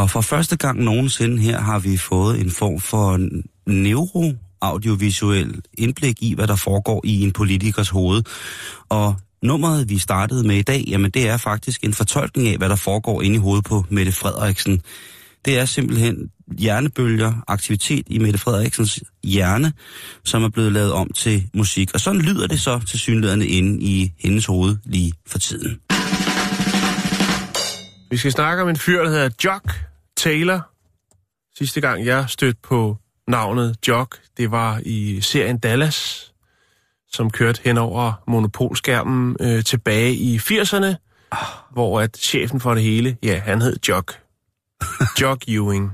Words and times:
Og 0.00 0.10
for 0.10 0.20
første 0.20 0.56
gang 0.56 0.82
nogensinde 0.82 1.42
her 1.42 1.60
har 1.60 1.78
vi 1.78 1.96
fået 1.96 2.40
en 2.40 2.50
form 2.50 2.80
for 2.80 3.18
neuro-audiovisuel 3.66 5.60
indblik 5.78 6.22
i, 6.22 6.34
hvad 6.34 6.46
der 6.46 6.56
foregår 6.56 7.00
i 7.04 7.22
en 7.22 7.32
politikers 7.32 7.88
hoved. 7.88 8.22
Og 8.88 9.16
nummeret, 9.42 9.88
vi 9.88 9.98
startede 9.98 10.46
med 10.46 10.56
i 10.56 10.62
dag, 10.62 10.84
jamen 10.88 11.10
det 11.10 11.28
er 11.28 11.36
faktisk 11.36 11.84
en 11.84 11.94
fortolkning 11.94 12.48
af, 12.48 12.56
hvad 12.56 12.68
der 12.68 12.76
foregår 12.76 13.22
inde 13.22 13.36
i 13.36 13.38
hovedet 13.38 13.64
på 13.64 13.84
Mette 13.88 14.12
Frederiksen. 14.12 14.82
Det 15.44 15.58
er 15.58 15.64
simpelthen 15.64 16.30
hjernebølger, 16.58 17.32
aktivitet 17.48 18.06
i 18.06 18.18
Mette 18.18 18.38
Frederiksens 18.38 19.00
hjerne, 19.24 19.72
som 20.24 20.44
er 20.44 20.48
blevet 20.48 20.72
lavet 20.72 20.92
om 20.92 21.10
til 21.10 21.48
musik. 21.54 21.90
Og 21.94 22.00
sådan 22.00 22.20
lyder 22.20 22.46
det 22.46 22.60
så 22.60 22.80
til 22.88 22.98
synlæderne 22.98 23.46
inde 23.46 23.84
i 23.84 24.12
hendes 24.18 24.46
hoved 24.46 24.76
lige 24.84 25.12
for 25.26 25.38
tiden. 25.38 25.80
Vi 28.10 28.16
skal 28.16 28.32
snakke 28.32 28.62
om 28.62 28.68
en 28.68 28.76
fyr, 28.76 29.02
der 29.02 29.10
hedder 29.10 29.30
Jock 29.44 29.89
Taylor. 30.20 30.70
Sidste 31.58 31.80
gang 31.80 32.06
jeg 32.06 32.30
stødte 32.30 32.58
på 32.62 32.96
navnet 33.28 33.88
Jock, 33.88 34.20
det 34.36 34.50
var 34.50 34.80
i 34.84 35.20
serien 35.20 35.58
Dallas, 35.58 36.32
som 37.08 37.30
kørte 37.30 37.60
hen 37.64 37.78
over 37.78 38.22
monopolskærmen 38.26 39.36
øh, 39.40 39.64
tilbage 39.64 40.14
i 40.14 40.36
80'erne, 40.36 40.94
hvor 41.72 42.00
at 42.00 42.16
chefen 42.16 42.60
for 42.60 42.74
det 42.74 42.82
hele, 42.82 43.16
ja, 43.22 43.38
han 43.38 43.60
hed 43.62 43.76
Jock. 43.88 44.20
Jock 45.20 45.48
Ewing. 45.48 45.92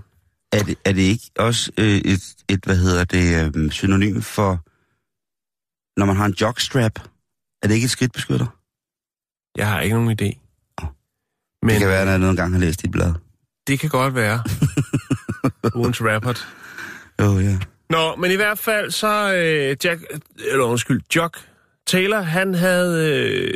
Er 0.53 0.63
det, 0.63 0.79
er 0.85 0.93
det 0.93 1.03
ikke 1.03 1.31
også 1.39 1.73
øh, 1.79 1.87
et, 1.87 2.35
et, 2.49 2.65
hvad 2.65 2.77
hedder 2.77 3.05
det, 3.05 3.55
øh, 3.57 3.71
synonym 3.71 4.21
for, 4.21 4.51
når 6.01 6.07
man 6.07 6.17
har 6.17 6.27
en 6.27 6.37
jockstrap? 6.41 6.99
Er 7.63 7.69
det 7.69 7.75
ikke 7.75 7.85
et 7.85 7.91
skridtbeskytter? 7.91 8.47
Jeg 9.57 9.69
har 9.71 9.81
ikke 9.81 9.97
nogen 9.97 10.11
idé. 10.21 10.39
Men, 11.63 11.71
det 11.71 11.79
kan 11.79 11.89
være, 11.89 12.03
at 12.03 12.09
jeg 12.09 12.19
nogle 12.19 12.37
gange 12.37 12.53
har 12.53 12.61
læst 12.61 12.83
dit 12.83 12.91
blad. 12.91 13.26
Det 13.67 13.81
kan 13.81 13.91
godt 13.91 14.15
være. 14.15 14.43
Ugens 15.79 16.03
rappert. 16.03 16.49
Jo, 17.21 17.27
oh, 17.35 17.45
ja. 17.45 17.59
Nå, 17.91 18.17
men 18.17 18.31
i 18.31 18.35
hvert 18.35 18.59
fald 18.59 18.91
så 18.91 19.35
øh, 19.35 19.77
Jack, 19.85 20.03
eller 20.51 20.65
undskyld, 20.65 21.01
Jock 21.17 21.39
Taylor, 21.87 22.21
han 22.21 22.55
havde, 22.55 23.21
øh, 23.21 23.55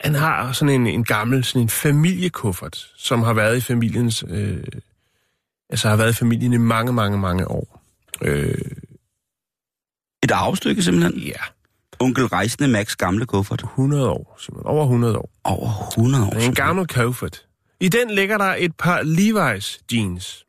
han 0.00 0.14
har 0.14 0.52
sådan 0.52 0.80
en, 0.80 0.86
en 0.86 1.04
gammel, 1.04 1.44
sådan 1.44 1.62
en 1.62 1.68
familiekuffert, 1.68 2.92
som 2.96 3.22
har 3.22 3.32
været 3.32 3.56
i 3.56 3.60
familiens, 3.60 4.24
øh, 4.28 4.64
altså 5.70 5.88
har 5.88 5.96
været 5.96 6.10
i 6.10 6.16
familien 6.16 6.52
i 6.52 6.56
mange, 6.56 6.92
mange, 6.92 7.18
mange 7.18 7.48
år. 7.48 7.82
Øh, 8.22 8.54
Et 10.22 10.30
arvestykke 10.30 10.82
simpelthen? 10.82 11.18
ja, 11.18 11.40
Onkel 12.00 12.26
Rejsende 12.26 12.68
Max 12.68 12.96
gamle 12.96 13.26
kuffert. 13.26 13.62
100 13.62 14.10
år, 14.10 14.36
Simon. 14.40 14.62
Over 14.66 14.82
100 14.84 15.18
år. 15.18 15.30
Over 15.44 15.88
100 15.90 16.26
år. 16.26 16.30
Det 16.30 16.42
er 16.42 16.48
en 16.48 16.54
gammel 16.54 16.86
kuffert. 16.86 17.43
I 17.80 17.88
den 17.88 18.10
ligger 18.10 18.38
der 18.38 18.54
et 18.58 18.76
par 18.76 19.00
Levi's 19.00 19.84
jeans. 19.92 20.46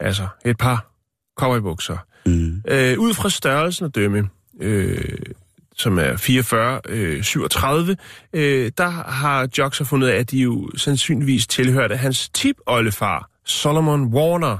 Altså, 0.00 0.28
et 0.44 0.58
par 0.58 0.90
cowboybukser. 1.36 1.96
Mm. 2.26 2.62
Øh, 2.68 2.98
ud 2.98 3.14
fra 3.14 3.30
størrelsen 3.30 3.86
at 3.86 3.94
dømme, 3.94 4.28
øh, 4.60 5.18
som 5.76 5.98
er 5.98 6.16
44, 6.16 6.80
øh, 6.88 7.22
37, 7.22 7.96
øh, 8.32 8.72
der 8.78 8.88
har 8.88 9.48
Jock 9.58 9.74
så 9.74 9.84
fundet 9.84 10.08
af, 10.08 10.16
at 10.16 10.30
de 10.30 10.38
jo 10.38 10.70
sandsynligvis 10.76 11.46
tilhørte 11.46 11.96
hans 11.96 12.28
tip-oldefar, 12.28 13.30
Solomon 13.44 14.04
Warner, 14.04 14.58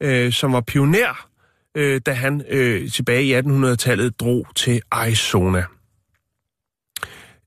øh, 0.00 0.32
som 0.32 0.52
var 0.52 0.60
pioner, 0.60 1.28
øh, 1.74 2.00
da 2.06 2.12
han 2.12 2.44
øh, 2.48 2.90
tilbage 2.90 3.24
i 3.24 3.38
1800-tallet 3.38 4.20
drog 4.20 4.46
til 4.54 4.82
Arizona. 4.90 5.64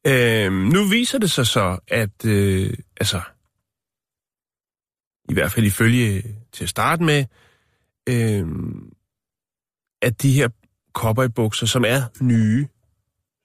Øh, 0.07 0.51
nu 0.51 0.83
viser 0.83 1.17
det 1.17 1.31
sig 1.31 1.47
så, 1.47 1.77
at 1.87 2.25
øh, 2.25 2.73
altså, 2.99 3.21
i 5.29 5.33
hvert 5.33 5.51
fald 5.51 5.65
ifølge 5.65 6.23
til 6.51 6.63
at 6.63 6.69
starte 6.69 7.03
med, 7.03 7.25
øh, 8.09 8.47
at 10.01 10.21
de 10.21 10.31
her 10.31 10.49
cowboybukser, 10.93 11.65
som 11.65 11.85
er 11.87 12.01
nye, 12.21 12.67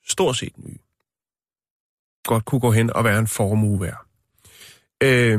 stort 0.08 0.36
set 0.36 0.52
nye, 0.58 0.78
godt 2.24 2.44
kunne 2.44 2.60
gå 2.60 2.70
hen 2.70 2.92
og 2.92 3.04
være 3.04 3.18
en 3.18 3.26
formue 3.26 3.80
værd. 3.80 4.06
Øh, 5.02 5.38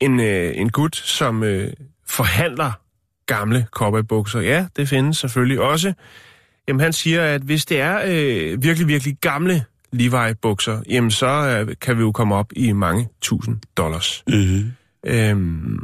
en, 0.00 0.20
øh, 0.20 0.52
en 0.56 0.70
gut, 0.70 0.96
som 0.96 1.42
øh, 1.42 1.72
forhandler 2.06 2.72
gamle 3.26 3.66
cowboybukser, 3.70 4.40
ja, 4.40 4.66
det 4.76 4.88
findes 4.88 5.18
selvfølgelig 5.18 5.60
også. 5.60 5.92
Jamen, 6.68 6.80
han 6.80 6.92
siger, 6.92 7.24
at 7.24 7.42
hvis 7.42 7.66
det 7.66 7.80
er 7.80 8.02
øh, 8.06 8.62
virkelig, 8.62 8.88
virkelig 8.88 9.16
gamle 9.20 9.64
Levi-bukser, 9.92 10.82
jamen 10.88 11.10
så 11.10 11.26
øh, 11.26 11.76
kan 11.80 11.96
vi 11.96 12.02
jo 12.02 12.12
komme 12.12 12.34
op 12.34 12.52
i 12.56 12.72
mange 12.72 13.08
tusind 13.20 13.56
dollars. 13.76 14.24
Mm-hmm. 14.26 14.72
Øhm, 15.06 15.78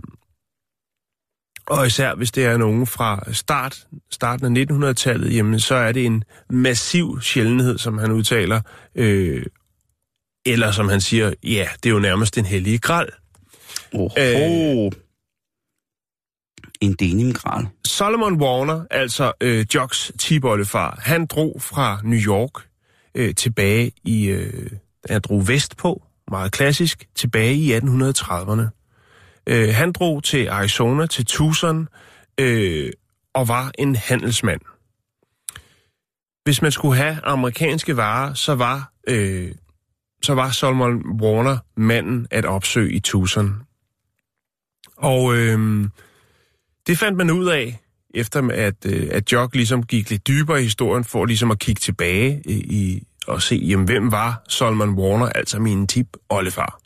og 1.67 1.87
især 1.87 2.15
hvis 2.15 2.33
det 2.33 2.45
er 2.45 2.57
nogen 2.57 2.87
fra 2.87 3.33
start, 3.33 3.87
starten 4.11 4.57
af 4.57 4.65
1900-tallet, 4.71 5.37
jamen 5.37 5.61
så 5.61 5.75
er 5.75 5.93
det 5.93 6.07
en 6.07 6.25
massiv 6.51 7.21
sjældenhed, 7.21 7.79
som 7.79 7.99
han 7.99 8.13
udtaler. 8.13 8.61
Øh, 8.95 9.47
eller 10.47 10.71
som 10.71 10.89
han 10.89 11.01
siger, 11.01 11.35
ja, 11.45 11.69
det 11.83 11.89
er 11.89 11.93
jo 11.93 11.99
nærmest 11.99 12.39
en 12.39 12.45
hellige 12.45 12.79
gral. 12.79 13.09
Oh, 13.95 14.11
Øh. 14.19 14.93
En 16.81 16.93
denimgral. 16.93 17.67
Solomon 17.85 18.41
Warner, 18.41 18.85
altså 18.91 19.33
øh, 19.41 19.67
Jocks 19.75 20.13
tibollefar, 20.19 20.99
han 21.03 21.27
drog 21.27 21.63
fra 21.63 22.01
New 22.05 22.19
York 22.19 22.69
øh, 23.15 23.35
tilbage 23.35 23.93
i, 24.05 24.25
øh, 24.25 24.71
han 25.11 25.21
drog 25.21 25.49
vestpå, 25.49 26.03
meget 26.31 26.53
klassisk, 26.53 27.09
tilbage 27.15 27.55
i 27.55 27.75
1830'erne. 27.77 28.82
Øh, 29.47 29.75
han 29.75 29.93
drog 29.93 30.25
til 30.25 30.49
Arizona, 30.49 31.07
til 31.07 31.27
Tucson, 31.27 31.89
øh, 32.41 32.93
og 33.35 33.49
var 33.49 33.71
en 33.79 33.97
handelsmand. 33.97 34.61
Hvis 36.45 36.63
man 36.63 36.73
skulle 36.73 36.97
have 36.97 37.21
amerikanske 37.25 37.97
varer, 37.97 38.35
så 38.35 38.55
var, 38.55 38.93
øh, 39.09 39.53
så 40.23 40.35
var 40.35 40.51
Solomon 40.51 41.21
Warner 41.21 41.59
manden 41.77 42.27
at 42.31 42.45
opsøge 42.45 42.93
i 42.93 43.01
Tucson. 43.01 43.63
Og 44.97 45.37
øh, 45.37 45.85
det 46.87 46.99
fandt 46.99 47.19
man 47.19 47.31
ud 47.31 47.47
af, 47.47 47.79
efter 48.15 48.49
at, 48.53 48.87
øh, 48.87 49.09
at 49.13 49.33
Jock 49.33 49.55
ligesom 49.55 49.83
gik 49.83 50.11
lidt 50.11 50.27
dybere 50.27 50.61
i 50.61 50.63
historien, 50.63 51.05
for 51.05 51.25
ligesom 51.25 51.51
at 51.51 51.59
kigge 51.59 51.81
tilbage 51.81 52.43
i, 52.47 53.07
og 53.27 53.43
se, 53.43 53.57
jamen, 53.57 53.87
hvem 53.87 54.13
var 54.13 54.43
Solomon 54.49 54.91
Warner, 54.91 55.27
altså 55.27 55.59
min 55.59 55.87
tip 55.87 56.07
oldefar. 56.29 56.81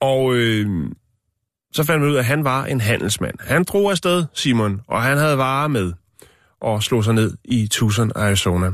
Og 0.00 0.34
øh, 0.34 0.90
så 1.72 1.84
fandt 1.84 2.00
man 2.00 2.10
ud 2.10 2.14
af, 2.14 2.18
at 2.18 2.24
han 2.24 2.44
var 2.44 2.64
en 2.64 2.80
handelsmand. 2.80 3.34
Han 3.40 3.64
drog 3.64 3.90
afsted, 3.90 4.24
Simon, 4.34 4.80
og 4.88 5.02
han 5.02 5.18
havde 5.18 5.38
varer 5.38 5.68
med 5.68 5.92
og 6.60 6.82
slog 6.82 7.04
sig 7.04 7.14
ned 7.14 7.36
i 7.44 7.68
Tucson, 7.70 8.12
Arizona. 8.16 8.70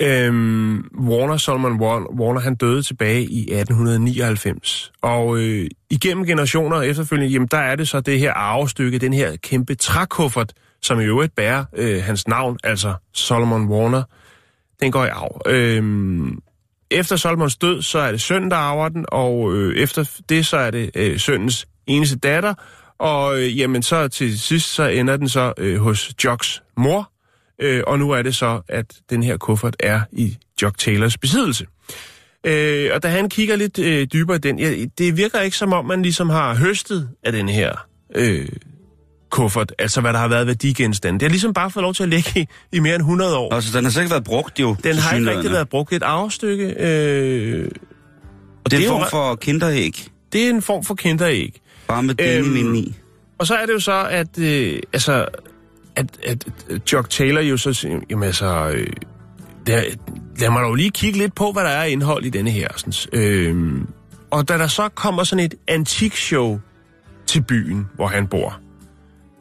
Øhm, 0.00 0.90
Warner, 1.08 1.36
Solomon 1.36 1.80
Warner, 2.20 2.40
han 2.40 2.54
døde 2.54 2.82
tilbage 2.82 3.22
i 3.22 3.40
1899. 3.40 4.92
Og 5.02 5.38
øh, 5.38 5.66
igennem 5.90 6.26
generationer 6.26 6.82
efterfølgende, 6.82 7.32
jamen 7.32 7.48
der 7.50 7.58
er 7.58 7.76
det 7.76 7.88
så 7.88 8.00
det 8.00 8.18
her 8.18 8.32
arvestykke, 8.32 8.98
den 8.98 9.12
her 9.12 9.36
kæmpe 9.36 9.74
trækuffert, 9.74 10.52
som 10.82 11.00
i 11.00 11.04
øvrigt 11.04 11.34
bærer 11.34 11.64
øh, 11.76 12.02
hans 12.02 12.28
navn, 12.28 12.58
altså 12.64 12.94
Solomon 13.12 13.68
Warner, 13.68 14.02
den 14.80 14.92
går 14.92 15.04
i 15.04 15.08
arv. 15.08 15.40
Øhm, 15.46 16.38
efter 16.94 17.16
Solomons 17.16 17.56
død, 17.56 17.82
så 17.82 17.98
er 17.98 18.10
det 18.10 18.20
sønnen, 18.20 18.50
der 18.50 18.56
arver 18.56 18.88
den, 18.88 19.04
og 19.08 19.54
øh, 19.54 19.76
efter 19.76 20.10
det, 20.28 20.46
så 20.46 20.56
er 20.56 20.70
det 20.70 20.90
øh, 20.94 21.18
sønnens 21.18 21.66
eneste 21.86 22.18
datter, 22.18 22.54
og 22.98 23.38
øh, 23.38 23.58
jamen 23.58 23.82
så 23.82 24.08
til 24.08 24.40
sidst, 24.40 24.74
så 24.74 24.82
ender 24.82 25.16
den 25.16 25.28
så 25.28 25.52
øh, 25.58 25.80
hos 25.80 26.12
Jocks 26.24 26.62
mor, 26.76 27.10
øh, 27.58 27.82
og 27.86 27.98
nu 27.98 28.10
er 28.10 28.22
det 28.22 28.34
så, 28.34 28.60
at 28.68 28.86
den 29.10 29.22
her 29.22 29.36
kuffert 29.36 29.76
er 29.80 30.00
i 30.12 30.36
Jock 30.62 30.78
Taylors 30.78 31.18
besiddelse. 31.18 31.66
Øh, 32.46 32.90
og 32.94 33.02
da 33.02 33.08
han 33.08 33.28
kigger 33.28 33.56
lidt 33.56 33.78
øh, 33.78 34.06
dybere 34.12 34.36
i 34.36 34.40
den, 34.40 34.58
ja, 34.58 34.84
det 34.98 35.16
virker 35.16 35.40
ikke 35.40 35.56
som 35.56 35.72
om, 35.72 35.84
man 35.84 36.02
ligesom 36.02 36.30
har 36.30 36.54
høstet 36.54 37.08
af 37.22 37.32
den 37.32 37.48
her 37.48 37.86
øh, 38.14 38.48
kuffert, 39.34 39.72
altså 39.78 40.00
hvad 40.00 40.12
der 40.12 40.18
har 40.18 40.28
været 40.28 40.46
værdigenstande. 40.46 41.18
Det 41.20 41.26
har 41.26 41.30
ligesom 41.30 41.54
bare 41.54 41.70
fået 41.70 41.82
lov 41.82 41.94
til 41.94 42.02
at 42.02 42.08
ligge 42.08 42.40
i, 42.40 42.46
i 42.72 42.78
mere 42.78 42.94
end 42.94 43.02
100 43.02 43.36
år. 43.36 43.54
Altså, 43.54 43.76
den 43.76 43.84
har 43.84 43.90
sikkert 43.90 44.10
været 44.10 44.24
brugt 44.24 44.60
jo. 44.60 44.76
Den 44.84 44.96
har 44.96 45.16
ikke 45.16 45.30
rigtig 45.30 45.50
været 45.50 45.68
brugt. 45.68 45.92
Et 45.92 46.02
arvestykke. 46.02 46.74
Øh, 46.78 47.68
og 48.64 48.70
Det 48.70 48.78
er 48.78 48.82
en 48.82 48.88
form 48.88 49.10
for 49.10 49.34
kinderæg. 49.34 50.06
det 50.32 50.46
er 50.46 50.50
en 50.50 50.62
form 50.62 50.84
for 50.84 50.94
kinderæg. 50.94 51.60
Bare 51.88 52.02
med 52.02 52.14
den 52.14 52.44
Øhm, 52.46 52.56
øhm, 52.56 52.74
i. 52.74 52.94
Og 53.38 53.46
så 53.46 53.54
er 53.54 53.66
det 53.66 53.72
jo 53.72 53.80
så, 53.80 54.06
at, 54.10 54.38
øh, 54.38 54.80
altså, 54.92 55.26
at, 55.96 56.06
at, 56.26 56.46
Jock 56.92 57.10
Taylor 57.10 57.40
jo 57.40 57.56
så 57.56 57.72
siger, 57.72 58.00
jamen 58.10 58.24
altså, 58.24 58.70
øh, 58.74 58.86
der, 59.66 59.82
lad 60.38 60.50
mig 60.50 60.62
dog 60.62 60.74
lige 60.74 60.90
kigge 60.90 61.18
lidt 61.18 61.34
på, 61.34 61.52
hvad 61.52 61.64
der 61.64 61.70
er 61.70 61.84
indhold 61.84 62.24
i 62.24 62.30
denne 62.30 62.50
her. 62.50 62.68
Sådan, 62.76 63.20
øh, 63.20 63.80
og 64.30 64.48
da 64.48 64.58
der 64.58 64.66
så 64.66 64.88
kommer 64.88 65.24
sådan 65.24 65.44
et 65.44 65.54
antikshow 65.68 66.60
til 67.26 67.42
byen, 67.42 67.86
hvor 67.94 68.06
han 68.06 68.26
bor, 68.26 68.60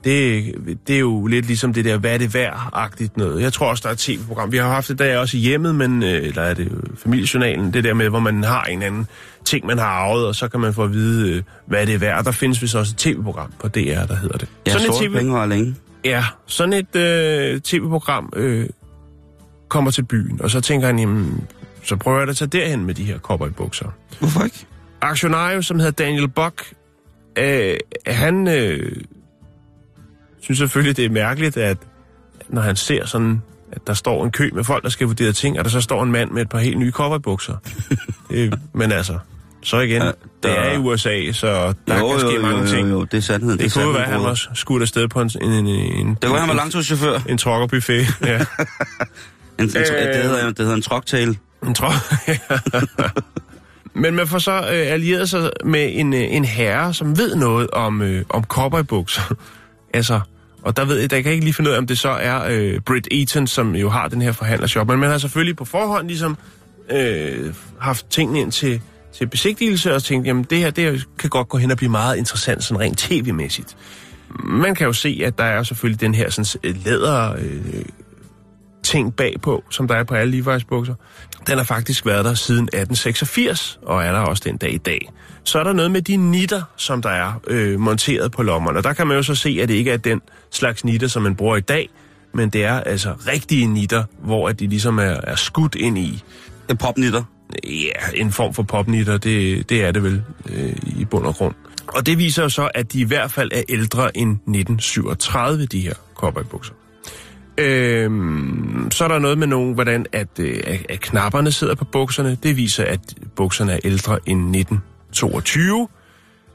det, 0.04 0.54
det 0.88 0.96
er 0.96 1.00
jo 1.00 1.28
lidt 1.28 1.46
ligesom 1.46 1.74
det 1.74 1.86
der, 1.86 1.98
hvad 1.98 2.14
er 2.14 2.18
det 2.18 2.34
værd-agtigt 2.34 3.18
noget. 3.18 3.42
Jeg 3.42 3.54
tror 3.54 3.70
også, 3.70 3.82
der 3.82 3.90
er 3.90 3.94
et 3.94 4.00
tv-program. 4.00 4.52
Vi 4.52 4.58
har 4.58 4.68
haft 4.70 4.90
det 4.90 5.00
der 5.00 5.18
også 5.18 5.38
i 5.38 5.40
hjemmet, 5.40 5.76
men, 5.76 6.04
øh, 6.04 6.10
eller 6.10 6.42
er 6.42 6.54
det 6.54 6.66
jo 6.66 6.96
familiejournalen, 6.96 7.74
det 7.74 7.84
der 7.84 7.94
med, 7.94 8.10
hvor 8.10 8.20
man 8.20 8.44
har 8.44 8.64
en 8.64 8.82
anden 8.82 9.08
ting, 9.46 9.66
man 9.66 9.78
har 9.78 9.86
arvet, 9.86 10.28
og 10.28 10.36
så 10.36 10.48
kan 10.48 10.60
man 10.60 10.74
få 10.74 10.84
at 10.84 10.94
vide, 10.94 11.32
øh, 11.32 11.44
hvad 11.66 11.86
det 11.86 11.96
er 11.96 12.00
værd. 12.00 12.18
Og 12.18 12.26
der 12.26 12.32
findes 12.32 12.62
vist 12.62 12.76
også 12.76 12.94
et 12.94 12.98
tv-program 12.98 13.54
på 13.60 13.68
DR, 13.68 14.06
der 14.08 14.16
hedder 14.16 14.38
det. 14.38 14.50
Ja, 14.68 14.72
sådan 14.72 14.90
et 14.90 14.96
TV 15.02 15.14
penge 15.18 15.34
var 15.34 15.46
længe. 15.46 15.76
Ja, 16.06 16.26
sådan 16.46 16.74
et 16.74 16.96
øh, 16.96 17.62
tv-program 17.62 18.34
øh, 18.36 18.70
kommer 19.70 19.92
til 19.92 20.06
byen, 20.06 20.42
og 20.42 20.52
så 20.52 20.62
tænker 20.62 20.88
han, 20.88 21.00
jamen, 21.00 21.48
så 21.84 21.96
prøver 21.96 22.20
jeg 22.20 22.30
at 22.30 22.38
tage 22.38 22.48
derhen 22.48 22.86
med 22.86 22.94
de 22.94 23.04
her 23.04 23.20
cowboybukser. 23.20 23.88
Hvorfor 24.20 24.44
ikke? 24.44 24.66
Aktionario, 25.02 25.62
som 25.62 25.80
hedder 25.80 25.92
Daniel 25.92 26.28
Buck, 26.28 26.74
øh, 27.38 27.78
han 28.08 28.48
øh, 28.48 28.92
synes 30.44 30.58
selvfølgelig, 30.58 30.98
det 30.98 31.06
er 31.06 31.10
mærkeligt, 31.10 31.58
at 31.58 31.78
når 32.50 32.62
han 32.62 32.76
ser 32.76 33.06
sådan, 33.06 33.42
at 33.72 33.88
der 33.88 33.94
står 33.94 34.26
en 34.26 34.32
kø 34.32 34.50
med 34.54 34.64
folk, 34.64 34.84
der 34.84 34.90
skal 34.90 35.08
vurdere 35.08 35.32
ting, 35.32 35.60
og 35.60 35.64
der 35.66 35.70
så 35.72 35.82
står 35.82 36.04
en 36.04 36.12
mand 36.12 36.32
med 36.32 36.42
et 36.42 36.50
par 36.50 36.60
helt 36.60 36.78
nye 36.80 36.92
det, 38.30 38.60
men 38.74 38.92
altså, 38.92 39.18
så 39.64 39.80
igen, 39.80 40.02
Ja, 40.02 40.06
ja, 40.06 40.12
det 40.12 40.16
der- 40.44 40.50
er 40.50 40.74
i 40.74 40.78
USA, 40.78 41.32
så 41.32 41.74
der 41.88 42.00
jo, 42.00 42.10
kan 42.10 42.20
ske 42.20 42.36
jo, 42.36 42.42
mange 42.42 42.60
jo, 42.62 42.68
ting. 42.68 42.90
Jo, 42.90 42.94
jo, 42.94 43.04
det 43.04 43.18
er 43.18 43.22
sandheden. 43.22 43.58
Det, 43.58 43.64
det 43.66 43.74
kunne 43.74 43.82
sandheden, 43.84 43.96
være, 43.96 44.06
at 44.06 44.12
han 44.14 44.24
var 44.24 44.50
skudt 44.54 44.82
afsted 44.82 45.08
på 45.08 45.22
en, 45.22 45.32
en, 45.42 45.52
en, 45.52 45.68
en, 45.68 46.10
Det 46.10 46.22
kunne 46.22 46.32
være, 46.32 46.40
han 46.40 46.50
var 46.50 46.56
langturschauffør. 46.56 47.20
en 47.30 47.38
trokkerbuffet. 47.38 48.06
Ja. 48.22 48.36
En, 49.60 49.66
en, 49.66 49.78
Øh. 49.78 49.86
det, 49.86 50.24
hedder, 50.24 50.46
det 50.48 50.58
hedder 50.60 50.74
en 50.76 50.82
trucktail. 50.82 51.38
En 51.68 51.74
tror. 51.74 51.94
Men 54.00 54.16
man 54.16 54.28
får 54.28 54.38
så 54.40 54.52
øh, 54.52 54.64
allieret 54.72 55.30
sig 55.30 55.50
med 55.66 55.90
en, 55.94 56.14
øh, 56.14 56.22
en 56.30 56.46
herre, 56.46 56.94
som 56.94 57.18
ved 57.18 57.36
noget 57.36 57.70
om, 57.72 58.02
øh, 58.02 58.26
om 58.30 58.44
cowboybukser. 58.44 59.36
altså, 59.94 60.20
og 60.66 60.78
der 60.78 60.86
ved 60.86 61.00
jeg, 61.00 61.10
der 61.10 61.18
kan 61.18 61.26
jeg 61.26 61.34
ikke 61.34 61.46
lige 61.46 61.54
finde 61.54 61.70
ud 61.70 61.76
af, 61.76 61.78
om 61.78 61.88
det 61.88 62.00
så 62.00 62.10
er 62.10 62.44
øh, 62.50 62.80
Britt 62.80 63.08
Eaton, 63.12 63.48
som 63.48 63.76
jo 63.76 63.90
har 63.90 64.08
den 64.08 64.22
her 64.22 64.32
forhandlershop. 64.32 64.88
Men 64.88 65.00
man 65.00 65.10
har 65.10 65.18
selvfølgelig 65.18 65.56
på 65.56 65.66
forhånd 65.66 66.08
ligesom 66.08 66.38
øh, 66.92 67.54
haft 67.80 68.10
tingene 68.10 68.40
ind 68.40 68.52
til, 68.52 68.82
til 69.14 69.28
besigtigelse 69.28 69.96
og 69.96 70.04
tænkt, 70.04 70.28
jamen 70.28 70.44
det 70.44 70.58
her, 70.58 70.72
det 70.72 70.84
her 70.84 71.00
kan 71.20 71.30
godt 71.30 71.50
gå 71.50 71.58
hen 71.58 71.72
og 71.72 71.78
blive 71.78 71.92
meget 71.92 72.18
interessant, 72.18 72.64
sådan 72.64 72.80
rent 72.80 72.98
tv-mæssigt. 72.98 73.78
Man 74.44 74.76
kan 74.76 74.88
jo 74.88 74.94
se, 74.94 75.22
at 75.26 75.38
der 75.38 75.44
er 75.44 75.64
selvfølgelig 75.64 76.02
den 76.02 76.16
her 76.16 76.30
sådan, 76.30 76.76
læder 76.86 77.34
øh, 77.34 77.86
ting 78.84 79.16
bagpå, 79.16 79.64
som 79.70 79.88
der 79.88 79.96
er 79.96 80.04
på 80.04 80.16
alle 80.16 80.40
Levi's 80.40 80.66
bukser. 80.68 80.96
Den 81.48 81.58
har 81.58 81.64
faktisk 81.64 82.06
været 82.06 82.26
der 82.26 82.34
siden 82.34 82.64
1886, 82.64 83.80
og 83.82 84.04
er 84.04 84.12
der 84.12 84.20
også 84.20 84.44
den 84.46 84.58
dag 84.58 84.74
i 84.74 84.78
dag. 84.78 85.10
Så 85.44 85.60
er 85.60 85.64
der 85.64 85.74
noget 85.74 85.92
med 85.92 86.02
de 86.02 86.18
nitter, 86.18 86.62
som 86.78 87.02
der 87.02 87.10
er 87.10 87.42
øh, 87.48 87.80
monteret 87.80 88.32
på 88.32 88.44
lommerne. 88.44 88.78
Og 88.80 88.84
der 88.84 88.94
kan 88.94 89.08
man 89.08 89.18
jo 89.18 89.24
så 89.24 89.36
se, 89.36 89.60
at 89.62 89.70
det 89.70 89.76
ikke 89.76 89.92
er 89.92 89.98
den 89.98 90.22
slags 90.52 90.86
nitter, 90.86 91.08
som 91.08 91.24
man 91.24 91.36
bruger 91.36 91.58
i 91.58 91.62
dag, 91.62 91.90
men 92.34 92.50
det 92.50 92.66
er 92.66 92.80
altså 92.80 93.14
rigtige 93.28 93.68
nitter, 93.68 94.04
hvor 94.20 94.50
at 94.50 94.60
de 94.60 94.68
ligesom 94.68 95.00
er, 95.00 95.20
er 95.24 95.36
skudt 95.36 95.76
ind 95.76 95.98
i. 95.98 96.24
Er 96.70 96.74
popnitter. 96.74 97.24
Ja, 97.64 98.22
en 98.22 98.32
form 98.32 98.54
for 98.54 98.64
popnitter, 98.64 99.18
det, 99.18 99.70
det 99.70 99.86
er 99.86 99.92
det 99.92 100.04
vel 100.04 100.24
øh, 100.50 100.76
i 100.86 101.06
bund 101.06 101.26
og 101.26 101.36
grund. 101.36 101.56
Og 101.88 102.06
det 102.06 102.18
viser 102.18 102.44
jo 102.44 102.50
så, 102.50 102.70
at 102.74 102.94
de 102.94 103.00
i 103.00 103.04
hvert 103.04 103.32
fald 103.32 103.52
er 103.54 103.64
ældre 103.70 104.18
end 104.18 104.32
1937, 104.32 105.66
de 105.66 105.82
her 105.82 105.94
cowboybukser. 106.16 106.74
Øhm, 107.58 108.88
så 108.92 109.04
er 109.04 109.08
der 109.08 109.20
noget 109.20 109.38
med 109.38 109.48
nogen, 109.48 109.74
hvordan 109.74 110.06
at, 110.12 110.28
øh, 110.40 110.60
at, 110.64 110.86
at 110.90 111.00
knapperne 111.02 111.52
sidder 111.52 111.76
på 111.76 111.86
bukserne. 111.86 112.38
Det 112.44 112.58
viser, 112.58 112.84
at 112.86 113.00
bukserne 113.36 113.72
er 113.74 113.80
ældre 113.84 114.20
end 114.26 114.56
1922. 114.56 115.88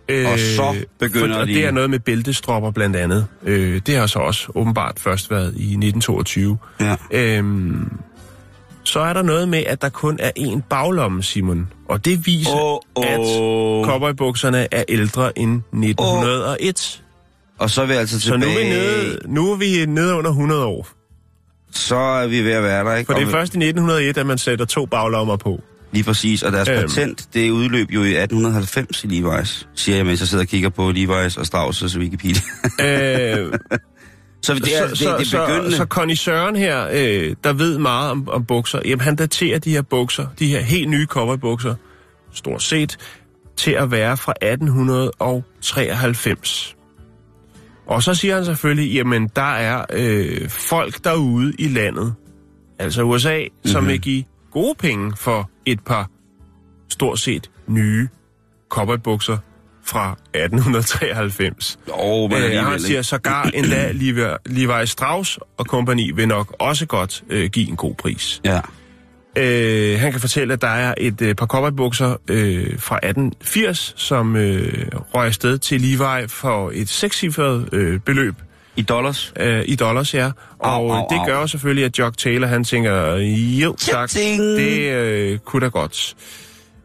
Øh, 0.09 0.33
Og 0.33 0.39
så 0.39 0.75
begynder 0.99 1.35
for, 1.35 1.41
og 1.41 1.47
de- 1.47 1.55
det 1.55 1.65
er 1.65 1.71
noget 1.71 1.91
med 1.91 1.99
bæltestropper 1.99 2.71
blandt 2.71 2.97
andet. 2.97 3.27
Øh, 3.43 3.81
det 3.87 3.97
har 3.97 4.07
så 4.07 4.19
også 4.19 4.53
åbenbart 4.55 4.99
først 5.01 5.31
været 5.31 5.55
i 5.57 5.63
1922. 5.77 6.59
Ja. 6.81 6.97
Øhm, 7.11 7.93
så 8.85 9.01
er 9.01 9.13
der 9.13 9.23
noget 9.23 9.49
med, 9.49 9.59
at 9.67 9.83
der 9.83 9.89
kun 9.89 10.19
er 10.23 10.31
én 10.39 10.61
baglomme, 10.69 11.23
Simon. 11.23 11.69
Og 11.89 12.05
det 12.05 12.27
viser, 12.27 12.61
Åh, 12.63 12.79
åh. 12.97 13.05
at 13.07 13.21
cowboybukserne 13.87 14.75
er 14.75 14.85
ældre 14.89 15.39
end 15.39 15.63
1901. 15.73 17.03
Og 17.59 17.71
så 17.71 17.83
er 17.83 17.87
vi 17.87 17.93
altså 17.93 18.21
Så 18.21 18.37
nu 18.37 18.41
tilbage. 18.43 18.61
er, 18.61 18.65
vi 18.65 18.71
nede, 18.71 19.19
nu 19.27 19.53
er 19.53 19.57
vi 19.57 19.87
nede 19.87 20.15
under 20.15 20.31
100 20.31 20.65
år. 20.65 20.89
Så 21.73 21.97
er 21.97 22.27
vi 22.27 22.45
ved 22.45 22.53
at 22.53 22.63
være 22.63 22.85
der, 22.85 22.95
ikke? 22.97 23.13
For 23.13 23.19
det 23.19 23.27
er 23.27 23.31
først 23.31 23.55
i 23.55 23.59
1901, 23.59 24.19
at 24.19 24.27
man 24.27 24.39
sætter 24.39 24.65
to 24.65 24.87
baglommer 24.87 25.37
på. 25.37 25.61
Lige 25.93 26.05
præcis, 26.05 26.43
og 26.43 26.53
deres 26.53 26.69
Øhm. 26.69 26.81
patent, 26.81 27.29
det 27.35 27.51
udløb 27.51 27.91
jo 27.91 28.05
i 28.05 28.17
1890 28.17 29.05
i 29.05 29.07
Levi's, 29.21 29.67
siger 29.75 29.97
jeg, 29.97 30.07
mens 30.07 30.21
jeg 30.21 30.29
sidder 30.29 30.45
og 30.45 30.49
kigger 30.49 30.69
på 30.69 30.91
Levi's 30.91 31.39
og 31.41 31.47
Strauss' 31.55 31.99
Wikipedia. 31.99 32.41
øh, 32.81 33.53
så 34.43 34.55
det 34.55 34.79
er, 34.79 34.95
så, 34.95 35.11
det, 35.11 35.19
det 35.19 35.27
så, 35.27 35.41
er 35.43 35.47
begyndende. 35.47 35.77
så, 35.77 35.87
så 36.17 36.23
Søren 36.25 36.57
her, 36.57 36.89
øh, 36.93 37.37
der 37.45 37.53
ved 37.53 37.79
meget 37.79 38.11
om, 38.11 38.29
om 38.29 38.45
bukser, 38.45 38.81
jamen 38.85 39.01
han 39.01 39.17
daterer 39.17 39.59
de 39.59 39.71
her 39.71 39.83
bukser, 39.83 40.27
de 40.39 40.47
her 40.49 40.61
helt 40.61 40.89
nye 40.91 41.07
cowboybukser, 41.07 41.75
stort 42.33 42.63
set, 42.63 42.97
til 43.57 43.71
at 43.73 43.91
være 43.91 44.17
fra 44.17 44.33
1893. 44.43 46.75
Og 47.89 48.03
så 48.03 48.15
siger 48.15 48.35
han 48.35 48.45
selvfølgelig, 48.45 48.95
jamen 48.95 49.29
der 49.37 49.43
er 49.55 49.85
øh, 49.93 50.49
folk 50.49 51.05
derude 51.05 51.53
i 51.59 51.69
landet, 51.69 52.15
altså 52.79 53.03
USA, 53.03 53.39
mm-hmm. 53.39 53.71
som 53.71 53.83
Mhm. 53.83 53.89
vil 53.93 54.01
give 54.01 54.25
gode 54.53 54.75
penge 54.79 55.13
for 55.17 55.51
et 55.67 55.81
par 55.81 56.11
stort 56.89 57.19
set 57.19 57.51
nye 57.67 58.09
cowboybukser 58.69 59.39
fra 59.85 60.17
1893. 60.35 61.79
Åh, 61.99 62.31
men 62.31 62.43
Øh, 62.43 62.65
han 62.65 62.81
siger 62.81 63.03
sågar 63.03 63.43
endda 63.55 63.93
Levi 64.47 64.87
Strauss 64.87 65.39
og 65.57 65.67
kompagni 65.67 66.11
vil 66.11 66.29
nok 66.29 66.57
også 66.59 66.87
godt 66.87 67.25
øh, 67.31 67.51
give 67.51 67.69
en 67.69 67.77
god 67.77 67.95
pris. 67.95 68.41
Ja. 68.45 68.61
Øh, 69.39 70.01
han 70.01 70.13
kan 70.13 70.21
fortælle, 70.21 70.53
at 70.53 70.63
der 70.63 70.69
er 70.69 70.95
et 70.99 71.23
øh, 71.23 71.35
par 71.35 71.47
cowboybukser 71.47 72.17
øh, 72.29 72.79
fra 72.79 72.97
1880, 72.97 73.95
som 73.97 74.37
øh, 74.37 74.87
røg 75.15 75.27
afsted 75.27 75.59
til 75.59 75.81
Levi 75.81 76.29
for 76.29 76.71
et 76.75 76.89
sekscifret 76.89 77.69
øh, 77.73 78.01
beløb 78.01 78.35
I 78.77 78.83
dollars. 78.83 79.33
øh, 79.41 79.63
i 79.67 79.75
dollars, 79.75 80.15
ja. 80.15 80.27
Og 80.59 80.73
Au, 80.75 80.91
au, 80.91 81.07
det 81.11 81.19
au. 81.19 81.27
gør 81.27 81.41
jo 81.41 81.47
selvfølgelig, 81.47 81.85
at 81.85 81.99
Jock 81.99 82.17
Taylor, 82.19 82.47
han 82.49 82.65
tænker, 82.65 83.17
jo 83.63 83.77
tak, 83.79 84.11
det 84.13 84.93
øh, 84.93 85.39
kunne 85.39 85.65
da 85.65 85.69
godt. 85.69 86.17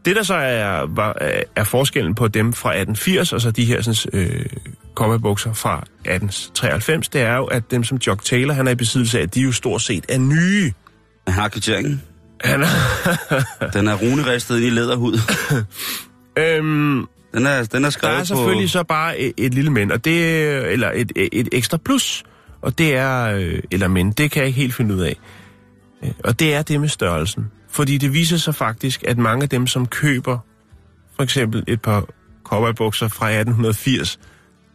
Det, 0.05 0.15
der 0.15 0.23
så 0.23 0.33
er, 0.33 0.85
var, 0.87 1.17
er 1.55 1.63
forskellen 1.63 2.15
på 2.15 2.27
dem 2.27 2.53
fra 2.53 2.69
1880, 2.69 3.33
og 3.33 3.41
så 3.41 3.51
de 3.51 3.65
her 3.65 3.81
sådan, 3.81 4.21
øh, 4.21 4.45
cowboybukser 4.95 5.53
fra 5.53 5.77
1893, 5.77 7.09
det 7.09 7.21
er 7.21 7.35
jo, 7.35 7.45
at 7.45 7.63
dem 7.71 7.83
som 7.83 7.97
Jock 8.07 8.23
Taylor, 8.25 8.53
han 8.53 8.67
er 8.67 8.71
i 8.71 8.75
besiddelse 8.75 9.19
af, 9.19 9.29
de 9.29 9.41
jo 9.41 9.51
stort 9.51 9.81
set 9.81 10.05
er 10.09 10.17
nye. 10.17 10.71
Han 11.27 11.33
har 11.33 11.47
kvitteringen. 11.49 12.01
Han 12.43 12.61
er, 12.61 12.67
Den 13.73 13.87
er 13.87 13.95
runeristet 13.95 14.57
ind 14.57 14.65
i 14.65 14.69
læderhud. 14.69 15.17
øhm, 16.43 17.07
Den 17.33 17.45
er, 17.45 17.63
den 17.63 17.77
er 17.77 17.79
der 17.79 17.89
skrevet 17.89 18.19
er 18.19 18.23
selvfølgelig 18.23 18.67
på... 18.67 18.71
så 18.71 18.83
bare 18.83 19.19
et, 19.19 19.33
et 19.37 19.53
lille 19.53 19.71
men, 19.71 19.91
og 19.91 20.05
det, 20.05 20.45
eller 20.71 20.91
et, 20.95 21.11
et, 21.15 21.29
et 21.31 21.49
ekstra 21.51 21.77
plus, 21.77 22.23
og 22.61 22.77
det 22.77 22.95
er, 22.95 23.23
øh, 23.23 23.59
eller 23.71 23.87
men, 23.87 24.11
det 24.11 24.31
kan 24.31 24.39
jeg 24.39 24.47
ikke 24.47 24.59
helt 24.59 24.73
finde 24.75 24.95
ud 24.95 25.01
af. 25.01 25.19
Øh, 26.03 26.11
Og 26.23 26.39
det 26.39 26.53
er 26.53 26.61
det 26.61 26.81
med 26.81 26.89
størrelsen. 26.89 27.51
Fordi 27.69 27.97
det 27.97 28.13
viser 28.13 28.37
sig 28.37 28.55
faktisk, 28.55 29.03
at 29.07 29.17
mange 29.17 29.43
af 29.43 29.49
dem, 29.49 29.67
som 29.67 29.87
køber 29.87 30.37
for 31.15 31.23
eksempel 31.23 31.63
et 31.67 31.81
par 31.81 32.05
cowboybukser 32.43 33.07
fra 33.07 33.25
1880, 33.29 34.19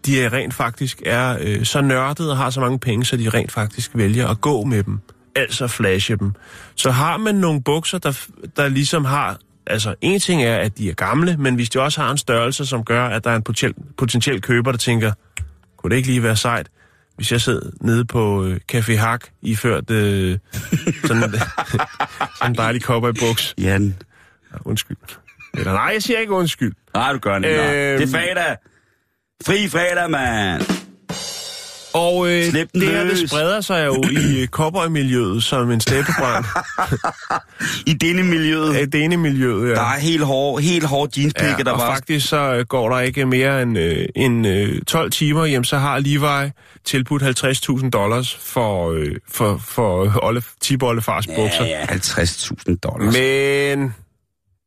de 0.07 0.23
er 0.23 0.33
rent 0.33 0.55
faktisk 0.55 1.03
er 1.07 1.37
øh, 1.41 1.65
så 1.65 1.81
nørdede 1.81 2.31
og 2.31 2.37
har 2.37 2.51
så 2.51 2.61
mange 2.61 2.79
penge, 2.79 3.05
så 3.05 3.17
de 3.17 3.29
rent 3.29 3.53
faktisk 3.53 3.91
vælger 3.95 4.29
at 4.29 4.41
gå 4.41 4.65
med 4.65 4.83
dem. 4.83 5.01
Altså 5.39 5.67
flashe 5.67 6.17
dem. 6.17 6.33
Så 6.75 6.91
har 6.91 7.17
man 7.17 7.35
nogle 7.35 7.63
bukser, 7.63 7.99
der, 7.99 8.27
der 8.57 8.69
ligesom 8.69 9.05
har... 9.05 9.39
Altså, 9.67 9.95
en 10.01 10.21
ting 10.21 10.43
er, 10.43 10.57
at 10.57 10.79
de 10.79 10.91
er 10.91 10.95
gamle, 10.95 11.37
men 11.37 11.55
hvis 11.55 11.71
de 11.71 11.81
også 11.81 12.01
har 12.01 12.11
en 12.11 12.19
størrelse, 12.19 12.67
som 12.67 12.85
gør, 12.85 13.07
at 13.07 13.25
der 13.25 13.31
er 13.31 13.37
en 13.37 13.43
potentiel, 13.43 13.75
potentiel 13.99 14.41
køber, 14.41 14.71
der 14.71 14.79
tænker, 14.79 15.13
kunne 15.77 15.91
det 15.91 15.97
ikke 15.97 16.09
lige 16.09 16.23
være 16.23 16.37
sejt, 16.37 16.69
hvis 17.17 17.33
jeg 17.33 17.41
sidder 17.41 17.71
nede 17.81 18.05
på 18.05 18.45
øh, 18.45 18.61
Café 18.73 18.97
Hak, 18.97 19.25
iført 19.43 19.91
øh, 19.91 20.39
sådan, 21.07 21.23
sådan 21.23 22.51
en 22.51 22.55
dejlig 22.55 22.83
cowboybuks. 22.83 23.55
Jan. 23.59 23.97
Ja, 24.53 24.59
undskyld. 24.65 24.97
Eller 25.55 25.73
nej, 25.73 25.91
jeg 25.93 26.03
siger 26.03 26.19
ikke 26.19 26.33
undskyld. 26.33 26.73
Nej, 26.95 27.13
du 27.13 27.19
gør 27.19 27.39
det 27.39 27.49
ikke. 27.49 27.93
Øhm. 27.93 28.01
Det 28.01 28.15
er 28.15 28.19
fredag. 28.19 28.57
Fri 29.47 29.69
fredag, 29.69 30.11
mand. 30.11 30.88
Og 31.93 32.31
øh, 32.31 32.51
Slip 32.51 32.69
det 32.75 32.83
her, 32.83 33.05
det 33.05 33.31
spreder 33.31 33.61
sig 33.61 33.87
jo 33.87 34.03
i 34.11 34.41
øh, 34.43 34.49
cowboy-miljøet 34.49 35.43
som 35.43 35.71
en 35.71 35.81
steppebrand. 35.81 36.45
I 37.91 37.93
denne 37.95 38.23
miljøet, 38.23 38.77
Af 38.77 38.91
denne 38.91 39.17
miljøet, 39.17 39.69
ja. 39.69 39.75
der 39.75 39.81
er 39.81 39.99
helt 39.99 40.25
hårde, 40.25 40.63
helt 40.63 40.85
hårde 40.85 41.21
jeanspikker, 41.21 41.55
Ja, 41.59 41.63
der 41.63 41.73
og 41.73 41.79
var... 41.79 41.95
faktisk 41.95 42.29
så 42.29 42.55
øh, 42.55 42.65
går 42.67 42.89
der 42.91 43.01
ikke 43.01 43.27
mere 43.27 43.63
end, 43.63 43.79
øh, 43.79 44.07
end 44.17 44.47
øh, 44.47 44.83
12 44.83 45.11
timer, 45.11 45.45
jamen 45.45 45.65
så 45.65 45.79
har 45.79 45.99
Levi 45.99 46.51
tilbudt 46.85 47.23
50.000 47.23 47.91
dollars 47.91 48.35
for, 48.35 48.91
øh, 48.91 49.13
for, 49.31 49.61
for 49.65 50.19
Olle, 50.23 50.43
Tip 50.61 50.81
bukser. 50.81 51.65
Ja, 51.65 51.67
ja, 51.67 51.85
50.000 51.85 52.77
dollars. 52.83 53.15
Men 53.15 53.95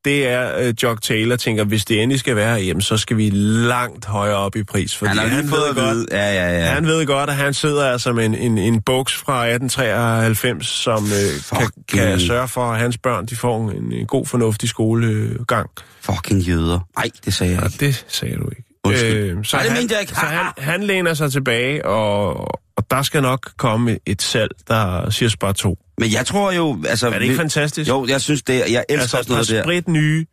det 0.06 0.28
er 0.28 0.58
øh, 0.60 0.74
Jock 0.84 1.02
Taylor 1.02 1.36
tænker, 1.36 1.64
hvis 1.64 1.86
det 1.86 2.02
endelig 2.02 2.20
skal 2.20 2.36
være, 2.36 2.56
jamen 2.56 2.82
så 2.82 2.98
skal 2.98 3.18
vi 3.18 3.30
langt 3.30 4.06
højere 4.06 4.36
op 4.36 4.56
i 4.56 4.64
pris. 4.64 4.98
Fordi 4.98 5.10
han 5.10 5.30
har 5.30 5.38
at 5.40 5.76
ved 5.76 5.94
vide... 5.94 6.06
Ja, 6.12 6.34
ja, 6.34 6.60
ja. 6.60 6.66
Han 6.66 6.86
ved 6.86 7.06
godt, 7.06 7.30
at 7.30 7.36
han 7.36 7.54
sidder 7.54 7.92
altså 7.92 8.14
med 8.14 8.26
en, 8.26 8.36
en, 8.36 8.58
en 8.58 8.82
buks 8.82 9.16
fra 9.16 9.48
1893, 9.48 10.68
som 10.68 11.04
øh, 11.06 11.58
kan, 11.60 11.72
kan 11.88 12.20
sørge 12.20 12.48
for, 12.48 12.62
at 12.62 12.80
hans 12.80 12.98
børn 12.98 13.26
de 13.26 13.36
får 13.36 13.70
en, 13.70 13.92
en 13.92 14.06
god, 14.06 14.26
fornuftig 14.26 14.70
skolegang. 14.70 15.70
Fucking 16.02 16.42
jøder. 16.42 16.80
Nej, 16.98 17.10
det 17.26 17.34
sagde 17.34 17.54
jeg 17.54 17.66
ikke. 17.66 17.86
det 17.86 18.06
sagde 18.08 18.36
du 18.36 18.50
ikke. 18.50 18.64
Undskyld. 18.84 19.44
så 19.44 19.58
Ej, 19.58 19.64
det 19.64 19.72
han, 19.72 19.82
mente 19.82 19.94
jeg 19.94 20.02
ikke. 20.02 20.14
Så 20.14 20.26
han, 20.26 20.46
han 20.58 20.84
læner 20.84 21.14
sig 21.14 21.32
tilbage, 21.32 21.86
og, 21.86 22.61
og 22.78 22.92
der 22.92 23.02
skal 23.02 23.22
nok 23.22 23.52
komme 23.58 24.00
et 24.06 24.22
salg, 24.22 24.52
der 24.68 25.10
siger 25.10 25.30
spar 25.30 25.52
to. 25.52 25.78
Men 25.98 26.12
jeg 26.12 26.26
tror 26.26 26.52
jo... 26.52 26.84
Altså, 26.88 27.08
Er 27.08 27.12
det 27.14 27.22
ikke 27.22 27.34
vi- 27.34 27.38
fantastisk? 27.38 27.90
Jo, 27.90 28.06
jeg 28.08 28.22
synes 28.22 28.42
det. 28.44 28.54
Jeg 28.54 28.86
elsker 28.90 29.02
altså, 29.02 29.18
sådan 29.18 29.32
noget 29.32 29.48
der 29.48 29.54
der. 29.54 29.60
er 29.60 29.64
sprit 29.64 29.88
nye 29.88 30.26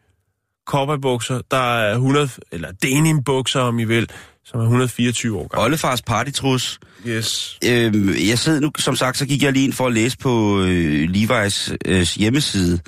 cowboybukser, 0.67 1.41
der 1.51 1.77
er 1.79 1.93
100, 1.95 2.29
eller 2.53 2.73
denim-bukser, 2.73 3.61
om 3.61 3.79
I 3.79 3.85
vil, 3.85 4.11
som 4.45 4.61
er 4.61 4.65
124 4.65 5.39
år 5.39 5.49
gamle. 5.49 5.65
Oldefars 5.65 6.03
partytrus. 6.03 6.81
Yes. 7.07 7.59
Øhm, 7.67 8.09
jeg 8.29 8.39
sidder 8.39 8.61
nu, 8.61 8.71
som 8.79 8.97
sagt, 8.97 9.19
så 9.19 9.27
gik 9.27 9.43
jeg 9.43 9.53
lige 9.53 9.65
ind 9.65 9.73
for 9.73 9.87
at 9.87 9.93
læse 9.93 10.19
på 10.19 10.61
øh, 10.61 11.09
Levi's 11.11 11.77
øh, 11.85 12.07
hjemmeside. 12.17 12.79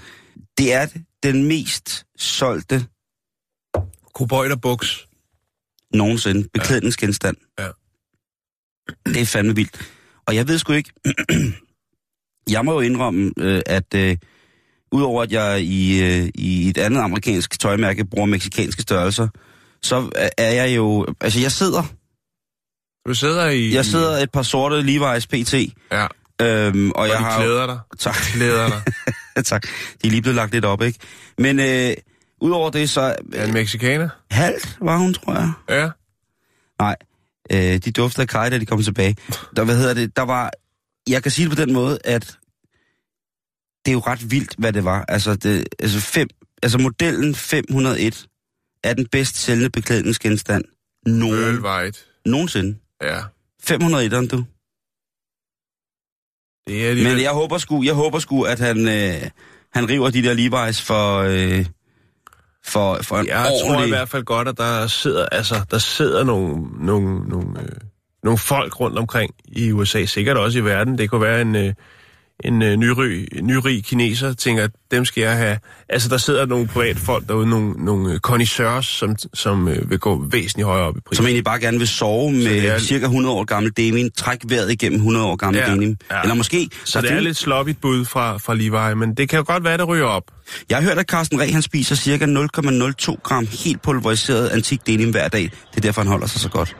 Det 0.58 0.72
er 0.74 0.86
den 1.22 1.44
mest 1.48 2.04
solgte 2.18 2.84
Cowboyderbuks. 4.14 5.06
nogensinde 5.94 6.48
beklædningsgenstand. 6.54 7.36
Ja. 7.58 7.66
Det 9.06 9.20
er 9.20 9.26
fandme 9.26 9.54
vildt. 9.54 9.92
Og 10.26 10.34
jeg 10.34 10.48
ved 10.48 10.58
sgu 10.58 10.72
ikke... 10.72 10.92
jeg 12.54 12.64
må 12.64 12.72
jo 12.72 12.80
indrømme, 12.80 13.32
øh, 13.38 13.62
at 13.66 13.94
øh, 13.94 14.16
udover 14.92 15.22
at 15.22 15.32
jeg 15.32 15.60
i, 15.62 16.02
øh, 16.02 16.28
i 16.34 16.68
et 16.68 16.78
andet 16.78 17.00
amerikansk 17.00 17.60
tøjmærke 17.60 18.04
bruger 18.04 18.26
meksikanske 18.26 18.82
størrelser, 18.82 19.28
så 19.82 20.10
er 20.38 20.52
jeg 20.52 20.76
jo... 20.76 21.06
Altså, 21.20 21.40
jeg 21.40 21.52
sidder... 21.52 21.82
Du 23.06 23.14
sidder 23.14 23.48
i... 23.48 23.74
Jeg 23.74 23.84
sidder 23.84 24.10
et 24.10 24.30
par 24.30 24.42
sorte 24.42 24.80
Levi's 24.80 25.26
PT, 25.26 25.54
Ja, 25.92 26.06
øhm, 26.40 26.90
og, 26.90 26.96
og 26.96 27.08
jeg 27.08 27.18
de 27.18 27.22
har... 27.22 27.40
klæder 27.40 27.66
dig. 27.66 27.78
Tak. 27.98 28.14
Klæder 28.14 28.68
dig. 28.68 28.82
tak. 29.44 29.62
De 30.02 30.06
er 30.06 30.10
lige 30.10 30.22
blevet 30.22 30.36
lagt 30.36 30.52
lidt 30.52 30.64
op, 30.64 30.82
ikke? 30.82 30.98
Men 31.38 31.60
øh, 31.60 31.92
udover 32.40 32.70
det, 32.70 32.90
så... 32.90 33.16
Er 33.32 33.44
en 33.46 33.52
mexikaner? 33.52 34.08
halvt 34.30 34.78
var 34.80 34.96
hun, 34.96 35.14
tror 35.14 35.32
jeg. 35.32 35.52
Ja. 35.68 35.88
Nej, 36.78 36.96
øh, 37.52 37.78
de 37.78 37.92
duftede 37.92 38.22
af 38.22 38.28
kaj, 38.28 38.48
da 38.48 38.58
de 38.58 38.66
kom 38.66 38.82
tilbage. 38.82 39.16
Der, 39.56 39.64
hvad 39.64 39.76
hedder 39.76 39.94
det, 39.94 40.16
der 40.16 40.22
var... 40.22 40.50
Jeg 41.08 41.22
kan 41.22 41.32
sige 41.32 41.48
det 41.48 41.56
på 41.58 41.64
den 41.64 41.72
måde, 41.72 41.98
at 42.04 42.38
det 43.84 43.90
er 43.90 43.92
jo 43.92 44.00
ret 44.00 44.30
vildt, 44.30 44.54
hvad 44.58 44.72
det 44.72 44.84
var. 44.84 45.04
Altså, 45.08 45.34
det, 45.34 45.68
altså, 45.78 46.00
fem, 46.00 46.28
altså 46.62 46.78
modellen 46.78 47.34
501 47.34 48.26
er 48.84 48.94
den 48.94 49.06
bedst 49.06 49.36
sælgende 49.36 49.70
beklædningsgenstand 49.70 50.64
nogen, 51.06 51.64
White. 51.64 51.98
nogensinde. 52.26 52.78
Ja. 53.02 53.20
501'eren, 53.62 54.28
du. 54.28 54.44
Det 56.66 56.88
er 56.90 56.94
de 56.94 57.04
Men 57.04 57.22
jeg 57.22 57.30
håber 57.30 57.58
sgu, 57.58 57.82
jeg 57.82 57.94
håber 57.94 58.18
sgu 58.18 58.42
at 58.42 58.58
han, 58.58 58.88
øh, 58.88 59.30
han 59.72 59.88
river 59.88 60.10
de 60.10 60.22
der 60.22 60.34
Levi's 60.34 60.82
for, 60.82 61.18
øh, 61.18 61.66
for, 62.66 62.98
for 63.02 63.16
en 63.16 63.26
Jeg 63.26 63.36
tror 63.36 63.70
i 63.70 63.74
ordentlig... 63.74 63.90
hvert 63.90 64.08
fald 64.08 64.24
godt, 64.24 64.48
at 64.48 64.58
der 64.58 64.86
sidder, 64.86 65.26
altså, 65.26 65.54
der 65.70 65.78
sidder 65.78 66.24
nogle, 66.24 66.64
nogle, 66.86 67.28
nogle, 67.28 67.60
øh, 67.60 67.68
nogle 68.22 68.38
folk 68.38 68.80
rundt 68.80 68.98
omkring 68.98 69.34
i 69.48 69.72
USA, 69.72 70.04
sikkert 70.04 70.36
også 70.36 70.58
i 70.58 70.64
verden. 70.64 70.98
Det 70.98 71.10
kunne 71.10 71.20
være 71.20 71.40
en, 71.40 71.56
øh, 71.56 71.74
en 72.44 72.62
øh, 72.62 72.76
nyrig, 72.76 73.26
nyrig 73.42 73.84
kineser, 73.84 74.32
tænker, 74.32 74.64
at 74.64 74.70
dem 74.90 75.04
skal 75.04 75.20
jeg 75.22 75.36
have. 75.36 75.58
Altså, 75.88 76.08
der 76.08 76.16
sidder 76.16 76.46
nogle 76.46 76.66
private 76.66 77.00
folk 77.00 77.28
derude, 77.28 77.46
nogle, 77.50 77.84
nogle 77.84 78.18
connoisseurs, 78.18 78.86
som, 78.86 79.16
som 79.34 79.68
øh, 79.68 79.90
vil 79.90 79.98
gå 79.98 80.24
væsentligt 80.30 80.66
højere 80.66 80.86
op 80.86 80.96
i 80.96 81.00
pris. 81.00 81.16
som 81.16 81.26
egentlig 81.26 81.44
bare 81.44 81.60
gerne 81.60 81.78
vil 81.78 81.88
sove 81.88 82.32
med 82.32 82.64
er- 82.64 82.78
cirka 82.78 83.04
100 83.04 83.34
år 83.36 83.44
gammel 83.44 83.72
denim, 83.76 84.10
træk 84.16 84.38
vejret 84.48 84.72
igennem 84.72 84.96
100 84.98 85.26
år 85.26 85.36
gammel 85.36 85.62
Ja, 85.66 85.70
denim. 85.72 85.96
ja. 86.10 86.20
Eller 86.22 86.34
måske... 86.34 86.68
Så 86.84 87.00
det 87.00 87.12
er 87.12 87.20
lidt 87.20 87.36
sloppigt 87.36 87.80
bud 87.80 88.04
fra, 88.04 88.36
fra 88.38 88.54
Levi, 88.54 88.94
men 88.94 89.14
det 89.14 89.28
kan 89.28 89.36
jo 89.36 89.44
godt 89.46 89.64
være, 89.64 89.76
det 89.78 89.88
ryger 89.88 90.04
op. 90.04 90.22
Jeg 90.70 90.76
har 90.78 90.82
hørt, 90.82 90.98
at 90.98 91.06
Carsten 91.06 91.40
Reh, 91.40 91.52
han 91.52 91.62
spiser 91.62 91.94
cirka 91.96 92.24
0,02 92.26 93.20
gram 93.22 93.46
helt 93.64 93.82
pulveriseret 93.82 94.48
antik 94.48 94.86
denim 94.86 95.10
hver 95.10 95.28
dag. 95.28 95.42
Det 95.42 95.76
er 95.76 95.80
derfor, 95.80 96.00
han 96.00 96.08
holder 96.10 96.26
sig 96.26 96.40
så 96.40 96.48
godt. 96.48 96.76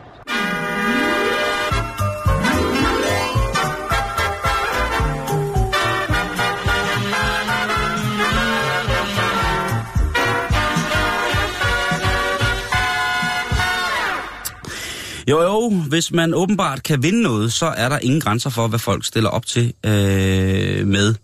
Jo, 15.31 15.43
jo, 15.43 15.71
hvis 15.71 16.13
man 16.13 16.35
åbenbart 16.35 16.83
kan 16.83 17.03
vinde 17.03 17.23
noget, 17.23 17.53
så 17.53 17.67
er 17.67 17.89
der 17.89 17.99
ingen 17.99 18.21
grænser 18.21 18.51
for, 18.51 18.69
hvad 18.69 18.79
folk 18.79 19.05
stiller 19.05 19.31
op 19.31 19.47
til 19.47 19.75
øh, 19.87 20.87
med. 20.87 21.15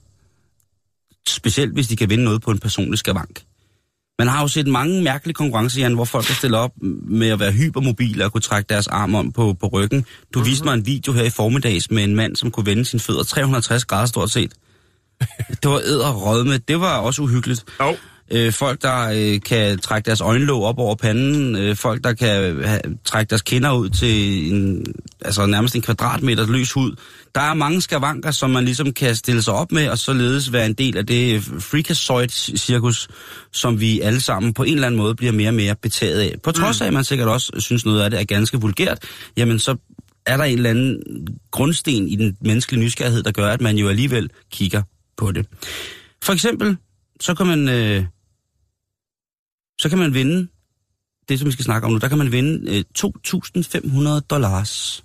Specielt 1.29 1.73
hvis 1.73 1.89
de 1.89 1.97
kan 1.97 2.11
vinde 2.11 2.25
noget 2.25 2.43
på 2.43 2.51
en 2.51 2.59
personlig 2.59 2.99
skavank. 2.99 3.43
Man 4.19 4.29
har 4.29 4.41
jo 4.41 4.49
set 4.49 4.67
mange 4.67 5.03
mærkelige 5.03 5.35
konkurrencer, 5.35 5.81
Jan, 5.81 5.95
hvor 5.95 6.05
folk 6.05 6.25
kan 6.25 6.35
stille 6.35 6.59
op 6.59 6.73
med 7.09 7.29
at 7.29 7.41
være 7.41 7.53
hypermobile 7.53 8.25
og 8.25 8.33
kunne 8.33 8.41
trække 8.41 8.69
deres 8.69 8.87
arm 8.87 9.15
om 9.15 9.33
på, 9.33 9.57
på 9.61 9.67
ryggen. 9.67 10.07
Du 10.35 10.41
viste 10.43 10.65
mig 10.65 10.75
en 10.75 10.87
video 10.87 11.13
her 11.13 11.23
i 11.23 11.31
formiddags 11.31 11.91
med 11.91 12.05
en 12.05 12.17
mand, 12.17 12.37
som 12.37 12.51
kunne 12.51 12.67
vende 12.67 12.85
sine 12.85 13.01
fødder 13.01 13.25
360 13.25 13.85
grader 13.85 14.07
stort 14.07 14.31
set. 14.31 14.53
Det 15.63 15.71
var 15.71 15.79
æder 15.79 16.45
med. 16.45 16.59
Det 16.59 16.81
var 16.81 16.97
også 16.99 17.23
uhyggeligt. 17.23 17.65
Jo. 17.81 17.97
Øh, 18.31 18.53
folk, 18.53 18.83
der 18.83 19.11
øh, 19.15 19.41
kan 19.41 19.79
trække 19.79 20.07
deres 20.07 20.21
øjenlåg 20.21 20.65
op 20.65 20.79
over 20.79 20.95
panden. 20.95 21.57
Øh, 21.57 21.77
folk, 21.77 22.05
der 22.05 22.13
kan 22.13 22.63
ha, 22.65 22.79
trække 23.05 23.31
deres 23.31 23.43
kinder 23.43 23.73
ud 23.73 23.89
til 23.89 24.53
en, 24.53 24.87
altså 25.21 25.47
nærmest 25.47 25.77
en 25.77 25.83
kvadratmeter 25.83 26.47
løs 26.47 26.73
hud. 26.73 26.97
Der 27.35 27.41
er 27.41 27.55
mange 27.55 27.81
skavanker, 27.81 28.31
som 28.31 28.51
man 28.51 28.65
ligesom 28.65 28.93
kan 28.93 29.17
stille 29.17 29.43
sig 29.43 29.55
op 29.55 29.73
med, 29.73 29.89
og 29.89 29.99
således 29.99 30.53
være 30.53 30.67
en 30.67 30.73
del 30.73 30.97
af 30.97 31.07
det 31.07 31.43
freakazoid-cirkus, 31.43 33.09
som 33.53 33.81
vi 33.81 34.01
alle 34.01 34.21
sammen 34.21 34.55
på 34.55 34.63
en 34.63 34.75
eller 34.75 34.87
anden 34.87 34.99
måde 34.99 35.15
bliver 35.15 35.33
mere 35.33 35.49
og 35.49 35.55
mere 35.55 35.75
betaget 35.83 36.21
af. 36.21 36.35
På 36.43 36.53
trods 36.53 36.81
af, 36.81 36.87
at 36.87 36.93
man 36.93 37.05
sikkert 37.05 37.29
også 37.29 37.53
synes 37.59 37.87
noget 37.87 38.01
af 38.01 38.11
det 38.11 38.21
er 38.21 38.25
ganske 38.25 38.61
vulgært, 38.61 38.99
jamen 39.37 39.59
så 39.59 39.77
er 40.27 40.37
der 40.37 40.45
en 40.45 40.57
eller 40.57 40.71
anden 40.71 41.03
grundsten 41.51 42.09
i 42.09 42.17
den 42.17 42.37
menneskelige 42.41 42.85
nysgerrighed, 42.85 43.23
der 43.23 43.31
gør, 43.31 43.49
at 43.49 43.61
man 43.61 43.77
jo 43.77 43.89
alligevel 43.89 44.31
kigger 44.51 44.83
på 45.17 45.33
det. 45.33 45.47
For 46.23 46.33
eksempel, 46.33 46.77
så 47.21 47.35
kan 47.35 47.47
man, 47.47 47.69
øh, 47.69 48.05
så 49.79 49.89
kan 49.89 49.99
man 49.99 50.15
vinde, 50.15 50.49
det 51.29 51.39
som 51.39 51.47
vi 51.47 51.53
skal 51.53 51.65
snakke 51.65 51.87
om 51.87 51.93
nu, 51.93 51.99
der 51.99 52.09
kan 52.09 52.19
man 52.19 52.33
vinde 52.33 52.77
øh, 52.79 52.85
2.500 52.99 54.21
dollars. 54.21 55.05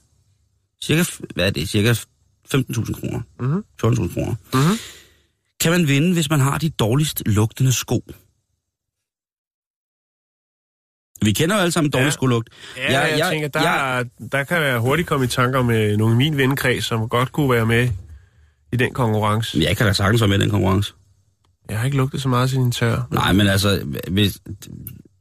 Cirka, 0.83 1.03
hvad 1.35 1.45
er 1.45 1.49
det, 1.49 1.69
cirka 1.69 1.93
15.000 1.93 2.93
kroner. 2.99 3.21
Mhm. 3.39 3.63
14.000 3.85 4.13
kroner. 4.13 4.35
Mhm. 4.53 4.77
Kan 5.59 5.71
man 5.71 5.87
vinde, 5.87 6.13
hvis 6.13 6.29
man 6.29 6.39
har 6.39 6.57
de 6.57 6.69
dårligst 6.69 7.23
lugtende 7.25 7.73
sko. 7.73 8.03
Vi 11.25 11.31
kender 11.33 11.55
jo 11.55 11.61
alle 11.61 11.71
sammen 11.71 11.91
dårlig 11.91 12.05
Ja. 12.05 12.09
skolugt. 12.11 12.49
Ja, 12.77 12.83
jeg, 12.83 13.09
jeg, 13.11 13.19
jeg 13.19 13.29
tænker, 13.31 13.47
der, 13.47 13.61
jeg- 13.61 14.05
der 14.31 14.43
kan 14.43 14.57
jeg 14.61 14.79
hurtigt 14.79 15.07
komme 15.07 15.25
i 15.25 15.27
tanker 15.29 15.61
med 15.63 15.97
nogle 15.97 16.13
af 16.13 16.17
min 16.17 16.37
vennekreds, 16.37 16.85
som 16.85 17.09
godt 17.09 17.31
kunne 17.31 17.49
være 17.49 17.65
med 17.65 17.89
i 18.71 18.75
den 18.75 18.93
konkurrence. 18.93 19.59
Jeg 19.59 19.77
kan 19.77 19.85
da 19.85 19.93
sagtens 19.93 20.21
være 20.21 20.27
med 20.27 20.39
i 20.39 20.41
den 20.41 20.49
konkurrence. 20.49 20.93
Jeg 21.71 21.79
har 21.79 21.85
ikke 21.85 21.97
lugtet 21.97 22.21
så 22.21 22.29
meget 22.29 22.49
til 22.49 22.57
din 22.57 22.71
tør. 22.71 23.07
Nej, 23.11 23.33
men 23.33 23.47
altså, 23.47 23.81
hvis, 24.11 24.37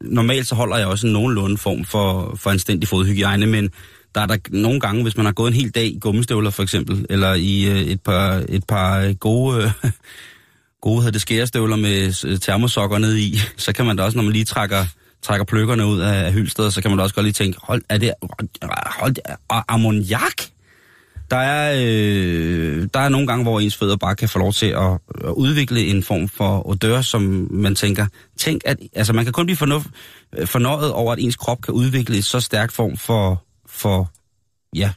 normalt 0.00 0.46
så 0.46 0.54
holder 0.54 0.76
jeg 0.76 0.86
også 0.86 1.06
en 1.06 1.12
nogenlunde 1.12 1.58
form 1.58 1.84
for, 1.84 2.36
for 2.36 2.50
anstændig 2.50 2.88
fodhygiejne, 2.88 3.46
men 3.46 3.70
der 4.14 4.20
er 4.20 4.26
der 4.26 4.36
nogle 4.48 4.80
gange, 4.80 5.02
hvis 5.02 5.16
man 5.16 5.26
har 5.26 5.32
gået 5.32 5.48
en 5.48 5.54
hel 5.54 5.70
dag 5.70 5.84
i 5.84 5.98
gummistøvler 6.00 6.50
for 6.50 6.62
eksempel, 6.62 7.06
eller 7.10 7.34
i 7.34 7.64
øh, 7.64 7.80
et 7.80 8.00
par, 8.00 8.44
et 8.48 8.64
par 8.64 9.00
øh, 9.00 9.14
gode, 9.14 9.72
øh, 9.84 9.90
gode 10.82 10.96
hedder 10.96 11.12
det, 11.12 11.20
skærestøvler 11.20 11.76
med 11.76 12.24
øh, 12.26 12.38
termosokker 12.38 12.98
ned 12.98 13.16
i, 13.16 13.38
så 13.56 13.72
kan 13.72 13.86
man 13.86 13.96
da 13.96 14.02
også, 14.02 14.18
når 14.18 14.24
man 14.24 14.32
lige 14.32 14.44
trækker, 14.44 14.84
trækker 15.22 15.44
pløkkerne 15.44 15.86
ud 15.86 16.00
af, 16.00 16.24
af 16.24 16.32
hyldstedet, 16.32 16.74
så 16.74 16.82
kan 16.82 16.90
man 16.90 16.98
da 16.98 17.02
også 17.02 17.14
godt 17.14 17.24
lige 17.24 17.32
tænke, 17.32 17.58
hold, 17.62 17.82
er 17.88 17.98
det 17.98 18.12
hold, 18.22 18.48
hold, 19.00 19.16
ammoniak? 19.68 20.42
Der 21.30 21.36
er, 21.36 21.74
øh, 21.78 22.88
der 22.94 23.00
er 23.00 23.08
nogle 23.08 23.26
gange, 23.26 23.42
hvor 23.42 23.60
ens 23.60 23.76
fødder 23.76 23.96
bare 23.96 24.16
kan 24.16 24.28
få 24.28 24.38
lov 24.38 24.52
til 24.52 24.66
at, 24.66 24.92
at 25.24 25.30
udvikle 25.36 25.86
en 25.86 26.02
form 26.02 26.28
for 26.28 26.68
odør, 26.68 27.00
som 27.02 27.48
man 27.50 27.74
tænker, 27.74 28.06
tænk 28.36 28.62
at, 28.64 28.76
altså 28.92 29.12
man 29.12 29.24
kan 29.24 29.32
kun 29.32 29.46
blive 29.46 29.56
fornuft, 29.56 29.86
fornøjet 30.44 30.92
over, 30.92 31.12
at 31.12 31.18
ens 31.18 31.36
krop 31.36 31.62
kan 31.62 31.74
udvikle 31.74 32.16
en 32.16 32.22
så 32.22 32.40
stærk 32.40 32.72
form 32.72 32.96
for, 32.96 33.44
for 33.66 34.10
ja, 34.76 34.92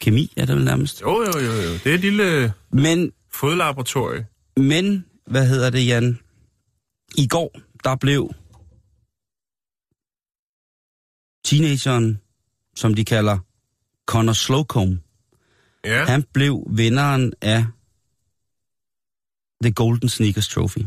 kemi, 0.00 0.32
er 0.36 0.46
det 0.46 0.56
vel 0.56 0.64
nærmest. 0.64 1.00
Jo, 1.02 1.10
jo, 1.10 1.40
jo, 1.40 1.52
jo. 1.52 1.72
Det 1.72 1.86
er 1.86 1.94
et 1.94 2.00
lille 2.00 2.52
Men, 2.72 3.12
fodlaboratorie. 3.32 4.26
men, 4.56 5.04
hvad 5.26 5.48
hedder 5.48 5.70
det, 5.70 5.86
Jan? 5.86 6.18
I 7.16 7.26
går, 7.26 7.60
der 7.84 7.96
blev 7.96 8.30
teenageren, 11.44 12.20
som 12.76 12.94
de 12.94 13.04
kalder 13.04 13.38
Connor 14.08 14.32
Slocum, 14.32 15.00
Ja. 15.84 16.04
han 16.04 16.24
blev 16.34 16.66
vinderen 16.70 17.32
af 17.40 17.64
The 19.62 19.72
Golden 19.72 20.08
Sneakers 20.08 20.48
Trophy. 20.48 20.78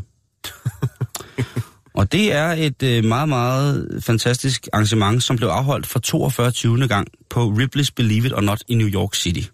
Og 1.94 2.12
det 2.12 2.32
er 2.32 2.46
et 2.52 2.82
øh, 2.82 3.04
meget, 3.04 3.28
meget 3.28 3.98
fantastisk 4.04 4.68
arrangement, 4.72 5.22
som 5.22 5.36
blev 5.36 5.48
afholdt 5.48 5.86
for 5.86 5.98
42. 5.98 6.50
20. 6.50 6.88
gang 6.88 7.08
på 7.30 7.48
Ripley's 7.58 7.90
Believe 7.96 8.26
It 8.26 8.32
or 8.32 8.40
Not 8.40 8.62
i 8.68 8.74
New 8.74 8.88
York 8.88 9.14
City. 9.14 9.48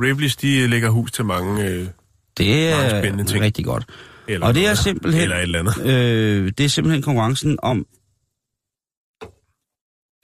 Ripley's, 0.00 0.34
de 0.42 0.66
lægger 0.66 0.90
hus 0.90 1.12
til 1.12 1.24
mange... 1.24 1.64
Øh, 1.68 1.88
Det 2.36 2.68
er 2.68 3.00
spændende 3.02 3.24
ting. 3.24 3.44
rigtig 3.44 3.64
godt. 3.64 3.84
eller 4.28 4.46
Og 4.46 4.54
det 4.54 4.66
er 4.66 4.74
simpelthen, 4.74 5.22
Eller 5.22 5.36
et 5.36 5.42
eller 5.42 5.58
andet. 5.58 5.86
øh, 5.86 6.52
det 6.58 6.64
er 6.64 6.68
simpelthen 6.68 7.02
konkurrencen 7.02 7.58
om, 7.62 7.86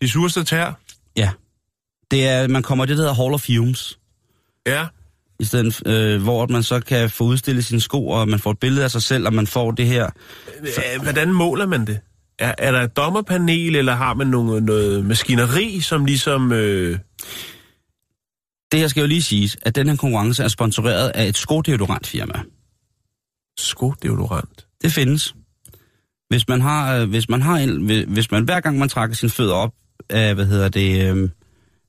De 0.03 0.09
sureste 0.09 0.45
tær. 0.45 0.73
ja, 1.17 1.31
det 2.11 2.27
er, 2.29 2.49
man 2.49 2.63
kommer 2.63 2.85
i 2.85 2.87
det, 2.89 2.97
der 2.99 3.03
hedder 3.03 3.23
Hall 3.23 3.35
of 3.35 3.41
Fumes, 3.41 3.99
Ja. 4.67 4.87
i 5.41 5.45
stedet, 5.45 5.83
øh, 5.87 6.23
hvor 6.23 6.47
man 6.47 6.63
så 6.63 6.81
kan 6.81 7.11
få 7.11 7.25
udstillet 7.25 7.65
sine 7.65 7.81
sko, 7.81 8.09
og 8.09 8.29
man 8.29 8.39
får 8.39 8.51
et 8.51 8.59
billede 8.59 8.85
af 8.85 8.91
sig 8.91 9.03
selv, 9.03 9.27
og 9.27 9.35
man 9.35 9.47
får 9.47 9.71
det 9.71 9.87
her 9.87 10.11
Hvordan 11.03 11.33
måler 11.33 11.67
man 11.67 11.87
det? 11.87 12.01
Er, 12.39 12.55
er 12.59 12.73
der 12.73 12.81
et 12.83 12.97
dommerpanel, 12.97 13.77
eller 13.77 13.95
har 13.95 14.15
man 14.15 14.27
noget, 14.27 14.63
noget 14.63 15.05
maskineri, 15.05 15.81
som 15.81 16.05
ligesom... 16.05 16.53
Øh, 16.53 16.99
Det 18.73 18.81
her 18.81 18.89
skal 18.89 19.01
jo 19.01 19.07
lige 19.07 19.23
siges, 19.23 19.57
at 19.63 19.75
den 19.75 19.89
her 19.89 19.97
konkurrence 19.97 20.43
er 20.45 20.49
sponsoreret 20.49 21.09
af 21.09 21.27
et 21.29 21.37
skodeodorantfirma. 21.37 22.43
skodeodorant? 23.59 24.67
Det 24.83 24.93
findes. 24.93 25.35
Hvis 26.29 26.49
man 26.49 26.61
har, 26.61 26.97
øh, 26.97 27.09
hvis 27.09 27.29
man 27.29 27.43
har 27.43 27.57
en, 27.57 27.85
hvis- 27.87 28.05
hvis 28.09 28.31
man 28.31 28.45
hver 28.45 28.61
gang 28.61 28.79
man 28.79 28.89
trækker 28.89 29.17
sine 29.17 29.31
fødder 29.31 29.55
op 29.55 29.75
af, 30.11 30.35
hvad 30.35 30.47
hedder 30.47 30.69
det, 30.69 31.17
øh, 31.17 31.29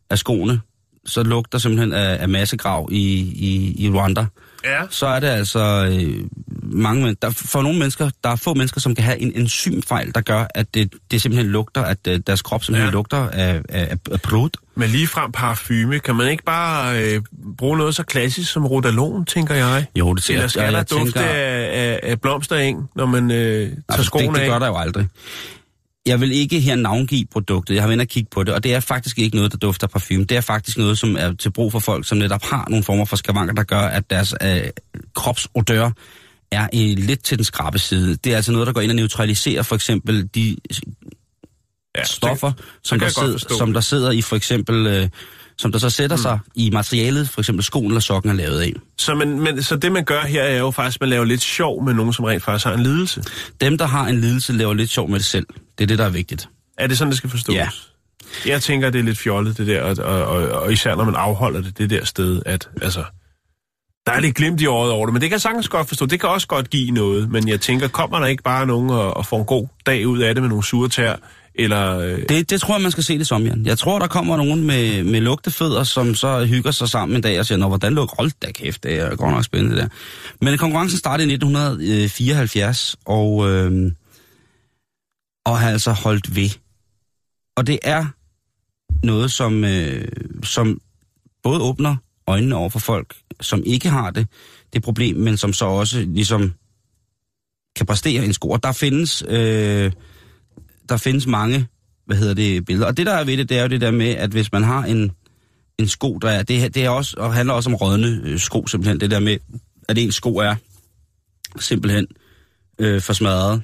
af 0.10 0.18
skoene, 0.18 0.62
så 1.06 1.24
lugter 1.24 1.58
simpelthen 1.58 1.94
af, 1.94 2.22
af 2.22 2.30
massegrav 2.30 2.90
i, 2.92 3.04
i, 3.20 3.76
i 3.86 3.90
Rwanda. 3.90 4.26
Ja. 4.66 4.80
Så 4.90 5.08
er 5.08 5.20
det 5.20 5.28
altså 5.28 5.60
øh, 5.92 6.24
mange, 6.64 7.04
men- 7.06 7.16
der, 7.22 7.30
for 7.30 7.62
nogle 7.62 7.80
mennesker, 7.80 8.10
der 8.24 8.30
er 8.30 8.36
få 8.36 8.54
mennesker, 8.54 8.82
som 8.82 8.96
kan 8.96 9.04
have 9.04 9.20
en 9.20 9.32
enzymfejl, 9.36 10.12
der 10.16 10.22
gør, 10.22 10.46
at 10.56 10.74
det, 10.74 10.94
det 11.12 11.22
simpelthen 11.22 11.52
lugter, 11.52 11.82
at 11.82 11.98
øh, 12.08 12.20
deres 12.28 12.42
krop 12.42 12.64
simpelthen 12.64 12.88
Ja. 12.88 12.94
lugter 12.94 13.30
af, 13.30 13.62
af, 13.70 13.98
af 14.12 14.22
blod. 14.22 14.50
Men 14.76 14.90
ligefrem 14.90 15.32
parfume, 15.32 16.00
kan 16.00 16.16
man 16.16 16.28
ikke 16.32 16.44
bare 16.44 17.04
øh, 17.04 17.22
bruge 17.58 17.78
noget 17.78 17.96
så 17.96 18.04
klassisk 18.04 18.52
som 18.52 18.66
rodalon, 18.66 19.26
tænker 19.26 19.56
jeg? 19.56 19.86
Jo, 19.96 20.14
det 20.14 20.30
Eller 20.30 20.48
skal 20.48 20.74
der 20.74 20.84
dufte 20.84 21.20
af, 21.20 21.92
af, 21.94 22.00
af 22.04 22.22
blomstereng, 22.22 22.90
når 22.96 23.06
man 23.06 23.32
øh, 23.32 23.38
tager 23.38 23.72
Altså, 23.90 24.04
skoene 24.04 24.28
det, 24.28 24.36
det 24.36 24.42
af? 24.42 24.48
gør 24.50 24.60
der 24.60 24.68
jo 24.68 24.78
aldrig. 24.78 25.08
Jeg 26.10 26.22
vil 26.22 26.32
ikke 26.32 26.60
her 26.60 26.76
navngive 26.76 27.26
produktet. 27.32 27.76
Jeg 27.76 27.84
har 27.84 27.88
været 27.88 28.02
og 28.02 28.08
kigge 28.08 28.30
på 28.32 28.44
det, 28.44 28.54
og 28.54 28.64
det 28.64 28.74
er 28.74 28.80
faktisk 28.80 29.20
ikke 29.20 29.36
noget, 29.36 29.52
der 29.52 29.58
dufter 29.58 29.88
parfume. 29.88 30.24
Det 30.24 30.38
er 30.38 30.42
faktisk 30.42 30.78
noget, 30.78 30.98
som 30.98 31.16
er 31.20 31.34
til 31.34 31.52
brug 31.52 31.72
for 31.72 31.80
folk, 31.80 32.08
som 32.08 32.18
netop 32.18 32.44
har 32.44 32.68
nogle 32.70 32.84
former 32.84 33.06
for 33.06 33.16
skavanker, 33.16 33.54
der 33.54 33.64
gør, 33.64 33.82
at 33.82 34.10
deres 34.10 34.34
øh, 34.42 34.62
kropsodør 35.16 35.90
er 36.52 36.68
i, 36.74 36.96
lidt 36.96 37.24
til 37.24 37.38
den 37.38 37.46
skrabe 37.46 37.80
side. 37.80 38.16
Det 38.16 38.32
er 38.32 38.36
altså 38.36 38.52
noget, 38.52 38.68
der 38.68 38.74
går 38.74 38.82
ind 38.82 38.92
og 38.92 38.96
neutraliserer 38.96 39.62
for 39.62 39.76
eksempel 39.76 40.30
de 40.36 40.58
ja, 41.98 42.04
stoffer, 42.04 42.52
som 42.84 43.00
kan 43.00 43.08
der, 43.08 43.14
sidder, 43.14 43.38
som 43.38 43.68
det. 43.68 43.76
der 43.76 43.82
sidder 43.82 44.12
i 44.12 44.22
for 44.22 44.36
eksempel... 44.36 44.88
Øh, 44.88 45.10
som 45.58 45.72
der 45.72 45.80
så 45.80 45.90
sætter 45.90 46.16
mm. 46.16 46.22
sig 46.22 46.40
i 46.56 46.70
materialet, 46.70 47.30
for 47.30 47.42
eksempel 47.42 47.66
skoen 47.66 47.86
eller 47.86 48.00
sokken 48.00 48.32
er 48.32 48.36
lavet 48.36 48.60
af. 48.60 48.74
Så, 48.98 49.16
man, 49.16 49.40
men, 49.40 49.64
så 49.64 49.76
det, 49.76 49.92
man 49.92 50.04
gør 50.04 50.22
her, 50.22 50.44
er 50.44 50.58
jo 50.58 50.72
faktisk, 50.72 50.98
at 50.98 51.02
man 51.02 51.10
laver 51.10 51.26
lidt 51.26 51.42
sjov 51.42 51.84
med 51.84 51.94
nogen, 51.94 52.14
som 52.14 52.26
rent 52.26 52.44
faktisk 52.44 52.66
har 52.66 52.74
en 52.74 52.84
lidelse. 52.84 53.24
Dem, 53.62 53.78
der 53.78 53.86
har 53.86 54.08
en 54.08 54.22
lidelse, 54.22 54.54
laver 54.54 54.74
lidt 54.74 54.90
sjov 54.90 55.10
med 55.10 55.20
det 55.20 55.26
selv. 55.26 55.46
Det 55.80 55.86
er 55.86 55.88
det, 55.88 55.98
der 55.98 56.06
er 56.06 56.10
vigtigt. 56.10 56.50
Er 56.78 56.88
det 56.88 56.98
sådan, 56.98 57.10
det 57.10 57.18
skal 57.18 57.30
forstås? 57.30 57.56
Ja. 57.56 57.70
Jeg 58.46 58.62
tænker, 58.62 58.90
det 58.90 59.00
er 59.00 59.04
lidt 59.04 59.18
fjollet, 59.18 59.58
det 59.58 59.68
der, 59.68 59.82
og, 59.82 59.98
og, 60.00 60.26
og, 60.26 60.62
og 60.62 60.74
især 60.74 60.96
når 60.96 61.04
man 61.04 61.16
afholder 61.16 61.62
det 61.62 61.78
det 61.78 61.90
der 61.90 62.06
sted, 62.06 62.42
at 62.46 62.70
altså, 62.82 63.04
der 64.06 64.12
er 64.12 64.20
lidt 64.20 64.36
glimt 64.36 64.62
i 64.62 64.66
øjet 64.66 64.92
over 64.92 65.06
det, 65.06 65.14
men 65.14 65.22
det 65.22 65.30
kan 65.30 65.34
jeg 65.36 65.42
sagtens 65.42 65.70
godt 65.70 65.88
forstå. 65.88 66.06
Det 66.06 66.20
kan 66.20 66.30
også 66.30 66.48
godt 66.48 66.70
give 66.70 66.92
noget, 66.92 67.32
men 67.32 67.48
jeg 67.48 67.62
tænker, 67.62 67.88
kommer 67.88 68.20
der 68.20 68.28
ikke 68.28 68.44
bare 68.44 68.66
nogen 68.66 68.90
og, 68.90 69.18
og 69.18 69.26
får 69.26 69.40
en 69.40 69.46
god 69.46 69.68
dag 69.86 70.08
ud 70.08 70.20
af 70.20 70.36
det 70.36 70.42
med 70.42 70.50
nogle 70.50 70.64
sure 70.64 70.90
tær, 70.90 71.16
eller... 71.56 72.00
Øh, 72.00 72.20
Det, 72.30 72.50
det 72.50 72.62
tror 72.62 72.76
jeg, 72.76 72.82
man 72.82 72.92
skal 72.92 73.04
se 73.04 73.18
det 73.18 73.28
som, 73.28 73.46
Jan. 73.46 73.66
Jeg 73.66 73.78
tror, 73.78 74.00
der 74.00 74.08
kommer 74.08 74.38
nogen 74.38 74.64
med, 74.64 75.04
med 75.04 75.22
lugtefødder, 75.22 75.84
som 75.84 76.16
så 76.16 76.46
hygger 76.46 76.72
sig 76.72 76.90
sammen 76.90 77.16
en 77.16 77.22
dag 77.22 77.40
og 77.40 77.46
siger, 77.46 77.58
Nå, 77.58 77.68
hvordan 77.68 77.94
lugter 77.94 78.16
Hold 78.18 78.32
da 78.42 78.52
kæft, 78.52 78.84
det 78.84 79.00
er 79.00 79.16
godt 79.16 79.32
nok 79.32 79.44
spændende 79.44 79.78
der. 79.78 79.88
Men 80.42 80.58
konkurrencen 80.58 81.00
startede 81.00 81.30
i 81.30 81.34
1974, 81.34 82.96
og, 83.06 83.50
øh, 83.50 83.92
og 85.46 85.60
har 85.60 85.72
altså 85.72 85.92
holdt 85.92 86.36
ved. 86.36 86.50
Og 87.56 87.68
det 87.68 87.80
er 87.84 88.06
noget, 89.04 89.32
som, 89.32 89.64
øh, 89.64 90.08
som 90.44 90.82
både 91.44 91.62
åbner 91.62 91.96
øjnene 92.28 92.56
over 92.56 92.70
for 92.70 92.80
folk, 92.80 93.16
som 93.42 93.64
ikke 93.66 93.90
har 93.90 94.12
det, 94.12 94.28
det 94.74 94.84
problem, 94.84 95.16
men 95.16 95.38
som 95.38 95.54
så 95.54 95.66
også 95.66 96.00
ligesom 96.00 96.54
kan 97.76 97.86
præstere 97.86 98.26
en 98.26 98.34
sko. 98.34 98.58
Der 98.64 98.72
findes... 98.72 99.24
Øh, 99.28 99.92
der 100.90 100.98
findes 100.98 101.28
mange, 101.28 101.68
hvad 102.06 102.18
hedder 102.18 102.34
det, 102.34 102.66
billeder. 102.66 102.88
Og 102.88 102.98
det, 102.98 103.06
der 103.06 103.14
er 103.14 103.24
ved 103.24 103.38
det, 103.38 103.50
det 103.50 103.58
er 103.58 103.62
jo 103.62 103.68
det 103.68 103.82
der 103.82 103.92
med, 103.92 104.10
at 104.10 104.32
hvis 104.32 104.52
man 104.52 104.64
har 104.64 104.84
en, 104.84 105.12
en 105.78 105.88
sko, 105.88 106.18
der 106.18 106.30
er, 106.30 106.44
det, 106.44 106.76
det 106.76 106.86
er 106.86 106.90
også, 106.90 107.16
og 107.18 107.34
handler 107.34 107.54
også 107.54 107.70
om 107.70 107.76
rådne 107.76 108.22
øh, 108.24 108.40
sko, 108.40 108.68
simpelthen. 108.68 109.00
Det 109.00 109.12
der 109.12 109.20
med, 109.20 109.38
at 109.88 109.98
en 109.98 110.12
sko 110.12 110.36
er 110.36 110.56
simpelthen 111.60 112.08
øh, 112.80 113.02
for 113.02 113.14
smadret. 113.14 113.62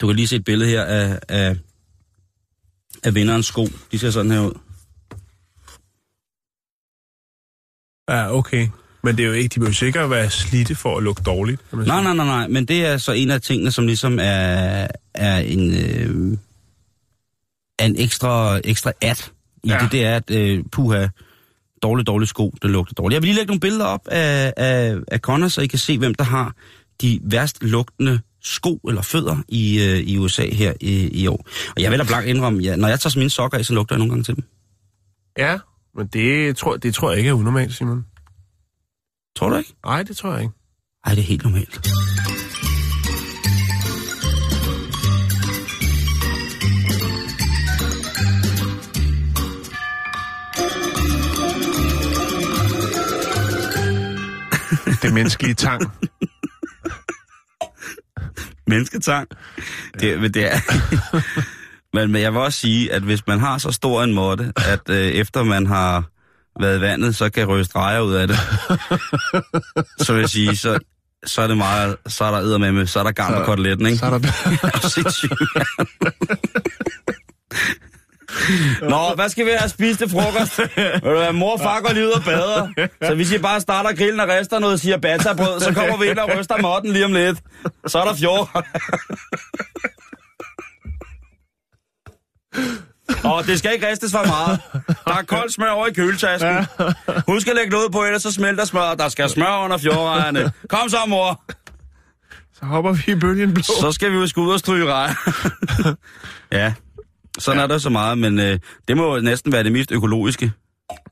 Du 0.00 0.06
kan 0.06 0.16
lige 0.16 0.28
se 0.28 0.36
et 0.36 0.44
billede 0.44 0.70
her 0.70 0.84
af, 0.84 1.18
af, 1.28 1.56
af 3.04 3.14
vinderens 3.14 3.46
sko. 3.46 3.68
De 3.92 3.98
ser 3.98 4.10
sådan 4.10 4.30
her 4.30 4.40
ud. 4.40 4.52
ja, 8.10 8.36
okay. 8.36 8.68
Men 9.02 9.16
det 9.16 9.22
er 9.22 9.26
jo 9.26 9.32
ikke, 9.32 9.60
de 9.60 9.66
jo 9.66 9.72
sikkert 9.72 10.10
være 10.10 10.30
slidte 10.30 10.74
for 10.74 10.96
at 10.96 11.02
lugte 11.02 11.22
dårligt. 11.22 11.72
Nej, 11.72 12.02
nej, 12.02 12.14
nej, 12.14 12.26
nej, 12.26 12.48
men 12.48 12.64
det 12.64 12.86
er 12.86 12.96
så 12.96 13.12
en 13.12 13.30
af 13.30 13.40
tingene, 13.40 13.70
som 13.70 13.86
ligesom 13.86 14.18
er, 14.22 14.86
er 15.14 15.38
en, 15.38 15.74
øh, 15.74 16.38
er 17.78 17.84
en 17.86 17.96
ekstra, 17.98 18.60
ekstra 18.64 18.92
at 19.00 19.32
i 19.64 19.68
ja. 19.68 19.78
det, 19.78 19.92
det 19.92 20.04
er, 20.04 20.16
at 20.16 20.30
øh, 20.30 20.64
puha, 20.72 21.06
dårlig, 21.82 22.06
dårlig 22.06 22.28
sko, 22.28 22.54
det 22.62 22.70
lugter 22.70 22.94
dårligt. 22.94 23.14
Jeg 23.14 23.22
vil 23.22 23.26
lige 23.26 23.36
lægge 23.36 23.46
nogle 23.46 23.60
billeder 23.60 23.84
op 23.84 24.08
af, 24.08 24.52
af, 24.56 24.96
af 25.08 25.20
Connor, 25.20 25.48
så 25.48 25.60
I 25.60 25.66
kan 25.66 25.78
se, 25.78 25.98
hvem 25.98 26.14
der 26.14 26.24
har 26.24 26.54
de 27.00 27.20
værst 27.22 27.62
lugtende 27.62 28.20
sko 28.46 28.80
eller 28.88 29.02
fødder 29.02 29.36
i, 29.48 29.82
øh, 29.82 29.98
i 29.98 30.18
USA 30.18 30.48
her 30.52 30.72
i, 30.80 31.22
i 31.22 31.26
år. 31.26 31.46
Og 31.76 31.82
jeg 31.82 31.90
vil 31.90 31.98
da 31.98 32.04
blankt 32.04 32.28
indrømme, 32.28 32.62
ja, 32.62 32.76
når 32.76 32.88
jeg 32.88 33.00
tager 33.00 33.18
mine 33.18 33.30
sokker 33.30 33.58
af, 33.58 33.64
så 33.64 33.74
lugter 33.74 33.94
jeg 33.94 33.98
nogle 33.98 34.10
gange 34.10 34.24
til 34.24 34.36
dem. 34.36 34.44
Ja, 35.38 35.58
men 35.96 36.06
det 36.06 36.56
tror, 36.56 36.76
det 36.76 36.94
tror 36.94 37.10
jeg 37.10 37.18
ikke 37.18 37.28
er 37.30 37.34
unormalt, 37.34 37.74
Simon. 37.74 38.04
Tror 39.36 39.48
du 39.48 39.56
ikke? 39.56 39.74
Nej, 39.84 40.02
det 40.02 40.16
tror 40.16 40.32
jeg 40.32 40.42
ikke. 40.42 40.54
Ej, 41.04 41.14
det 41.14 41.20
er 41.20 41.26
helt 41.26 41.42
normalt. 41.44 41.80
Det 55.02 55.14
menneskelige 55.14 55.54
tang. 55.54 55.82
Mennesketang. 58.66 59.28
Det, 60.00 60.20
men 60.20 60.34
det 60.34 60.52
er... 60.52 60.58
men, 61.96 62.12
men 62.12 62.22
jeg 62.22 62.32
vil 62.32 62.40
også 62.40 62.58
sige, 62.60 62.92
at 62.92 63.02
hvis 63.02 63.26
man 63.26 63.40
har 63.40 63.58
så 63.58 63.70
stor 63.72 64.02
en 64.02 64.12
måtte, 64.12 64.52
at 64.56 64.90
øh, 64.90 64.96
efter 64.96 65.42
man 65.44 65.66
har 65.66 66.04
været 66.60 66.78
i 66.78 66.80
vandet, 66.80 67.16
så 67.16 67.30
kan 67.30 67.48
røge 67.48 67.64
streger 67.64 68.00
ud 68.00 68.14
af 68.14 68.28
det. 68.28 68.36
så 70.06 70.12
vil 70.12 70.20
jeg 70.20 70.30
sige, 70.30 70.56
så, 70.56 70.78
så 71.26 71.42
er 71.42 71.46
det 71.46 71.56
meget, 71.56 71.96
så 72.06 72.24
er 72.24 72.30
der 72.30 72.38
eddermame, 72.38 72.86
så 72.86 72.98
er 72.98 73.04
der 73.04 73.12
gang 73.12 73.34
på 73.34 73.44
koteletten, 73.44 73.86
ikke? 73.86 73.98
Så 73.98 74.06
er 74.06 74.10
der... 74.10 74.18
Nå, 78.92 79.14
hvad 79.14 79.28
skal 79.28 79.46
vi 79.46 79.50
have 79.58 79.68
spist 79.68 79.98
til 79.98 80.10
frokost? 80.10 80.58
Ved 80.58 81.00
du 81.00 81.18
hvad, 81.18 81.32
mor 81.32 81.56
far 81.58 81.80
går 81.80 81.92
lige 81.92 82.06
ud 82.06 82.10
og 82.10 82.22
bader. 82.24 82.88
Så 83.02 83.14
hvis 83.14 83.32
I 83.32 83.38
bare 83.38 83.60
starter 83.60 83.94
grillen 83.96 84.20
og 84.20 84.28
rester 84.28 84.58
noget 84.58 84.80
ciabatta-brød, 84.80 85.60
så 85.60 85.74
kommer 85.74 85.96
vi 85.96 86.10
ind 86.10 86.18
og 86.18 86.30
ryster 86.38 86.56
måtten 86.62 86.92
lige 86.92 87.04
om 87.04 87.12
lidt. 87.12 87.38
Så 87.86 87.98
er 87.98 88.04
der 88.04 88.14
fjord. 88.14 88.64
Og 93.24 93.46
det 93.46 93.58
skal 93.58 93.72
ikke 93.72 93.90
ristes 93.90 94.12
for 94.12 94.26
meget. 94.26 94.60
Der 95.04 95.14
er 95.14 95.22
koldt 95.22 95.52
smør 95.52 95.70
over 95.70 95.86
i 95.86 95.92
køletasken. 95.92 96.66
Husk 97.28 97.48
at 97.48 97.54
lægge 97.56 97.70
noget 97.70 97.92
på, 97.92 98.04
ellers 98.04 98.22
så 98.22 98.32
smelter 98.32 98.64
smør. 98.64 98.94
Der 98.94 99.08
skal 99.08 99.28
smør 99.30 99.64
under 99.64 99.78
fjordrejerne. 99.78 100.52
Kom 100.68 100.88
så, 100.88 100.96
mor. 101.08 101.42
Så 102.54 102.64
hopper 102.66 102.92
vi 102.92 103.12
i 103.12 103.14
bølgen 103.14 103.54
blå. 103.54 103.62
Så 103.62 103.92
skal 103.92 104.10
vi 104.10 104.16
jo 104.16 104.22
ud 104.36 104.52
og 104.52 104.58
stryge 104.58 104.92
rej. 104.92 105.14
ja, 106.52 106.72
sådan 107.38 107.58
ja. 107.58 107.62
er 107.64 107.66
der 107.68 107.78
så 107.78 107.90
meget, 107.90 108.18
men 108.18 108.38
øh, 108.40 108.58
det 108.88 108.96
må 108.96 109.14
jo 109.16 109.20
næsten 109.22 109.52
være 109.52 109.64
det 109.64 109.72
mest 109.72 109.92
økologiske. 109.92 110.52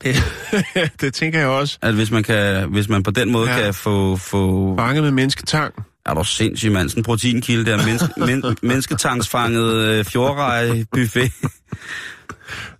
Det, 0.03 0.15
det 1.01 1.13
tænker 1.13 1.39
jeg 1.39 1.47
også. 1.47 1.77
At 1.81 1.93
hvis 1.93 2.11
man, 2.11 2.23
kan, 2.23 2.69
hvis 2.69 2.89
man 2.89 3.03
på 3.03 3.11
den 3.11 3.31
måde 3.31 3.49
Ja. 3.51 3.61
kan 3.63 3.73
få... 3.73 4.15
få 4.17 4.75
Fanget 4.79 5.03
med 5.03 5.11
mennesketang. 5.11 5.73
er 6.05 6.13
du 6.13 6.23
sindssyg, 6.23 6.71
mand. 6.71 6.89
Sådan 6.89 6.99
en 6.99 7.03
proteinkilde 7.03 7.71
der. 7.71 7.85
Menneske, 7.85 8.07
men, 8.51 8.57
mennesketangsfanget 8.61 9.73
øh, 9.75 10.05
fjordrej 10.05 10.83
buffet. 10.93 11.31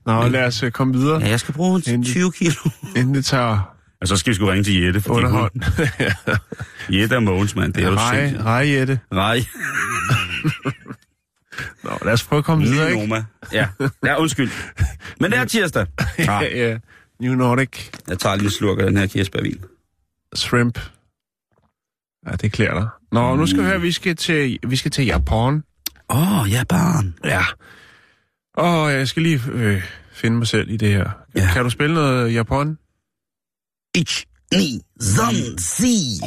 Nå, 0.06 0.28
lad 0.28 0.46
os 0.46 0.64
øh, 0.64 0.72
komme 0.72 0.94
videre, 0.94 1.20
Ja, 1.22 1.30
jeg 1.30 1.40
skal 1.40 1.54
bruge 1.54 1.82
Endelig. 1.88 2.14
20 2.14 2.32
kilo. 2.32 2.70
inden 2.96 3.16
det 3.16 3.26
tager 3.26 3.72
Og 4.02 4.08
så 4.08 4.18
skal 4.18 4.32
vi 4.32 4.36
sgu 4.36 4.46
ringe 4.46 4.64
til 4.64 4.82
Jette. 4.84 5.02
fordi 5.02 5.16
underhold. 5.18 5.52
Hun, 5.54 6.36
Jette 7.00 7.16
og 7.16 7.24
Mogens, 7.24 7.56
mand. 7.56 7.74
Det 7.74 7.84
er 7.84 7.90
jo 7.90 7.96
Rej, 7.96 8.20
sindssygt. 8.20 8.46
rej, 8.46 8.70
Jette. 8.74 9.00
Rej. 9.14 9.44
Nå, 11.84 11.98
lad 12.06 12.14
os 12.14 12.24
prøve 12.24 12.38
at 12.38 12.46
komme 12.46 12.64
videre, 12.64 12.90
ikke? 12.92 13.00
Noma. 13.08 13.24
Ja. 13.54 13.68
ja, 14.06 14.22
undskyld. 14.22 14.50
Men 15.20 15.32
det 15.32 15.40
er 15.40 15.46
tirsdag. 15.46 15.86
Ja, 16.20 16.38
Ah, 16.38 16.58
ja. 16.58 16.78
New 17.20 17.34
Nordic 17.34 17.90
jeg 18.08 18.20
tager 18.20 18.36
lige 18.36 18.52
slurk 18.52 18.80
af 18.80 18.86
den 18.86 18.98
her 18.98 19.08
kirsebærvin. 19.08 19.60
Shrimp. 20.36 20.80
Ja, 22.28 22.32
det 22.36 22.52
klæder 22.52 22.74
dig. 22.74 22.88
Nå, 23.12 23.36
nu 23.36 23.46
skal 23.48 23.60
vi 23.60 23.66
høre, 23.66 23.82
vi 23.82 23.92
skal 23.92 24.16
til, 24.16 24.60
vi 24.68 24.76
skal 24.76 24.92
til 24.92 25.06
Japan. 25.06 25.64
Åh, 26.10 26.42
oh, 26.42 26.52
ja, 26.52 26.64
barn. 26.70 27.16
Ja. 27.24 27.46
Og 28.54 28.92
jeg 28.94 29.08
skal 29.08 29.24
lige 29.24 29.42
øh, 29.52 29.84
finde 30.14 30.38
mig 30.38 30.48
selv 30.48 30.70
i 30.70 30.78
det 30.78 30.90
her. 30.90 31.10
Ja. 31.36 31.42
Ja. 31.42 31.50
Kan 31.54 31.64
du 31.64 31.70
spille 31.70 31.96
noget 31.96 32.34
Japan? 32.34 32.78
Ich, 33.96 34.26
ni, 34.54 34.80
zan, 35.02 35.58
si. 35.58 36.20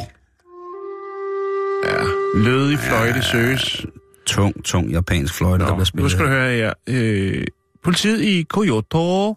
Ja. 1.85 2.03
Lødig 2.35 2.79
fløjte 2.79 3.21
søges. 3.23 3.85
Tung, 4.29 4.63
tung 4.63 4.89
japansk 4.91 5.33
fløjte, 5.33 5.63
der 5.63 5.69
Nå, 5.69 5.75
bliver 5.75 5.85
spillet. 5.85 6.03
nu 6.03 6.09
skal 6.09 6.25
du 6.25 6.29
høre 6.29 6.51
her. 6.55 6.73
Øh, 6.87 7.43
politiet 7.83 8.21
i 8.21 8.43
Kyoto, 8.53 9.35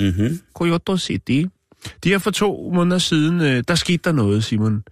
Mm-hmm. 0.00 0.40
Kyoto 0.60 0.96
City, 0.96 1.42
de 2.04 2.12
har 2.12 2.18
for 2.18 2.30
to 2.30 2.70
måneder 2.74 2.98
siden, 2.98 3.40
øh, 3.40 3.64
der 3.68 3.74
skete 3.74 4.00
der 4.04 4.12
noget, 4.12 4.44
Simon. 4.44 4.84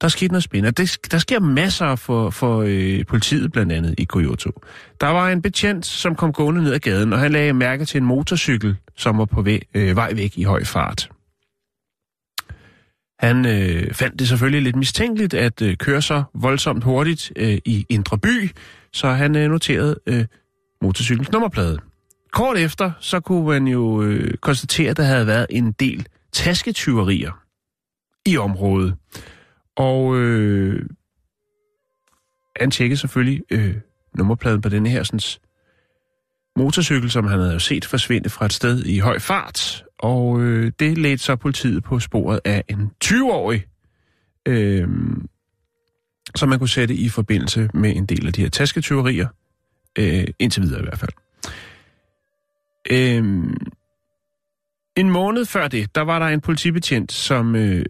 Der 0.00 0.08
skete 0.08 0.28
noget 0.32 0.42
spændende. 0.44 0.82
Det, 0.82 0.98
der 1.12 1.18
sker 1.18 1.40
masser 1.40 1.96
for, 1.96 2.30
for 2.30 2.64
øh, 2.66 3.06
politiet, 3.06 3.52
blandt 3.52 3.72
andet 3.72 3.94
i 3.98 4.04
Kyoto. 4.04 4.50
Der 5.00 5.06
var 5.06 5.28
en 5.30 5.42
betjent, 5.42 5.86
som 5.86 6.14
kom 6.14 6.32
gående 6.32 6.62
ned 6.62 6.72
ad 6.72 6.78
gaden, 6.78 7.12
og 7.12 7.18
han 7.18 7.32
lagde 7.32 7.52
mærke 7.52 7.84
til 7.84 7.98
en 7.98 8.04
motorcykel, 8.04 8.76
som 8.96 9.18
var 9.18 9.24
på 9.24 9.42
vej, 9.42 9.60
øh, 9.74 9.96
vej 9.96 10.12
væk 10.14 10.32
i 10.38 10.42
høj 10.42 10.64
fart. 10.64 11.08
Han 13.18 13.46
øh, 13.46 13.94
fandt 13.94 14.18
det 14.18 14.28
selvfølgelig 14.28 14.62
lidt 14.62 14.76
mistænkeligt 14.76 15.34
at 15.34 15.62
øh, 15.62 15.76
køre 15.76 16.02
så 16.02 16.22
voldsomt 16.34 16.84
hurtigt 16.84 17.32
øh, 17.36 17.58
i 17.64 17.86
Indre 17.88 18.18
By, 18.18 18.50
så 18.92 19.08
han 19.08 19.36
øh, 19.36 19.50
noterede 19.50 20.00
øh, 20.06 20.24
motorcyklens 20.82 21.32
nummerplade. 21.32 21.78
Kort 22.32 22.56
efter, 22.58 22.92
så 23.00 23.20
kunne 23.20 23.46
man 23.46 23.66
jo 23.66 24.02
øh, 24.02 24.34
konstatere, 24.34 24.90
at 24.90 24.96
der 24.96 25.02
havde 25.02 25.26
været 25.26 25.46
en 25.50 25.72
del 25.72 26.06
tasketyverier 26.32 27.32
i 28.26 28.36
området. 28.36 28.94
Og 29.76 30.16
øh, 30.16 30.86
han 32.60 32.70
tjekkede 32.70 33.00
selvfølgelig 33.00 33.42
øh, 33.50 33.74
nummerpladen 34.14 34.60
på 34.60 34.68
denne 34.68 34.88
her 34.88 35.02
sådan, 35.02 35.20
motorcykel, 36.56 37.10
som 37.10 37.26
han 37.26 37.38
havde 37.38 37.52
jo 37.52 37.58
set 37.58 37.84
forsvinde 37.84 38.30
fra 38.30 38.46
et 38.46 38.52
sted 38.52 38.84
i 38.84 38.98
høj 38.98 39.18
fart. 39.18 39.84
Og 40.04 40.40
øh, 40.40 40.72
det 40.78 40.98
ledte 40.98 41.24
så 41.24 41.36
politiet 41.36 41.84
på 41.84 42.00
sporet 42.00 42.40
af 42.44 42.64
en 42.68 42.90
20-årig, 43.04 43.66
øh, 44.46 44.88
som 46.34 46.48
man 46.48 46.58
kunne 46.58 46.68
sætte 46.68 46.94
i 46.94 47.08
forbindelse 47.08 47.70
med 47.74 47.96
en 47.96 48.06
del 48.06 48.26
af 48.26 48.32
de 48.32 48.42
her 48.42 48.48
tasketyverier. 48.48 49.28
Øh, 49.98 50.26
indtil 50.38 50.62
videre 50.62 50.80
i 50.80 50.82
hvert 50.82 50.98
fald. 50.98 51.10
Øh, 52.90 53.24
en 54.96 55.10
måned 55.10 55.44
før 55.44 55.68
det, 55.68 55.94
der 55.94 56.00
var 56.00 56.18
der 56.18 56.26
en 56.26 56.40
politibetjent, 56.40 57.12
som 57.12 57.56
øh, 57.56 57.84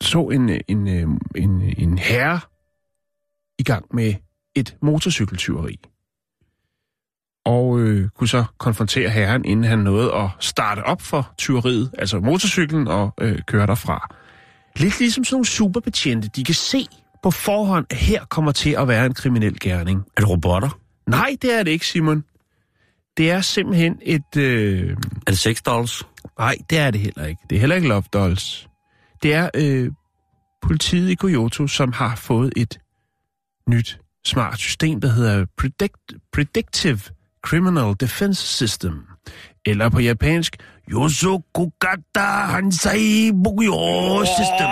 så 0.00 0.28
en, 0.28 0.60
en, 0.68 0.88
øh, 0.88 1.08
en, 1.36 1.74
en 1.78 1.98
herre 1.98 2.40
i 3.58 3.62
gang 3.62 3.86
med 3.94 4.14
et 4.54 4.76
motorcykeltyveri. 4.82 5.80
Og 7.48 7.80
øh, 7.80 8.08
kunne 8.08 8.28
så 8.28 8.44
konfrontere 8.58 9.10
herren, 9.10 9.44
inden 9.44 9.64
han 9.64 9.78
nåede 9.78 10.14
at 10.14 10.28
starte 10.40 10.80
op 10.80 11.02
for 11.02 11.32
tyveriet, 11.38 11.90
altså 11.98 12.20
motorcyklen, 12.20 12.88
og 12.88 13.14
øh, 13.20 13.38
køre 13.46 13.66
derfra. 13.66 14.14
Lidt 14.76 14.98
ligesom 14.98 15.24
sådan 15.24 15.34
nogle 15.34 15.46
superbetjente, 15.46 16.28
de 16.36 16.44
kan 16.44 16.54
se 16.54 16.86
på 17.22 17.30
forhånd, 17.30 17.86
at 17.90 17.96
her 17.96 18.24
kommer 18.24 18.52
til 18.52 18.70
at 18.70 18.88
være 18.88 19.06
en 19.06 19.14
kriminel 19.14 19.60
gerning. 19.60 20.04
Er 20.16 20.20
det 20.20 20.30
robotter? 20.30 20.78
Nej, 21.06 21.36
det 21.42 21.58
er 21.58 21.62
det 21.62 21.70
ikke, 21.70 21.86
Simon. 21.86 22.24
Det 23.16 23.30
er 23.30 23.40
simpelthen 23.40 23.98
et... 24.02 24.36
Øh... 24.36 24.96
Er 25.26 25.30
det 25.30 25.38
sex 25.38 25.62
dolls? 25.62 26.06
Nej, 26.38 26.56
det 26.70 26.78
er 26.78 26.90
det 26.90 27.00
heller 27.00 27.26
ikke. 27.26 27.42
Det 27.50 27.56
er 27.56 27.60
heller 27.60 27.76
ikke 27.76 27.88
Love 27.88 28.04
Dolls. 28.12 28.68
Det 29.22 29.34
er 29.34 29.50
øh, 29.54 29.90
politiet 30.62 31.10
i 31.10 31.14
Kyoto, 31.14 31.66
som 31.66 31.92
har 31.92 32.16
fået 32.16 32.52
et 32.56 32.78
nyt 33.68 34.00
smart 34.26 34.58
system, 34.58 35.00
der 35.00 35.08
hedder 35.08 35.46
Predict 35.58 36.12
Predictive 36.32 37.00
Criminal 37.42 37.94
Defense 38.00 38.46
System. 38.46 39.02
Eller 39.66 39.88
på 39.88 40.00
japansk, 40.00 40.56
Yosokugata 40.92 42.20
Hansai 42.20 43.32
Bugyo 43.44 44.24
System. 44.24 44.68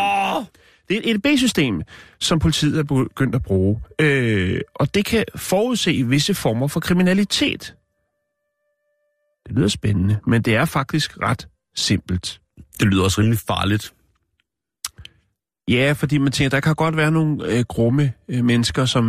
Det 0.88 0.96
er 0.96 1.00
et 1.05 1.11
EDB-system, 1.11 1.83
som 2.20 2.38
politiet 2.38 2.79
er 2.79 2.83
begyndt 2.83 3.35
at 3.35 3.42
bruge, 3.42 3.81
øh, 4.00 4.61
og 4.74 4.94
det 4.94 5.05
kan 5.05 5.24
forudse 5.37 6.02
visse 6.02 6.35
former 6.35 6.66
for 6.66 6.81
kriminalitet. 6.81 7.74
Det 9.48 9.57
lyder 9.57 9.68
spændende, 9.68 10.18
men 10.26 10.42
det 10.42 10.57
er 10.57 10.64
faktisk 10.64 11.18
ret 11.22 11.48
simpelt. 11.76 12.40
Det 12.81 12.87
lyder 12.87 13.05
også 13.05 13.20
rimelig 13.20 13.38
farligt. 13.38 13.92
Ja, 15.68 15.92
fordi 15.92 16.18
man 16.18 16.33
tænker, 16.33 16.50
der 16.50 16.61
kan 16.61 16.74
godt 16.74 16.96
være 16.96 17.11
nogle 17.11 17.44
øh, 17.46 17.64
grumme 17.68 18.12
øh, 18.29 18.44
mennesker, 18.44 18.85
som 18.85 19.05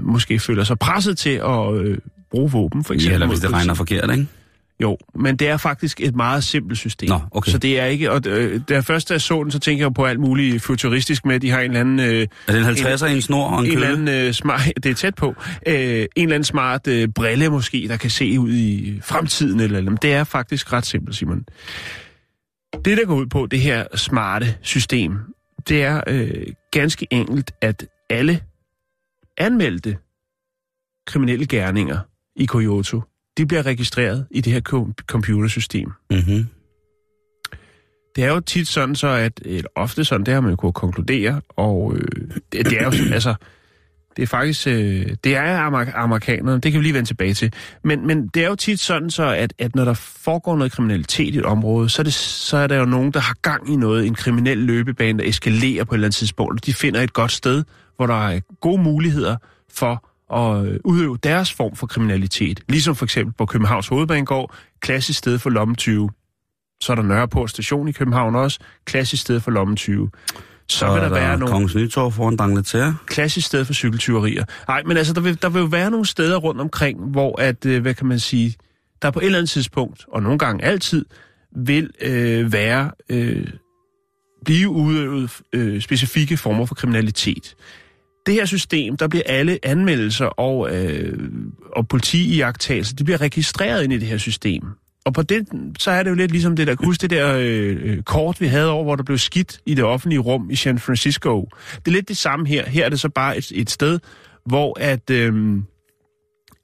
måske 0.00 0.38
føler 0.38 0.64
sig 0.64 0.78
presset 0.78 1.18
til 1.18 1.30
at 1.30 1.74
øh, 1.74 1.98
bruge 2.32 2.50
våben, 2.50 2.84
for 2.84 2.94
eksempel. 2.94 3.10
Ja, 3.10 3.14
eller 3.14 3.26
hvis 3.26 3.40
det 3.40 3.52
regner 3.52 3.74
forkert, 3.74 4.10
ikke? 4.10 4.26
Jo, 4.82 4.98
men 5.14 5.36
det 5.36 5.48
er 5.48 5.56
faktisk 5.56 6.00
et 6.00 6.16
meget 6.16 6.44
simpelt 6.44 6.78
system. 6.78 7.08
Nå, 7.08 7.20
okay. 7.30 7.50
Så 7.50 7.58
det 7.58 7.80
er 7.80 7.84
ikke, 7.84 8.10
og 8.10 8.22
øh, 8.26 8.60
da 8.68 8.74
jeg 8.74 8.84
først 8.84 9.20
så 9.20 9.42
den, 9.42 9.50
så 9.50 9.58
tænker 9.58 9.84
jeg 9.84 9.94
på 9.94 10.04
alt 10.04 10.20
muligt 10.20 10.62
futuristisk 10.62 11.26
med, 11.26 11.34
at 11.34 11.42
de 11.42 11.50
har 11.50 11.60
en 11.60 11.70
eller 11.70 11.80
anden... 11.80 12.00
Øh, 12.00 12.28
Er 12.46 12.52
det 12.52 12.80
en 12.80 12.86
50'er 12.86 13.06
i 13.06 13.14
en 13.14 13.22
snor 13.22 13.48
og 13.48 13.60
en, 13.60 13.66
en 13.66 13.72
eller 13.72 13.88
anden 13.88 14.08
øh, 14.08 14.32
smart, 14.32 14.60
det 14.82 14.90
er 14.90 14.94
tæt 14.94 15.14
på, 15.14 15.34
øh, 15.66 15.74
en 15.74 16.08
eller 16.16 16.34
anden 16.34 16.44
smart 16.44 16.86
øh, 16.86 17.08
brille 17.08 17.48
måske, 17.48 17.86
der 17.88 17.96
kan 17.96 18.10
se 18.10 18.40
ud 18.40 18.52
i 18.52 19.00
fremtiden 19.02 19.60
eller 19.60 19.78
eller 19.78 19.90
andet. 19.90 20.02
Det 20.02 20.12
er 20.12 20.24
faktisk 20.24 20.72
ret 20.72 20.86
simpelt, 20.86 21.16
Simon. 21.16 21.44
Det, 22.84 22.98
der 22.98 23.04
går 23.06 23.14
ud 23.14 23.26
på, 23.26 23.46
det 23.46 23.60
her 23.60 23.84
smarte 23.94 24.56
system, 24.62 25.18
det 25.68 25.82
er 25.82 26.00
øh, 26.06 26.46
ganske 26.70 27.06
enkelt, 27.10 27.50
at 27.60 27.86
alle 28.10 28.40
anmeldte 29.38 29.96
kriminelle 31.06 31.46
gerninger 31.46 31.98
i 32.36 32.46
Kyoto, 32.46 33.02
de 33.36 33.46
bliver 33.46 33.66
registreret 33.66 34.26
i 34.30 34.40
det 34.40 34.52
her 34.52 34.60
kom- 34.60 34.94
computersystem. 35.06 35.92
Mm-hmm. 36.10 36.46
Det 38.16 38.24
er 38.24 38.28
jo 38.28 38.40
tit 38.40 38.68
sådan 38.68 38.94
så, 38.94 39.06
at 39.08 39.40
eller 39.44 39.70
ofte 39.74 40.04
sådan, 40.04 40.26
det 40.26 40.34
har 40.34 40.40
man 40.40 40.50
jo 40.50 40.56
kunnet 40.56 40.74
konkludere, 40.74 41.40
og 41.48 41.94
øh, 41.96 42.00
det, 42.52 42.66
det 42.66 42.80
er 42.80 42.84
jo 42.84 42.90
altså, 43.14 43.34
det 44.16 44.22
er 44.22 44.26
faktisk, 44.26 44.66
øh, 44.66 45.16
det 45.24 45.36
er 45.36 45.58
amer- 45.58 45.96
amerikanerne, 45.96 46.60
det 46.60 46.72
kan 46.72 46.78
vi 46.80 46.84
lige 46.84 46.94
vende 46.94 47.08
tilbage 47.08 47.34
til, 47.34 47.52
men, 47.84 48.06
men 48.06 48.26
det 48.26 48.44
er 48.44 48.48
jo 48.48 48.54
tit 48.54 48.80
sådan 48.80 49.10
så, 49.10 49.22
at, 49.24 49.52
at 49.58 49.74
når 49.74 49.84
der 49.84 49.94
foregår 49.94 50.56
noget 50.56 50.72
kriminalitet 50.72 51.34
i 51.34 51.38
et 51.38 51.44
område, 51.44 51.88
så 51.88 52.02
er, 52.02 52.04
det, 52.04 52.14
så 52.14 52.56
er 52.56 52.66
der 52.66 52.76
jo 52.76 52.84
nogen, 52.84 53.10
der 53.12 53.20
har 53.20 53.34
gang 53.42 53.72
i 53.72 53.76
noget, 53.76 54.06
en 54.06 54.14
kriminel 54.14 54.58
løbebane, 54.58 55.18
der 55.18 55.28
eskalerer 55.28 55.84
på 55.84 55.94
et 55.94 55.96
eller 55.96 56.06
andet 56.06 56.16
tidspunkt, 56.16 56.60
og 56.60 56.66
de 56.66 56.74
finder 56.74 57.00
et 57.00 57.12
godt 57.12 57.32
sted, 57.32 57.64
hvor 57.96 58.06
der 58.06 58.28
er 58.28 58.40
gode 58.60 58.82
muligheder 58.82 59.36
for 59.72 60.08
at 60.32 60.66
øh, 60.66 60.80
udøve 60.84 61.18
deres 61.22 61.52
form 61.52 61.76
for 61.76 61.86
kriminalitet. 61.86 62.60
Ligesom 62.68 62.94
for 62.96 63.04
eksempel 63.04 63.34
på 63.38 63.46
Københavns 63.46 63.88
Hovedbanegård, 63.88 64.54
klassisk 64.80 65.18
sted 65.18 65.38
for 65.38 65.50
lommetyve. 65.50 66.10
Så 66.80 66.92
er 66.92 66.96
der 66.96 67.02
Nørreport 67.02 67.50
station 67.50 67.88
i 67.88 67.92
København 67.92 68.34
også, 68.36 68.58
klassisk 68.84 69.22
sted 69.22 69.40
for 69.40 69.50
lommetyve. 69.50 70.10
Så 70.68 70.92
vil 70.92 71.02
der, 71.02 71.08
være 71.08 71.38
nogle 71.38 71.52
Kongens 71.52 71.74
Nytorv 71.74 72.12
foran 72.12 72.36
Dangleterre. 72.36 72.96
klassisk 73.06 73.46
sted 73.46 73.64
for 73.64 73.72
cykeltyverier. 73.72 74.44
Nej, 74.68 74.82
men 74.86 74.96
altså, 74.96 75.12
der 75.12 75.20
vil, 75.20 75.42
der 75.42 75.48
vil 75.48 75.60
jo 75.60 75.66
være 75.66 75.90
nogle 75.90 76.06
steder 76.06 76.36
rundt 76.36 76.60
omkring, 76.60 77.00
hvor 77.00 77.40
at, 77.40 77.66
øh, 77.66 77.82
hvad 77.82 77.94
kan 77.94 78.06
man 78.06 78.18
sige, 78.18 78.56
der 79.02 79.10
på 79.10 79.20
et 79.20 79.24
eller 79.24 79.38
andet 79.38 79.50
tidspunkt, 79.50 80.04
og 80.08 80.22
nogle 80.22 80.38
gange 80.38 80.64
altid, 80.64 81.04
vil 81.56 81.90
øh, 82.00 82.52
være, 82.52 82.90
øh, 83.08 83.46
blive 84.44 84.68
udøvet 84.68 85.40
øh, 85.52 85.80
specifikke 85.80 86.36
former 86.36 86.66
for 86.66 86.74
kriminalitet. 86.74 87.54
Det 88.26 88.34
her 88.34 88.44
system, 88.44 88.96
der 88.96 89.08
bliver 89.08 89.22
alle 89.26 89.58
anmeldelser 89.62 90.26
og, 90.26 90.76
øh, 90.76 91.18
og 91.76 91.88
politiiagtagelser, 91.88 92.96
det 92.96 93.04
bliver 93.04 93.20
registreret 93.20 93.84
ind 93.84 93.92
i 93.92 93.98
det 93.98 94.08
her 94.08 94.18
system. 94.18 94.62
Og 95.04 95.14
på 95.14 95.22
det, 95.22 95.48
så 95.78 95.90
er 95.90 96.02
det 96.02 96.10
jo 96.10 96.14
lidt 96.14 96.30
ligesom 96.30 96.56
det 96.56 96.66
der, 96.66 96.76
husk 96.84 97.02
det 97.02 97.10
der 97.10 97.36
øh, 97.36 97.76
øh, 97.82 98.02
kort, 98.02 98.40
vi 98.40 98.46
havde 98.46 98.70
over, 98.70 98.84
hvor 98.84 98.96
der 98.96 99.02
blev 99.02 99.18
skidt 99.18 99.60
i 99.66 99.74
det 99.74 99.84
offentlige 99.84 100.18
rum 100.18 100.50
i 100.50 100.56
San 100.56 100.78
Francisco. 100.78 101.48
Det 101.76 101.88
er 101.88 101.90
lidt 101.90 102.08
det 102.08 102.16
samme 102.16 102.48
her. 102.48 102.68
Her 102.68 102.84
er 102.84 102.88
det 102.88 103.00
så 103.00 103.08
bare 103.08 103.36
et, 103.36 103.52
et 103.54 103.70
sted, 103.70 103.98
hvor 104.46 104.78
at, 104.80 105.10
øh, 105.10 105.58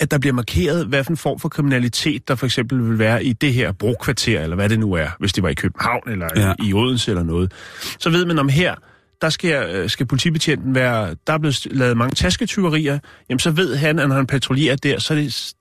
at 0.01 0.11
der 0.11 0.19
bliver 0.19 0.35
markeret, 0.35 0.87
hvad 0.87 1.05
for 1.05 1.11
en 1.11 1.17
form 1.17 1.39
for 1.39 1.49
kriminalitet, 1.49 2.29
der 2.29 2.35
for 2.35 2.47
eksempel 2.47 2.89
vil 2.91 2.99
være 2.99 3.25
i 3.25 3.33
det 3.33 3.53
her 3.53 3.73
brokvarter, 3.73 4.41
eller 4.41 4.57
hvad 4.57 4.69
det 4.69 4.81
nu 4.81 4.93
er, 4.93 5.09
hvis 5.19 5.33
det 5.33 5.43
var 5.43 5.49
i 5.49 5.55
København, 5.55 6.11
eller 6.11 6.29
ja. 6.37 6.47
Ja. 6.47 6.55
i 6.65 6.73
Odense, 6.73 7.11
eller 7.11 7.23
noget. 7.23 7.53
Så 7.99 8.11
ved 8.11 8.25
man 8.25 8.39
om 8.39 8.49
her, 8.49 8.75
der 9.23 9.29
skal, 9.31 9.75
øh, 9.75 9.91
skal 9.91 10.07
politibetjenten 10.07 10.75
være, 10.75 11.15
der 11.27 11.33
er 11.33 11.39
blevet 11.39 11.67
lavet 11.71 11.97
mange 11.97 12.15
tasketyverier, 12.15 12.99
jamen 13.31 13.39
så 13.39 13.51
ved 13.51 13.77
han, 13.77 13.99
at 13.99 14.09
når 14.09 14.17
han 14.17 14.27
patruljerer 14.27 14.77
der, 14.77 14.99
så 14.99 15.15
er 15.15 15.19
det 15.19 15.55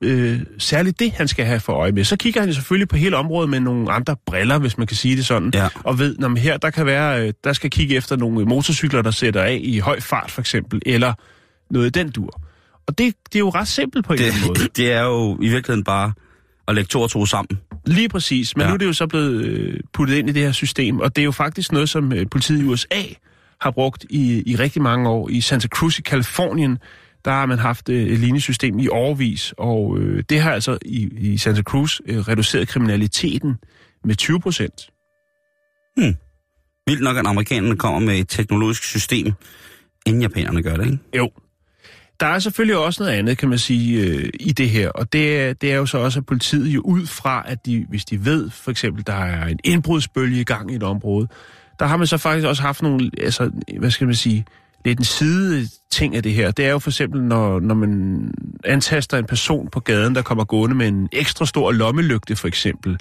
øh, 0.00 0.40
særligt 0.58 0.98
det, 1.00 1.12
han 1.12 1.28
skal 1.28 1.44
have 1.44 1.60
for 1.60 1.72
øje 1.72 1.92
med. 1.92 2.04
Så 2.04 2.16
kigger 2.16 2.40
han 2.40 2.54
selvfølgelig 2.54 2.88
på 2.88 2.96
hele 2.96 3.16
området 3.16 3.50
med 3.50 3.60
nogle 3.60 3.92
andre 3.92 4.16
briller, 4.26 4.58
hvis 4.58 4.78
man 4.78 4.86
kan 4.86 4.96
sige 4.96 5.16
det 5.16 5.26
sådan, 5.26 5.50
Ja. 5.54 5.68
og 5.84 5.98
ved, 5.98 6.16
når 6.18 6.36
her, 6.36 6.56
der 6.56 6.70
kan 6.70 6.86
være, 6.86 7.26
øh, 7.26 7.32
der 7.44 7.52
skal 7.52 7.70
kigge 7.70 7.96
efter 7.96 8.16
nogle 8.16 8.44
motorcykler, 8.44 9.02
der 9.02 9.10
sætter 9.10 9.42
af 9.42 9.60
i 9.62 9.78
høj 9.78 10.00
fart 10.00 10.30
for 10.30 10.40
eksempel, 10.40 10.80
eller 10.86 11.12
noget 11.70 11.86
i 11.86 11.90
den 11.90 12.10
dur. 12.10 12.40
Og 12.86 12.98
det, 12.98 13.14
det 13.32 13.34
er 13.34 13.40
jo 13.40 13.48
ret 13.50 13.68
simpelt 13.68 14.06
på 14.06 14.12
en 14.12 14.18
Det, 14.18 14.26
eller 14.26 14.36
anden 14.36 14.48
måde. 14.58 14.68
det 14.76 14.92
er 14.92 15.02
jo 15.02 15.38
i 15.42 15.48
virkeligheden 15.48 15.84
bare 15.84 16.12
at 16.68 16.74
lægge 16.74 16.88
to 16.88 17.00
og 17.00 17.10
to 17.10 17.26
sammen. 17.26 17.58
Lige 17.86 18.08
præcis, 18.08 18.56
men 18.56 18.62
ja. 18.62 18.68
Nu 18.68 18.74
er 18.74 18.78
det 18.78 18.86
jo 18.86 18.92
så 18.92 19.06
blevet 19.06 19.44
øh, 19.44 19.80
puttet 19.92 20.16
ind 20.16 20.28
i 20.28 20.32
det 20.32 20.42
her 20.42 20.52
system, 20.52 21.00
og 21.00 21.16
det 21.16 21.22
er 21.22 21.24
jo 21.24 21.32
faktisk 21.32 21.72
noget, 21.72 21.88
som 21.88 22.12
øh, 22.12 22.26
politiet 22.30 22.60
i 22.60 22.64
USA 22.64 23.02
har 23.60 23.70
brugt 23.70 24.06
i, 24.10 24.42
i 24.46 24.56
rigtig 24.56 24.82
mange 24.82 25.08
år. 25.08 25.28
I 25.28 25.40
Santa 25.40 25.68
Cruz 25.68 25.98
i 25.98 26.02
Kalifornien, 26.02 26.78
der 27.24 27.30
har 27.30 27.46
man 27.46 27.58
haft 27.58 27.88
øh, 27.88 28.02
et 28.06 28.18
lignende 28.18 28.40
system 28.40 28.78
i 28.78 28.88
årvis, 28.88 29.54
og 29.58 29.98
øh, 29.98 30.24
det 30.28 30.40
har 30.40 30.52
altså 30.52 30.78
i, 30.84 31.08
i 31.18 31.38
Santa 31.38 31.62
Cruz 31.62 32.00
øh, 32.06 32.18
reduceret 32.18 32.68
kriminaliteten 32.68 33.56
med 34.04 34.14
20 34.14 34.40
procent. 34.40 34.90
Vildt 36.86 37.02
nok, 37.02 37.16
at 37.16 37.26
amerikanerne 37.26 37.76
kommer 37.76 38.00
med 38.00 38.18
et 38.18 38.28
teknologisk 38.28 38.84
system, 38.84 39.32
inden 40.06 40.22
japanerne 40.22 40.62
gør 40.62 40.76
det, 40.76 40.84
ikke? 40.84 40.98
Jo. 41.16 41.30
Der 42.20 42.26
er 42.26 42.38
selvfølgelig 42.38 42.76
også 42.76 43.02
noget 43.02 43.18
andet, 43.18 43.38
kan 43.38 43.48
man 43.48 43.58
sige, 43.58 44.00
øh, 44.00 44.28
i 44.40 44.52
det 44.52 44.70
her, 44.70 44.88
og 44.88 45.12
det 45.12 45.60
det 45.62 45.72
er 45.72 45.76
jo 45.76 45.86
så 45.86 45.98
også, 45.98 46.18
at 46.18 46.26
politiet 46.26 46.68
jo 46.68 46.80
ud 46.80 47.06
fra, 47.06 47.42
at 47.46 47.66
de, 47.66 47.86
hvis 47.88 48.04
de 48.04 48.24
ved, 48.24 48.50
for 48.50 48.70
eksempel, 48.70 49.06
der 49.06 49.14
er 49.14 49.46
en 49.46 49.58
indbrudsbølge 49.64 50.40
i 50.40 50.44
gang 50.44 50.72
i 50.72 50.74
et 50.74 50.82
område, 50.82 51.28
der 51.78 51.86
har 51.86 51.96
man 51.96 52.06
så 52.06 52.16
faktisk 52.16 52.46
også 52.46 52.62
haft 52.62 52.82
nogle, 52.82 53.10
altså, 53.20 53.50
hvad 53.78 53.90
skal 53.90 54.06
man 54.06 54.14
sige, 54.14 54.44
lidt 54.84 54.98
en 54.98 55.04
side 55.04 55.68
ting 55.90 56.16
af 56.16 56.22
det 56.22 56.32
her. 56.32 56.50
Det 56.50 56.66
er 56.66 56.70
jo 56.70 56.78
for 56.78 56.90
eksempel, 56.90 57.22
når, 57.22 57.60
når 57.60 57.74
man 57.74 58.30
antaster 58.64 59.18
en 59.18 59.26
person 59.26 59.68
på 59.68 59.80
gaden, 59.80 60.14
der 60.14 60.22
kommer 60.22 60.44
gående 60.44 60.76
med 60.76 60.88
en 60.88 61.08
ekstra 61.12 61.46
stor 61.46 61.72
lommelygte, 61.72 62.36
for 62.36 62.48
eksempel, 62.48 62.98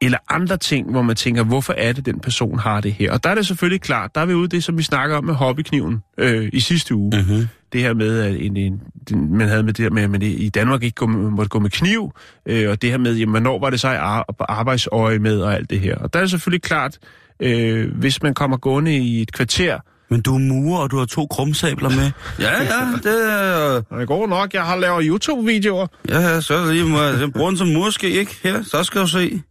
eller 0.00 0.18
andre 0.28 0.56
ting, 0.56 0.90
hvor 0.90 1.02
man 1.02 1.16
tænker, 1.16 1.42
hvorfor 1.44 1.74
er 1.76 1.92
det, 1.92 2.06
den 2.06 2.20
person 2.20 2.58
har 2.58 2.80
det 2.80 2.92
her? 2.92 3.12
Og 3.12 3.24
der 3.24 3.30
er 3.30 3.34
det 3.34 3.46
selvfølgelig 3.46 3.80
klart, 3.80 4.14
der 4.14 4.20
er 4.20 4.26
vi 4.26 4.34
ude 4.34 4.48
det, 4.48 4.64
som 4.64 4.78
vi 4.78 4.82
snakker 4.82 5.16
om 5.16 5.24
med 5.24 5.34
hobbykniven 5.34 6.02
øh, 6.18 6.50
i 6.52 6.60
sidste 6.60 6.94
uge. 6.94 7.12
Uh-huh. 7.14 7.46
Det 7.72 7.80
her 7.80 7.94
med, 7.94 8.18
at 8.20 8.36
en, 8.40 8.56
en, 8.56 8.80
den, 9.08 9.36
man 9.38 9.48
havde 9.48 9.62
med 9.62 9.72
det 9.72 9.82
her 9.82 9.90
med, 9.90 10.02
at 10.02 10.10
man 10.10 10.22
i 10.22 10.48
Danmark 10.48 10.82
ikke 10.82 10.94
gå, 10.94 11.06
måtte 11.06 11.48
gå 11.48 11.58
med 11.58 11.70
kniv, 11.70 12.12
øh, 12.46 12.70
og 12.70 12.82
det 12.82 12.90
her 12.90 12.98
med, 12.98 13.14
jamen, 13.16 13.30
hvornår 13.30 13.58
var 13.60 13.70
det 13.70 13.80
så 13.80 13.88
i 13.90 13.96
ar- 13.96 14.34
på 14.38 14.44
arbejdsøje 14.48 15.18
med, 15.18 15.40
og 15.40 15.54
alt 15.54 15.70
det 15.70 15.80
her. 15.80 15.96
Og 15.96 16.12
der 16.12 16.18
er 16.18 16.22
det 16.22 16.30
selvfølgelig 16.30 16.62
klart, 16.62 16.98
øh, 17.42 17.94
hvis 17.98 18.22
man 18.22 18.34
kommer 18.34 18.56
gående 18.56 18.96
i 18.96 19.22
et 19.22 19.32
kvarter, 19.32 19.78
Men 20.10 20.20
du 20.22 20.34
er 20.34 20.38
murer, 20.38 20.80
og 20.80 20.90
du 20.90 20.98
har 20.98 21.04
to 21.04 21.26
krumsabler 21.26 21.88
med. 21.88 22.10
Ja, 22.38 22.62
ja, 22.62 22.86
det 23.02 23.32
er... 23.32 23.80
det 23.98 24.08
går 24.08 24.26
nok, 24.26 24.54
jeg 24.54 24.62
har 24.62 24.76
lavet 24.76 25.04
YouTube-videoer, 25.04 25.86
Ja, 26.08 26.20
ja, 26.20 26.40
så 26.40 26.72
lige 26.72 26.84
må 26.84 27.02
jeg 27.02 27.32
bruge 27.32 27.48
den 27.48 27.58
som 27.58 27.68
murske, 27.68 28.10
ikke? 28.10 28.36
Her, 28.42 28.62
så 28.62 28.84
skal 28.84 29.00
du 29.00 29.06
se. 29.06 29.42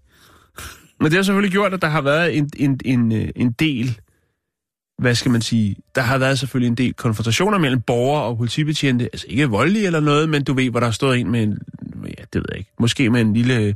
Men 0.99 1.05
det 1.05 1.13
har 1.13 1.23
selvfølgelig 1.23 1.51
gjort, 1.51 1.73
at 1.73 1.81
der 1.81 1.87
har 1.87 2.01
været 2.01 2.37
en, 2.37 2.49
en, 2.55 2.79
en, 2.85 3.11
øh, 3.11 3.27
en 3.35 3.51
del, 3.51 3.99
hvad 5.01 5.15
skal 5.15 5.31
man 5.31 5.41
sige, 5.41 5.75
der 5.95 6.01
har 6.01 6.17
været 6.17 6.39
selvfølgelig 6.39 6.67
en 6.67 6.75
del 6.75 6.93
konfrontationer 6.93 7.57
mellem 7.57 7.81
borgere 7.81 8.23
og 8.23 8.37
politibetjente, 8.37 9.05
altså 9.05 9.25
ikke 9.29 9.45
voldelige 9.45 9.85
eller 9.85 9.99
noget, 9.99 10.29
men 10.29 10.43
du 10.43 10.53
ved, 10.53 10.69
hvor 10.69 10.79
der 10.79 10.87
har 10.87 10.91
stået 10.91 11.19
en 11.19 11.31
med 11.31 11.43
en, 11.43 11.59
ja, 12.05 12.23
det 12.33 12.35
ved 12.35 12.45
jeg 12.49 12.57
ikke, 12.57 12.71
måske 12.79 13.09
med 13.09 13.21
en 13.21 13.33
lille, 13.33 13.67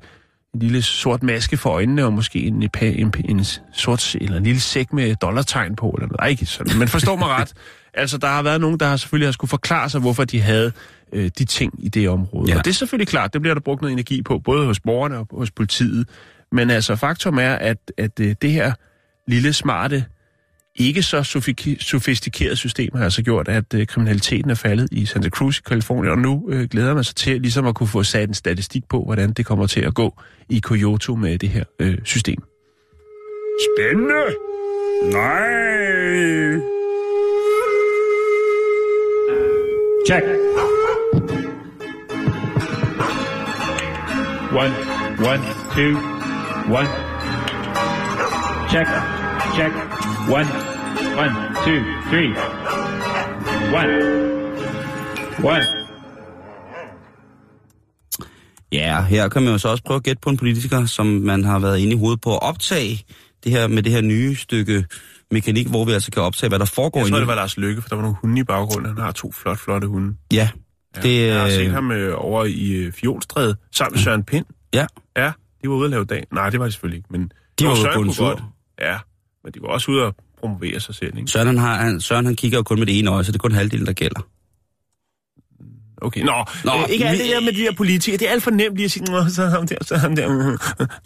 en 0.54 0.60
lille 0.60 0.82
sort 0.82 1.24
maske 1.24 1.58
for 1.58 1.70
øjnene, 1.70 2.06
og 2.06 2.14
måske 2.14 2.40
en, 2.40 2.64
en, 2.64 2.70
en, 2.82 3.14
en 3.30 3.46
sort, 3.74 4.16
eller 4.16 4.38
en 4.38 4.44
lille 4.44 4.60
sæk 4.60 4.94
med 4.94 5.16
dollartegn 5.16 5.76
på, 5.76 5.90
eller 5.90 6.08
noget. 6.08 6.20
Ej, 6.20 6.28
ikke 6.28 6.46
sådan, 6.46 6.80
men 6.80 6.88
forstå 6.88 7.16
mig 7.16 7.28
ret. 7.28 7.54
Altså, 7.98 8.18
der 8.18 8.28
har 8.28 8.42
været 8.42 8.62
nogen, 8.62 8.80
der 8.80 8.86
har 8.86 8.98
selvfølgelig 8.98 9.28
har 9.28 9.32
skulle 9.32 9.50
forklare 9.50 9.90
sig, 9.90 10.02
hvorfor 10.02 10.24
de 10.24 10.42
havde 10.42 10.72
øh, 11.14 11.32
de 11.38 11.46
ting 11.46 11.74
i 11.80 11.90
det 11.90 12.10
område. 12.10 12.52
Ja. 12.52 12.58
Og 12.58 12.66
det 12.66 12.72
er 12.72 12.76
selvfølgelig 12.76 13.08
klart, 13.08 13.34
det 13.34 13.42
bliver 13.42 13.54
der 13.54 13.62
brugt 13.62 13.82
noget 13.82 13.94
energi 13.94 14.22
på, 14.22 14.40
både 14.40 14.66
hos 14.66 14.80
borgerne 14.80 15.18
og 15.18 15.28
hos 15.32 15.52
politiet. 15.52 16.10
Men 16.52 16.70
altså, 16.70 16.96
faktum 16.96 17.38
er, 17.38 17.54
at, 17.54 17.78
at 17.98 18.20
øh, 18.20 18.36
det 18.42 18.52
her 18.52 18.74
lille, 19.28 19.54
smarte, 19.54 20.06
ikke 20.76 21.04
så 21.04 21.24
sofistikerede 21.80 22.56
system 22.56 22.90
har 22.96 23.04
altså 23.04 23.24
gjort, 23.24 23.48
at 23.48 23.74
øh, 23.74 23.88
kriminaliteten 23.88 24.52
er 24.52 24.56
faldet 24.56 24.88
i 24.92 25.06
Santa 25.06 25.30
Cruz 25.30 25.60
i 25.60 25.62
Kalifornien, 25.66 26.12
og 26.12 26.18
nu 26.18 26.50
øh, 26.50 26.68
glæder 26.70 26.94
man 26.94 27.04
sig 27.04 27.16
til 27.16 27.42
ligesom 27.42 27.68
at 27.68 27.76
kunne 27.76 27.88
få 27.88 28.04
sat 28.04 28.30
en 28.30 28.34
statistik 28.34 28.84
på, 28.90 29.04
hvordan 29.04 29.34
det 29.34 29.46
kommer 29.46 29.68
til 29.68 29.82
at 29.82 29.94
gå 29.94 30.22
i 30.50 30.60
Kyoto 30.64 31.16
med 31.16 31.38
det 31.38 31.50
her 31.50 31.64
øh, 31.80 31.98
system. 32.04 32.44
Spændende! 33.78 34.24
Nej. 35.12 35.66
Check. 40.08 40.26
One, 44.52 44.74
one, 45.32 45.42
two, 45.74 45.98
one. 46.70 46.88
Check, 48.70 48.88
check. 49.56 49.95
One, 50.30 50.48
one, 51.24 51.34
two, 51.66 51.80
three. 52.10 52.30
One, 53.80 53.92
one. 55.44 55.64
Ja, 58.72 59.02
her 59.02 59.28
kan 59.30 59.42
man 59.44 59.52
jo 59.52 59.58
så 59.58 59.70
også 59.70 59.84
prøve 59.84 59.96
at 59.98 60.04
gætte 60.04 60.20
på 60.22 60.30
en 60.30 60.38
politiker, 60.38 60.86
som 60.86 61.06
man 61.06 61.44
har 61.44 61.60
været 61.60 61.80
inde 61.80 61.94
i 61.94 61.98
hovedet 61.98 62.22
på 62.22 62.34
at 62.34 62.42
optage 62.44 63.04
det 63.44 63.52
her 63.52 63.68
med 63.68 63.84
det 63.84 63.92
her 63.92 64.02
nye 64.02 64.36
stykke 64.36 64.86
mekanik, 65.32 65.68
hvor 65.68 65.86
vi 65.86 65.92
altså 65.92 66.12
kan 66.12 66.22
optage, 66.22 66.50
hvad 66.50 66.60
der 66.60 66.66
foregår 66.66 67.00
Jeg 67.00 67.10
tror, 67.10 67.18
det 67.18 67.28
var 67.28 67.36
Lars 67.36 67.58
Lykke, 67.58 67.82
for 67.82 67.90
der 67.90 67.96
var 67.96 68.02
nogle 68.04 68.18
hunde 68.22 68.40
i 68.42 68.44
baggrunden. 68.44 68.86
Han 68.96 69.04
har 69.04 69.12
to 69.12 69.32
flot, 69.32 69.60
flotte 69.60 69.88
hunde. 69.88 70.16
Ja, 70.34 70.50
Ja. 70.96 71.02
det, 71.02 71.28
Jeg 71.28 71.42
har 71.42 71.50
set 71.50 71.66
øh, 71.68 71.74
ham 71.74 71.92
øh, 71.92 72.14
over 72.18 72.46
i 72.46 72.72
øh, 72.72 72.94
Fjolstræde 72.94 73.56
sammen 73.72 73.96
med 73.96 74.04
Søren 74.04 74.24
Pind. 74.24 74.46
ja, 74.74 74.86
Ja, 75.18 75.32
de 75.64 75.70
var 75.70 75.76
ude 75.76 75.86
at 75.86 75.92
lave 75.92 76.06
dag. 76.06 76.24
Nej, 76.34 76.50
det 76.50 76.60
var 76.60 76.66
de 76.66 76.72
selvfølgelig 76.72 76.98
ikke, 76.98 77.08
men... 77.12 77.32
De 77.60 77.66
var 77.66 77.72
Jo, 77.72 77.72
ude 77.72 77.82
Søren 77.82 77.96
på 77.96 78.02
en 78.02 78.14
tur. 78.14 78.28
godt. 78.28 78.44
Ja, 78.82 78.98
men 79.46 79.54
de 79.54 79.62
var 79.62 79.68
også 79.68 79.92
ude 79.92 80.04
at 80.06 80.14
promovere 80.40 80.80
sig 80.80 80.96
selv, 80.96 81.18
ikke? 81.18 81.32
Søren 81.32 81.48
han, 81.48 81.58
har, 81.58 81.76
han, 81.76 82.02
Søren 82.02 82.26
han 82.26 82.36
kigger 82.36 82.58
jo 82.58 82.64
kun 82.64 82.80
med 82.80 82.88
det 82.88 83.00
ene 83.00 83.10
øje, 83.12 83.24
så 83.24 83.32
det 83.32 83.38
er 83.38 83.42
kun 83.42 83.52
halvdelen, 83.52 83.86
der 83.86 83.94
gælder. 83.94 84.28
Okay, 86.02 86.22
nå, 86.22 86.46
Nå, 86.66 86.72
øh, 86.72 86.90
ikke 86.90 87.06
alt 87.06 87.20
det 87.20 87.30
der 87.30 87.40
med 87.42 87.54
de 87.54 87.58
der 87.62 87.74
politikere. 87.74 88.18
Det 88.20 88.28
er 88.28 88.32
alt 88.32 88.44
for 88.44 88.52
nemt 88.52 88.76
lige 88.76 88.86
at 88.86 88.92
sige, 88.92 89.06
"Nå, 89.12 89.30
så 89.30 89.46
ham 89.46 89.68
der, 89.68 89.76
så 89.82 89.98
ham 89.98 90.16
der. 90.16 90.28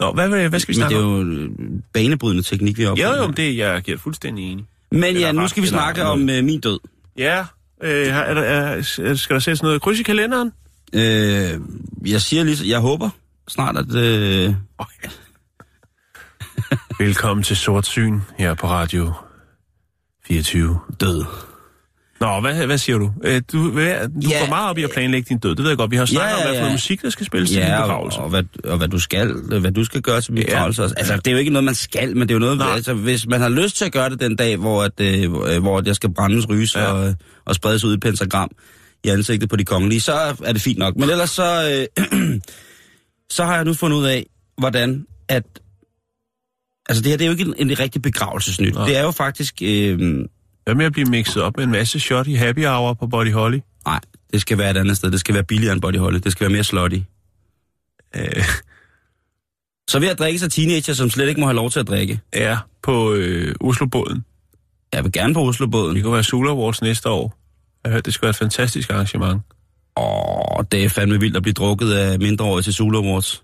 Nå, 0.00 0.12
hvad, 0.12 0.28
hvad, 0.28 0.48
hvad 0.48 0.60
skal 0.60 0.74
vi 0.74 0.80
Men 0.80 0.88
det 0.88 0.90
snakke 0.90 0.96
er 0.96 1.20
om? 1.20 1.32
jo 1.32 1.38
øh, 1.38 1.50
banebrydende 1.92 2.42
teknik, 2.42 2.78
vi 2.78 2.82
har 2.82 2.88
Jo, 2.88 2.92
opfundet 2.92 3.18
jo, 3.22 3.26
men 3.26 3.36
det 3.36 3.48
er 3.48 3.52
jeg 3.74 3.88
er 3.88 3.98
fuldstændig 3.98 4.52
enig. 4.52 4.64
Men 4.92 5.16
ja, 5.16 5.32
nu 5.32 5.48
skal 5.48 5.62
vi 5.62 5.68
snakke 5.68 6.04
om 6.04 6.30
øh, 6.30 6.44
min 6.44 6.60
død. 6.60 6.78
Ja, 7.18 7.44
øh, 7.82 8.06
er 8.06 8.34
der, 8.34 8.42
er, 8.42 8.82
skal 8.82 9.34
der 9.34 9.38
sættes 9.38 9.62
noget 9.62 9.82
kryds 9.82 10.00
i 10.00 10.02
kalenderen? 10.02 10.52
Øh, 10.92 11.60
jeg 12.06 12.20
siger 12.20 12.44
lige, 12.44 12.68
jeg 12.68 12.78
håber 12.80 13.10
snart, 13.48 13.76
at... 13.76 13.94
Øh, 13.94 14.54
Okay. 14.78 15.08
Velkommen 17.00 17.44
til 17.44 17.56
Sort 17.56 17.86
Syn 17.86 18.20
her 18.38 18.54
på 18.54 18.66
Radio 18.66 19.12
24. 20.26 20.78
død. 21.00 21.24
Nå, 22.20 22.40
hvad, 22.40 22.66
hvad 22.66 22.78
siger 22.78 22.98
du? 22.98 23.12
Øh, 23.24 23.42
Du, 23.52 23.70
hvad, 23.70 24.08
du 24.08 24.28
Ja, 24.28 24.38
går 24.40 24.48
meget 24.48 24.70
op 24.70 24.78
i 24.78 24.82
at 24.82 24.90
planlægge 24.94 25.26
din 25.28 25.38
død. 25.38 25.50
Det 25.54 25.58
ved 25.62 25.68
jeg 25.70 25.78
godt. 25.78 25.90
Vi 25.90 25.96
har 25.96 26.04
snakket 26.04 26.30
Ja, 26.30 26.36
om, 26.36 26.42
hvad 26.42 26.48
for 26.50 26.54
ja. 26.54 26.60
noget 26.60 26.72
musik, 26.74 27.02
der 27.02 27.10
skal 27.10 27.26
spilles 27.26 27.50
til 27.50 27.58
din 27.58 27.66
Ja, 27.66 27.76
og, 27.80 27.82
begravelse. 27.88 28.18
og, 28.18 28.28
hvad, 28.30 28.42
og 28.64 28.78
hvad 28.78 28.88
du 28.88 28.98
skal, 28.98 29.32
hvad 29.60 29.72
du 29.72 29.84
skal 29.84 30.02
gøre 30.02 30.20
til 30.20 30.34
Ja. 30.34 30.42
begravelse 30.44 30.82
også. 30.82 30.94
Altså, 30.98 31.16
det 31.16 31.26
er 31.26 31.32
jo 31.32 31.38
ikke 31.38 31.50
noget, 31.50 31.64
man 31.64 31.74
skal, 31.74 32.16
men 32.16 32.28
det 32.28 32.30
er 32.30 32.34
jo 32.34 32.38
noget, 32.38 32.58
Nej. 32.58 32.70
altså, 32.74 32.94
hvis 32.94 33.26
man 33.26 33.40
har 33.40 33.48
lyst 33.48 33.76
til 33.76 33.84
at 33.84 33.92
gøre 33.92 34.10
det 34.10 34.20
den 34.20 34.36
dag, 34.36 34.56
hvor, 34.56 34.82
at, 34.82 35.00
øh, 35.00 35.30
hvor- 35.30 35.78
øh, 35.78 35.86
jeg 35.86 35.96
skal 35.96 36.14
brændes, 36.14 36.48
ryges 36.48 36.74
Ja. 36.76 36.80
ja. 36.82 36.92
og, 36.92 37.14
og 37.44 37.54
spredes 37.54 37.84
ud 37.84 37.96
i 37.96 37.98
pentagram 37.98 38.50
i 39.04 39.08
ansigtet 39.08 39.48
på 39.48 39.56
de 39.56 39.64
kongelige, 39.64 40.00
så 40.00 40.12
er 40.44 40.52
det 40.52 40.62
fint 40.62 40.78
nok. 40.78 40.96
Men 40.96 41.10
ellers 41.10 41.30
så, 41.30 41.86
øh, 41.98 42.06
så 43.36 43.44
har 43.44 43.54
jeg 43.56 43.64
nu 43.64 43.74
fundet 43.74 43.96
ud 43.98 44.04
af, 44.04 44.26
hvordan 44.58 45.06
at... 45.28 45.42
Altså, 46.90 47.02
det 47.02 47.10
her 47.10 47.16
det 47.16 47.24
er 47.24 47.26
jo 47.26 47.32
ikke 47.32 47.44
en, 47.58 47.70
en 47.70 47.78
rigtig 47.78 48.02
begravelsesnyt. 48.02 48.74
Nej. 48.74 48.86
Det 48.86 48.96
er 48.96 49.02
jo 49.02 49.10
faktisk... 49.10 49.54
Øh, 49.62 49.98
Hvad 50.64 50.74
med 50.74 50.84
at 50.86 50.92
blive 50.92 51.06
mixet 51.10 51.42
op 51.42 51.56
med 51.56 51.64
en 51.64 51.70
masse 51.70 52.00
shot 52.00 52.26
i 52.26 52.34
happy 52.34 52.66
hour 52.66 52.94
på 52.94 53.06
Body 53.06 53.32
Holly? 53.32 53.58
nej, 53.86 54.00
det 54.32 54.40
skal 54.40 54.58
være 54.58 54.70
et 54.70 54.76
andet 54.76 54.96
sted. 54.96 55.10
Det 55.10 55.20
skal 55.20 55.34
være 55.34 55.44
billigere 55.44 55.72
end 55.72 55.80
Body 55.82 55.96
Holly. 55.98 56.18
Det 56.24 56.32
skal 56.32 56.44
være 56.44 56.52
mere 56.52 56.64
slutty. 56.64 56.98
Øh, 58.16 58.44
Så 59.90 59.98
ved 60.00 60.08
at 60.08 60.18
drikke 60.18 60.38
sig 60.38 60.52
teenager, 60.52 60.92
som 60.94 61.10
slet 61.10 61.28
ikke 61.28 61.40
må 61.40 61.46
have 61.46 61.56
lov 61.56 61.70
til 61.70 61.80
at 61.80 61.88
drikke. 61.88 62.20
ja, 62.34 62.58
på 62.82 63.12
øh, 63.14 63.54
Oslobåden. 63.60 64.24
Jeg 64.92 65.04
vil 65.04 65.12
gerne 65.12 65.34
på 65.34 65.40
Oslobåden. 65.48 65.96
Det 65.96 66.04
kunne 66.04 66.14
være 66.14 66.22
Sula 66.24 66.50
Awards 66.50 66.82
næste 66.82 67.08
år. 67.08 67.36
Jeg 67.84 67.90
har 67.90 67.96
hørt, 67.96 68.06
det 68.06 68.14
skulle 68.14 68.22
være 68.26 68.30
et 68.30 68.36
fantastisk 68.36 68.90
arrangement. 68.90 69.42
Åh, 69.96 70.64
det 70.72 70.84
er 70.84 70.88
fandme 70.88 71.20
vildt 71.20 71.36
at 71.36 71.42
blive 71.42 71.52
drukket 71.54 71.92
af 71.92 72.18
mindreårige 72.18 72.62
til 72.62 72.74
Zulu 72.74 72.98
Awards. 73.02 73.42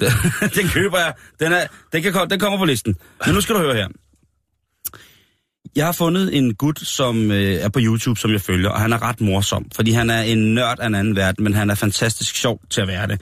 Den, 0.00 0.08
den 0.56 0.68
køber 0.68 0.98
jeg. 0.98 1.12
Den, 1.40 1.52
er, 1.52 1.66
den, 1.92 2.02
kan, 2.02 2.30
den 2.30 2.40
kommer 2.40 2.58
på 2.58 2.64
listen. 2.64 2.96
Men 3.26 3.34
nu 3.34 3.40
skal 3.40 3.54
du 3.54 3.60
høre 3.60 3.74
her. 3.74 3.88
Jeg 5.76 5.84
har 5.84 5.92
fundet 5.92 6.36
en 6.36 6.54
gut, 6.54 6.80
som 6.80 7.30
øh, 7.30 7.54
er 7.54 7.68
på 7.68 7.78
YouTube, 7.82 8.20
som 8.20 8.32
jeg 8.32 8.40
følger, 8.40 8.70
og 8.70 8.80
han 8.80 8.92
er 8.92 9.02
ret 9.02 9.20
morsom, 9.20 9.66
fordi 9.74 9.90
han 9.90 10.10
er 10.10 10.22
en 10.22 10.54
nørd 10.54 10.78
af 10.80 10.86
en 10.86 10.94
anden 10.94 11.16
verden, 11.16 11.44
men 11.44 11.54
han 11.54 11.70
er 11.70 11.74
fantastisk 11.74 12.36
sjov 12.36 12.60
til 12.70 12.80
at 12.80 12.88
være 12.88 13.06
det. 13.06 13.20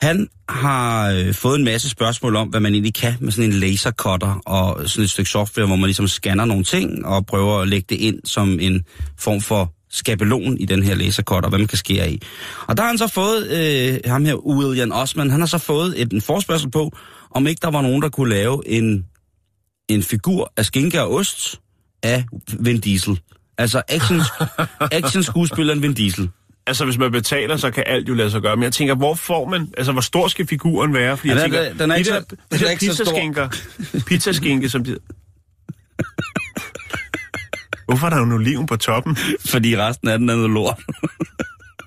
Han 0.00 0.28
har 0.48 1.10
øh, 1.10 1.34
fået 1.34 1.58
en 1.58 1.64
masse 1.64 1.88
spørgsmål 1.88 2.36
om, 2.36 2.48
hvad 2.48 2.60
man 2.60 2.72
egentlig 2.72 2.94
kan 2.94 3.14
med 3.20 3.32
sådan 3.32 3.50
en 3.50 3.56
lasercutter 3.56 4.42
og 4.46 4.88
sådan 4.88 5.04
et 5.04 5.10
stykke 5.10 5.30
software, 5.30 5.66
hvor 5.66 5.76
man 5.76 5.86
ligesom 5.86 6.08
scanner 6.08 6.44
nogle 6.44 6.64
ting 6.64 7.06
og 7.06 7.26
prøver 7.26 7.60
at 7.60 7.68
lægge 7.68 7.86
det 7.88 8.00
ind 8.00 8.20
som 8.24 8.60
en 8.60 8.84
form 9.18 9.40
for 9.40 9.72
skabelon 9.94 10.58
i 10.58 10.64
den 10.64 10.82
her 10.82 10.94
lasercutter, 10.94 11.48
hvad 11.48 11.58
man 11.58 11.68
kan 11.68 11.78
skære 11.78 12.10
i. 12.12 12.22
Og 12.66 12.76
der 12.76 12.82
har 12.82 12.88
han 12.90 12.98
så 12.98 13.08
fået, 13.08 13.48
øh, 13.50 14.10
ham 14.10 14.24
her, 14.24 14.34
William 14.34 14.92
Osman, 14.92 15.30
han 15.30 15.40
har 15.40 15.46
så 15.46 15.58
fået 15.58 16.00
et, 16.02 16.12
en 16.12 16.20
forspørgsel 16.20 16.70
på, 16.70 16.96
om 17.30 17.46
ikke 17.46 17.58
der 17.62 17.70
var 17.70 17.82
nogen, 17.82 18.02
der 18.02 18.08
kunne 18.08 18.30
lave 18.30 18.68
en, 18.68 19.06
en 19.88 20.02
figur 20.02 20.52
af 20.56 20.64
skinke 20.64 21.02
og 21.02 21.14
ost 21.14 21.60
af 22.02 22.24
Vin 22.60 22.80
Diesel. 22.80 23.20
Altså 23.58 23.82
action, 23.88 24.20
action 25.04 25.22
skuespilleren 25.22 25.82
Vin 25.82 25.94
Diesel. 25.94 26.30
Altså, 26.66 26.84
hvis 26.84 26.98
man 26.98 27.12
betaler, 27.12 27.56
så 27.56 27.70
kan 27.70 27.84
alt 27.86 28.08
jo 28.08 28.14
lade 28.14 28.30
sig 28.30 28.42
gøre. 28.42 28.56
Men 28.56 28.62
jeg 28.62 28.72
tænker, 28.72 28.94
hvor 28.94 29.14
får 29.14 29.48
man... 29.48 29.68
Altså, 29.76 29.92
hvor 29.92 30.00
stor 30.00 30.28
skal 30.28 30.46
figuren 30.46 30.94
være? 30.94 31.16
Fordi 31.16 31.28
Ja, 31.32 31.34
jeg 31.38 31.44
den 31.44 31.54
er- 31.54 31.62
tænker, 31.64 31.78
den 31.82 31.90
er 31.90 31.94
de 31.94 31.98
ikke 32.00 32.10
der, 32.10 32.20
så- 32.20 32.26
de 32.30 32.36
den 32.50 32.58
er 32.60 32.64
der 32.64 32.70
ikke 32.70 32.86
så 32.94 33.04
stor. 33.04 33.98
pizzaskinke, 34.08 34.68
som 34.68 34.84
de... 34.84 34.96
Hvorfor 37.86 38.06
er 38.06 38.10
der 38.10 38.16
jo 38.18 38.24
en 38.24 38.32
oliven 38.32 38.66
på 38.66 38.76
toppen? 38.76 39.16
Fordi 39.46 39.76
resten 39.78 40.08
af 40.08 40.18
den 40.18 40.28
er 40.28 40.34
noget 40.36 40.50
lort. 40.50 40.80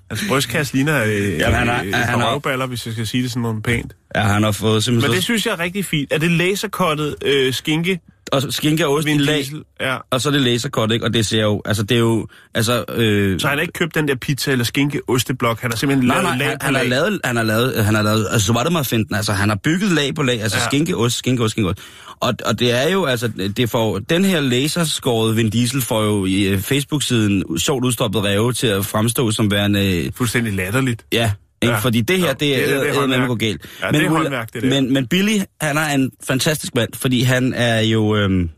Altså, 0.10 0.26
brystkasse 0.30 0.74
ligner 0.74 1.04
øh, 1.04 1.38
Jamen, 1.40 1.56
han 1.56 1.68
har- 1.68 1.84
øh, 1.84 1.94
han 1.94 2.20
har- 2.20 2.32
røvballer, 2.34 2.66
hvis 2.66 2.86
jeg 2.86 2.94
skal 2.94 3.08
sige 3.08 3.24
det 3.24 3.32
sådan 3.32 3.42
noget 3.42 3.64
pænt. 3.64 3.96
ja, 4.16 4.22
han 4.22 4.44
har 4.44 4.52
fået 4.52 4.74
Men 4.74 4.82
simpelthen 4.82 5.12
det 5.12 5.20
så, 5.22 5.24
synes 5.24 5.46
jeg 5.46 5.52
er 5.52 5.60
rigtig 5.60 5.86
fint. 5.86 6.14
Er 6.14 6.18
det 6.18 6.32
laserkottet 6.32 7.16
øh, 7.26 7.54
skinke? 7.54 8.00
Og 8.32 8.44
skinke 8.54 8.88
og 8.88 8.94
ost 8.94 9.08
i 9.08 9.18
lag, 9.18 9.38
Diesel? 9.38 9.64
Ja. 9.82 9.98
og 10.12 10.22
så 10.22 10.30
er 10.30 10.34
det 10.34 10.42
lasercut, 10.42 10.92
ikke? 10.92 11.06
Og 11.06 11.14
det 11.14 11.26
ser 11.26 11.42
jo, 11.42 11.62
altså 11.66 11.84
det 11.84 11.96
er 11.96 12.00
jo, 12.00 12.28
altså... 12.54 12.86
Øh, 12.96 13.40
Så 13.40 13.48
han 13.48 13.58
har 13.58 13.62
ikke 13.62 13.74
købt 13.74 13.96
den 13.96 14.08
der 14.08 14.16
pizza 14.16 14.52
eller 14.52 14.66
skinke 14.66 15.02
osteblok. 15.08 15.62
Han 15.62 15.72
har 15.72 15.76
simpelthen 15.78 16.08
Nej, 16.08 16.16
lavet 16.22 16.38
nej, 16.38 16.38
lag 16.38 16.48
han, 16.48 16.58
han, 16.62 16.76
har 16.76 16.82
lag. 16.84 16.90
lavet, 16.90 17.20
han 17.24 17.36
har 17.36 17.44
lavet, 17.44 17.86
han 17.86 17.96
har 17.96 18.02
lavet, 18.02 18.28
altså 18.32 18.48
så 18.48 18.54
var 18.54 18.64
det 18.64 18.72
mig 18.72 18.86
finden, 18.86 19.16
altså 19.16 19.34
han 19.34 19.50
har 19.50 19.56
bygget 19.64 19.92
lag 19.92 20.16
på 20.16 20.24
lag, 20.24 20.42
altså 20.42 20.58
Ja. 20.58 20.64
ja. 20.64 20.70
skinkeost, 20.70 21.18
skinkeost, 21.18 21.52
skinkeost. 21.52 21.80
Og, 22.20 22.34
og 22.46 22.60
det 22.60 22.72
er 22.86 22.90
jo, 22.90 23.06
altså, 23.06 23.28
det 23.58 23.70
får, 23.70 24.00
den 24.00 24.26
her 24.26 24.40
laserskåret 24.42 25.36
Vin 25.38 25.50
Diesel 25.50 25.82
får 25.82 26.04
jo 26.04 26.26
i 26.26 26.44
øh, 26.44 26.60
Facebook-siden 26.60 27.58
sjovt 27.60 27.86
udstoppet 27.86 28.24
ræve 28.24 28.54
til 28.54 28.68
at 28.68 28.86
fremstå 28.86 29.32
som 29.32 29.52
værende, 29.52 30.06
øh, 30.06 30.12
Fuldstændig 30.16 30.54
latterligt. 30.54 31.06
ja, 31.14 31.32
ikke? 31.68 31.76
Ja. 31.76 31.80
fordi 31.80 32.02
det 32.02 32.20
her, 32.20 32.34
det 32.34 32.56
er, 32.56 32.66
det 32.68 32.76
er- 32.98 33.08
det 33.08 33.16
er 33.16 33.36
galt. 33.36 33.66
Ja, 33.82 33.92
det 33.92 34.06
er 34.06 34.10
håndværk, 34.10 34.54
det 34.54 34.64
der. 34.64 34.70
Men, 34.70 34.94
men 34.94 35.08
Billy, 35.08 35.38
han 35.62 35.78
er 35.78 35.88
en 35.88 36.12
fantastisk 36.24 36.76
mand, 36.76 36.90
fordi 36.94 37.22
han 37.22 37.54
er 37.54 37.80
jo, 37.82 38.16
øhm, 38.16 38.50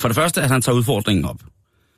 for 0.00 0.08
det 0.08 0.14
første, 0.14 0.42
at 0.42 0.48
han 0.48 0.62
tager 0.62 0.76
udfordringen 0.76 1.24
op. 1.24 1.40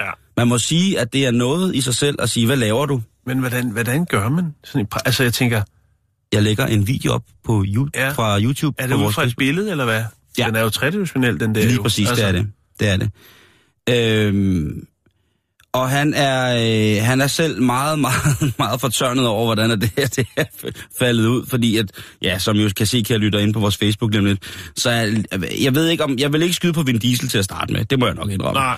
Ja. 0.00 0.10
Man 0.36 0.48
må 0.48 0.58
sige, 0.58 1.00
at 1.00 1.12
det 1.12 1.26
er 1.26 1.30
noget 1.30 1.74
i 1.74 1.80
sig 1.80 1.94
selv 1.94 2.16
at 2.18 2.30
sige, 2.30 2.46
hvad 2.46 2.56
laver 2.56 2.86
du? 2.86 3.02
Men 3.26 3.38
hvordan, 3.38 3.70
hvordan 3.70 4.04
gør 4.04 4.28
man 4.28 4.54
sådan 4.64 4.80
en... 4.80 4.86
Altså, 5.04 5.22
jeg 5.22 5.34
tænker, 5.34 5.62
Jeg 6.32 6.42
lægger 6.42 6.66
en 6.66 6.86
video 6.86 7.12
op 7.12 7.22
på 7.44 7.64
Ja. 7.94 8.10
fra 8.10 8.40
YouTube. 8.40 8.82
er 8.82 8.86
det 8.86 8.94
ud 8.94 9.12
fra 9.12 9.24
et 9.24 9.34
billede, 9.38 9.70
eller 9.70 9.84
hvad? 9.84 10.02
Ja. 10.38 10.46
Den 10.46 10.56
er 10.56 10.60
jo 10.60 10.68
tredimensionel, 10.70 11.40
den 11.40 11.54
der. 11.54 11.60
Lige 11.62 11.74
jo. 11.74 11.82
præcis, 11.82 12.08
altså, 12.08 12.26
det 12.26 12.28
er 12.28 12.32
det. 12.32 12.50
Det 12.80 12.88
er 12.88 12.96
det. 12.96 13.10
Øhm, 14.26 14.86
og 15.78 15.90
han 15.90 16.14
er, 16.14 16.54
øh, 16.98 17.04
han 17.04 17.20
er 17.20 17.26
selv 17.26 17.62
meget, 17.62 17.98
meget, 18.08 18.54
meget 18.58 18.80
fortørnet 18.80 19.26
over, 19.26 19.44
hvordan 19.44 19.80
det 19.80 19.90
her 19.98 20.06
det 20.06 20.26
er 20.36 20.44
faldet 20.98 21.26
ud, 21.26 21.46
fordi 21.46 21.76
at, 21.76 21.86
ja, 22.22 22.38
som 22.38 22.56
I 22.56 22.68
kan 22.68 22.86
se, 22.86 23.02
kan 23.02 23.12
jeg 23.14 23.20
lytte 23.20 23.42
ind 23.42 23.54
på 23.54 23.60
vores 23.60 23.76
Facebook 23.76 24.12
lige 24.12 24.24
lidt, 24.24 24.42
så 24.76 24.90
jeg, 24.90 25.24
jeg 25.62 25.74
ved 25.74 25.88
ikke 25.88 26.04
om, 26.04 26.18
jeg 26.18 26.32
vil 26.32 26.42
ikke 26.42 26.54
skyde 26.54 26.72
på 26.72 26.82
Vin 26.82 26.98
Diesel 26.98 27.28
til 27.28 27.38
at 27.38 27.44
starte 27.44 27.72
med, 27.72 27.84
det 27.84 27.98
må 27.98 28.06
jeg 28.06 28.14
nok 28.14 28.30
indrømme. 28.30 28.60
Nej, 28.60 28.76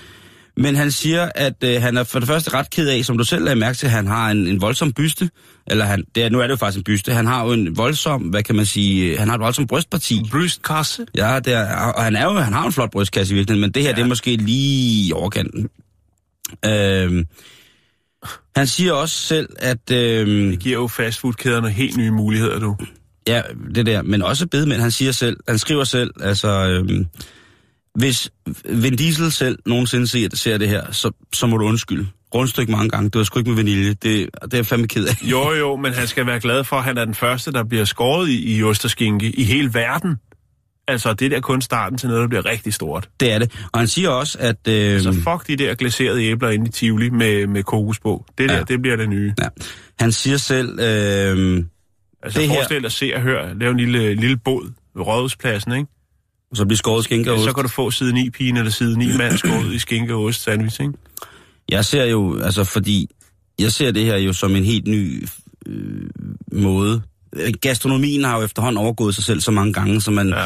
Men 0.56 0.76
han 0.76 0.90
siger, 0.90 1.30
at 1.34 1.64
øh, 1.64 1.82
han 1.82 1.96
er 1.96 2.04
for 2.04 2.18
det 2.18 2.28
første 2.28 2.54
ret 2.54 2.70
ked 2.70 2.88
af, 2.88 3.04
som 3.04 3.18
du 3.18 3.24
selv 3.24 3.44
lagde 3.44 3.60
mærke 3.60 3.78
til, 3.78 3.86
at 3.86 3.92
han 3.92 4.06
har 4.06 4.30
en, 4.30 4.46
en 4.46 4.60
voldsom 4.60 4.92
byste. 4.92 5.30
Eller 5.66 5.84
han, 5.84 6.04
det 6.14 6.24
er, 6.24 6.28
nu 6.30 6.38
er 6.38 6.42
det 6.42 6.50
jo 6.50 6.56
faktisk 6.56 6.78
en 6.78 6.84
byste. 6.84 7.12
Han 7.12 7.26
har 7.26 7.44
jo 7.44 7.52
en 7.52 7.76
voldsom, 7.76 8.22
hvad 8.22 8.42
kan 8.42 8.54
man 8.56 8.66
sige, 8.66 9.18
han 9.18 9.28
har 9.28 9.34
et 9.34 9.40
voldsomt 9.40 9.68
brystparti. 9.68 10.20
brystkasse. 10.30 11.06
Ja, 11.16 11.38
det 11.44 11.52
er, 11.52 11.76
og 11.76 12.04
han, 12.04 12.16
er 12.16 12.24
jo, 12.24 12.32
han 12.32 12.52
har 12.52 12.60
jo 12.60 12.66
en 12.66 12.72
flot 12.72 12.90
brystkasse 12.90 13.34
i 13.34 13.36
virkeligheden, 13.36 13.60
men 13.60 13.72
det 13.72 13.82
her, 13.82 13.90
ja. 13.90 13.96
det 13.96 14.02
er 14.02 14.06
måske 14.08 14.36
lige 14.36 15.08
i 15.08 15.12
overkanten. 15.12 15.68
Øhm, 16.66 17.26
han 18.56 18.66
siger 18.66 18.92
også 18.92 19.16
selv, 19.16 19.48
at... 19.58 19.90
Øhm, 19.92 20.50
Det 20.50 20.58
giver 20.60 20.76
jo 20.76 20.86
fastfoodkæderne 20.86 21.70
helt 21.70 21.96
nye 21.96 22.10
muligheder, 22.10 22.58
du. 22.58 22.76
ja, 23.26 23.42
det 23.74 23.86
der, 23.86 24.02
men 24.02 24.22
også 24.22 24.46
bedemænd, 24.46 24.80
han 24.80 24.90
siger 24.90 25.12
selv, 25.12 25.36
han 25.48 25.58
skriver 25.58 25.84
selv, 25.84 26.10
altså... 26.20 26.48
Øhm, 26.48 27.06
hvis 27.94 28.30
Vin 28.64 28.96
Diesel 28.96 29.32
selv 29.32 29.58
nogensinde 29.66 30.06
ser, 30.06 30.28
ser 30.34 30.58
det 30.58 30.68
her, 30.68 30.92
så, 30.92 31.10
så 31.32 31.46
må 31.46 31.56
du 31.56 31.64
undskylde. 31.64 32.06
Rundstykke 32.34 32.72
mange 32.72 32.88
gange. 32.88 33.10
Det 33.10 33.18
var 33.18 33.24
sgu 33.24 33.38
ikke 33.38 33.50
med 33.50 33.56
vanilje. 33.56 33.88
Det, 33.88 34.02
det 34.02 34.28
er 34.42 34.48
jeg 34.52 34.66
fandme 34.66 34.88
ked 34.88 35.04
af. 35.06 35.22
Jo, 35.22 35.52
jo, 35.52 35.76
men 35.76 35.92
han 35.92 36.06
skal 36.06 36.26
være 36.26 36.40
glad 36.40 36.64
for, 36.64 36.76
at 36.76 36.84
han 36.84 36.98
er 36.98 37.04
den 37.04 37.14
første, 37.14 37.52
der 37.52 37.64
bliver 37.64 37.84
skåret 37.84 38.28
i, 38.28 38.56
i 38.56 38.62
osterskinke 38.62 39.30
i 39.30 39.44
hele 39.44 39.74
verden. 39.74 40.16
Altså, 40.90 41.12
det 41.14 41.24
er 41.26 41.28
der 41.30 41.40
kun 41.40 41.62
starten 41.62 41.98
til 41.98 42.08
noget, 42.08 42.20
der 42.22 42.28
bliver 42.28 42.46
rigtig 42.46 42.74
stort. 42.74 43.08
Det 43.20 43.32
er 43.32 43.38
det. 43.38 43.52
Og 43.72 43.78
han 43.80 43.88
siger 43.88 44.08
også, 44.08 44.38
at... 44.40 44.68
Øh, 44.68 45.00
Så 45.00 45.12
fuck 45.12 45.46
de 45.46 45.56
der 45.64 45.74
glaserede 45.74 46.22
æbler 46.24 46.48
inde 46.50 46.66
i 46.66 46.70
Tivoli 46.70 47.10
med, 47.10 47.46
med 47.46 47.62
kokos 47.62 47.98
på. 48.00 48.24
Det 48.38 48.48
der, 48.48 48.56
Ja. 48.56 48.62
det 48.62 48.82
bliver 48.82 48.96
det 48.96 49.08
nye. 49.08 49.34
ja, 49.42 49.48
han 50.00 50.12
siger 50.12 50.36
selv... 50.36 50.78
Øh, 50.80 51.64
Altså, 52.22 52.40
Det 52.40 52.48
her- 52.48 52.54
forestil 52.54 52.76
dig 52.76 52.86
at 52.86 52.92
se 52.92 53.12
og 53.14 53.20
høre, 53.22 53.58
lave 53.58 53.70
en 53.70 53.76
lille, 53.76 54.14
lille 54.14 54.36
båd 54.36 54.72
ved 54.96 55.06
Rådhuspladsen, 55.06 55.72
ikke? 55.72 55.86
så 56.54 56.64
bliver 56.64 56.76
skåret 56.76 57.04
skinke 57.04 57.30
og 57.32 57.36
ost. 57.36 57.44
Så 57.44 57.52
kan 57.52 57.62
du 57.64 57.68
få 57.68 57.90
side 57.90 58.12
9 58.12 58.30
pigen 58.30 58.56
eller 58.56 58.70
side 58.70 58.98
9 58.98 59.16
mand 59.16 59.36
skåret 59.38 59.72
i 59.74 59.78
skinke 59.78 60.14
og 60.14 60.22
ost 60.24 60.42
sandwich, 60.42 60.80
ikke? 60.80 60.92
Jeg 61.68 61.84
ser 61.84 62.04
jo, 62.04 62.38
altså 62.42 62.64
fordi, 62.64 63.08
jeg 63.58 63.72
ser 63.72 63.90
det 63.90 64.04
her 64.04 64.16
jo 64.16 64.32
som 64.32 64.56
en 64.56 64.64
helt 64.64 64.86
ny 64.86 65.24
øh, 65.66 66.02
måde. 66.52 67.02
Gastronomien 67.60 68.24
har 68.24 68.38
jo 68.38 68.44
efterhånden 68.44 68.78
overgået 68.78 69.14
sig 69.14 69.24
selv 69.24 69.40
så 69.40 69.50
mange 69.50 69.72
gange, 69.72 70.00
så 70.00 70.10
man, 70.10 70.28
ja. 70.28 70.44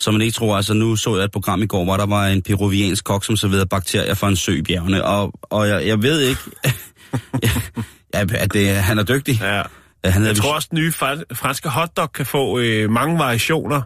Så 0.00 0.10
man 0.10 0.20
ikke 0.20 0.32
tror, 0.34 0.56
altså 0.56 0.74
nu 0.74 0.96
så 0.96 1.16
jeg 1.16 1.24
et 1.24 1.30
program 1.32 1.62
i 1.62 1.66
går, 1.66 1.84
hvor 1.84 1.96
der 1.96 2.06
var 2.06 2.26
en 2.26 2.42
peruviansk 2.42 3.04
kok, 3.04 3.24
som 3.24 3.36
serverede 3.36 3.66
bakterier 3.66 4.14
fra 4.14 4.28
en 4.28 4.36
sø 4.36 4.52
i 4.52 4.62
bjergene, 4.62 5.04
og, 5.04 5.32
og 5.42 5.68
jeg, 5.68 5.86
jeg 5.86 6.02
ved 6.02 6.20
ikke, 6.20 6.40
ja, 8.14 8.24
at 8.34 8.52
det, 8.52 8.68
han 8.74 8.98
er 8.98 9.02
dygtig. 9.02 9.38
Ja. 9.42 9.62
Han 10.04 10.24
Jeg 10.24 10.36
tror 10.36 10.54
også, 10.54 10.66
at 10.66 10.70
den 10.70 10.78
nye 10.78 10.92
fran- 10.92 11.22
franske 11.34 11.68
hotdog 11.68 12.12
kan 12.12 12.26
få 12.26 12.58
øh, 12.58 12.90
mange 12.90 13.18
variationer. 13.18 13.82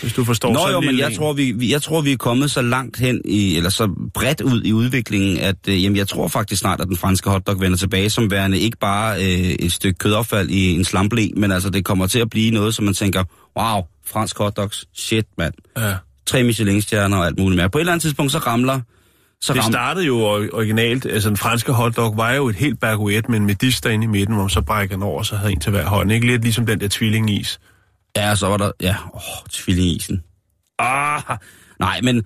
Hvis 0.00 0.12
du 0.12 0.24
forstår 0.24 0.52
Nå 0.52 0.58
sådan 0.58 0.72
jo, 0.72 0.78
en 0.80 0.86
men 0.86 0.98
jeg 0.98 1.08
en. 1.10 1.16
tror, 1.16 1.32
vi, 1.32 1.70
jeg 1.70 1.82
tror, 1.82 2.00
vi 2.00 2.12
er 2.12 2.16
kommet 2.16 2.50
så 2.50 2.62
langt 2.62 2.98
hen, 2.98 3.20
i, 3.24 3.56
eller 3.56 3.70
så 3.70 4.08
bredt 4.14 4.40
ud 4.40 4.62
i 4.64 4.72
udviklingen, 4.72 5.38
at 5.38 5.56
øh, 5.68 5.84
jamen, 5.84 5.96
jeg 5.96 6.08
tror 6.08 6.28
faktisk 6.28 6.60
snart, 6.60 6.80
at 6.80 6.88
den 6.88 6.96
franske 6.96 7.30
hotdog 7.30 7.60
vender 7.60 7.78
tilbage 7.78 8.10
som 8.10 8.30
værende 8.30 8.58
ikke 8.58 8.78
bare 8.78 9.16
øh, 9.24 9.50
et 9.50 9.72
stykke 9.72 9.98
kødaffald 9.98 10.50
i 10.50 10.74
en 10.74 10.84
slamblæ, 10.84 11.28
men 11.36 11.52
altså 11.52 11.70
det 11.70 11.84
kommer 11.84 12.06
til 12.06 12.18
at 12.18 12.30
blive 12.30 12.50
noget, 12.50 12.74
som 12.74 12.84
man 12.84 12.94
tænker, 12.94 13.24
wow, 13.58 13.82
fransk 14.06 14.38
hotdogs, 14.38 14.84
shit 14.94 15.26
mand. 15.38 15.54
Ja. 15.78 15.94
Tre 16.26 16.42
Michelin-stjerner 16.42 17.16
og 17.16 17.26
alt 17.26 17.38
muligt 17.38 17.56
mere. 17.56 17.70
På 17.70 17.78
et 17.78 17.82
eller 17.82 17.92
andet 17.92 18.02
tidspunkt, 18.02 18.32
så 18.32 18.38
ramler... 18.38 18.80
Så 19.40 19.52
Det 19.52 19.64
ram, 19.64 19.72
startede 19.72 20.06
jo 20.06 20.18
ori- 20.18 20.48
originalt, 20.52 21.06
altså 21.06 21.28
den 21.28 21.36
franske 21.36 21.72
hotdog 21.72 22.16
var 22.16 22.32
jo 22.32 22.48
et 22.48 22.56
helt 22.56 22.80
baguette 22.80 23.30
med 23.30 23.38
en 23.38 23.46
medister 23.46 23.90
inde 23.90 24.04
i 24.04 24.06
midten, 24.06 24.34
hvor 24.34 24.42
man 24.42 24.50
så 24.50 24.60
brækker 24.60 24.96
den 24.96 25.02
over, 25.02 25.18
og 25.18 25.26
så 25.26 25.36
havde 25.36 25.52
en 25.52 25.60
til 25.60 25.70
hver 25.70 25.86
hånd. 25.86 26.12
Ikke 26.12 26.26
lidt 26.26 26.42
ligesom 26.42 26.66
den 26.66 26.80
der 26.80 26.88
tvillingeis. 26.90 27.60
ja, 28.16 28.34
så 28.34 28.46
var 28.46 28.56
der... 28.56 28.70
Ja, 28.80 28.96
åh, 29.14 29.20
tvillingisen. 29.50 30.22
Ah, 30.78 31.22
nej, 31.80 32.00
men 32.00 32.24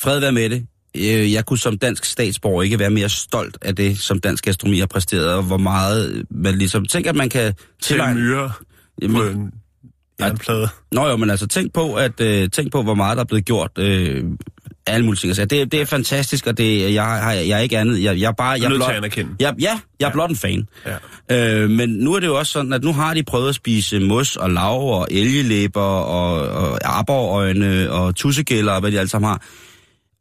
fred 0.00 0.20
være 0.20 0.32
med 0.32 0.50
det. 0.50 0.66
Øh, 0.96 1.32
Jeg 1.32 1.46
kunne 1.46 1.58
som 1.58 1.78
dansk 1.78 2.04
statsborger 2.04 2.62
ikke 2.62 2.78
være 2.78 2.90
mere 2.90 3.08
stolt 3.08 3.58
af 3.62 3.76
det, 3.76 3.98
som 3.98 4.20
dansk 4.20 4.44
gastronomi 4.44 4.78
har 4.78 4.86
præsteret, 4.86 5.28
og 5.28 5.42
hvor 5.42 5.56
meget 5.56 6.24
man 6.30 6.54
ligesom... 6.54 6.86
Tænk, 6.86 7.06
at 7.06 7.16
man 7.16 7.28
kan 7.28 7.54
Til 7.82 8.00
myrer 8.14 8.50
på 9.10 9.22
en 9.22 9.52
jernplade. 10.26 10.68
Nå 10.92 11.08
jo, 11.08 11.16
men 11.16 11.30
altså 11.30 11.46
tænk 11.46 11.72
på, 11.74 11.94
at 11.94 12.20
øh, 12.20 12.50
tænk 12.50 12.72
på, 12.72 12.82
hvor 12.82 12.94
meget 12.94 13.16
der 13.16 13.22
er 13.22 13.26
blevet 13.26 13.44
gjort. 13.44 13.70
Øh, 13.78 14.24
alle 14.86 15.04
mulige 15.06 15.20
ting. 15.20 15.28
Altså, 15.30 15.44
det, 15.44 15.72
det 15.72 15.80
er 15.80 15.84
fantastisk, 15.84 16.46
og 16.46 16.58
det, 16.58 16.94
jeg, 16.94 17.04
har, 17.04 17.32
jeg 17.32 17.50
er 17.50 17.58
ikke 17.58 17.78
andet. 17.78 18.02
Jeg, 18.02 18.20
jeg 18.20 18.28
er 18.28 18.32
bare... 18.32 18.50
Jeg 18.50 18.58
Jeg 18.60 18.64
er 18.64 18.68
nødt 18.68 18.78
blot, 18.78 18.86
til 18.88 18.92
at 18.92 18.98
anerkende. 18.98 19.30
jeg, 19.40 19.54
ja, 19.60 19.80
jeg 20.00 20.08
er 20.08 20.12
blot 20.12 20.30
en 20.30 20.36
fan. 20.36 20.68
Ja. 21.30 21.62
Øh, 21.62 21.70
men 21.70 21.88
nu 21.88 22.14
er 22.14 22.20
det 22.20 22.26
jo 22.26 22.38
også 22.38 22.52
sådan, 22.52 22.72
at 22.72 22.84
nu 22.84 22.92
har 22.92 23.14
de 23.14 23.22
prøvet 23.22 23.48
at 23.48 23.54
spise 23.54 24.00
mos 24.00 24.36
og 24.36 24.50
lav 24.50 24.80
og 24.92 25.08
elgelæber 25.10 25.80
og, 25.80 26.48
og 26.48 26.98
aborøjne 26.98 27.90
og 27.90 28.14
tussegælder 28.16 28.72
og 28.72 28.80
hvad 28.80 28.92
de 28.92 28.98
alle 28.98 29.08
sammen 29.08 29.28
har. 29.28 29.42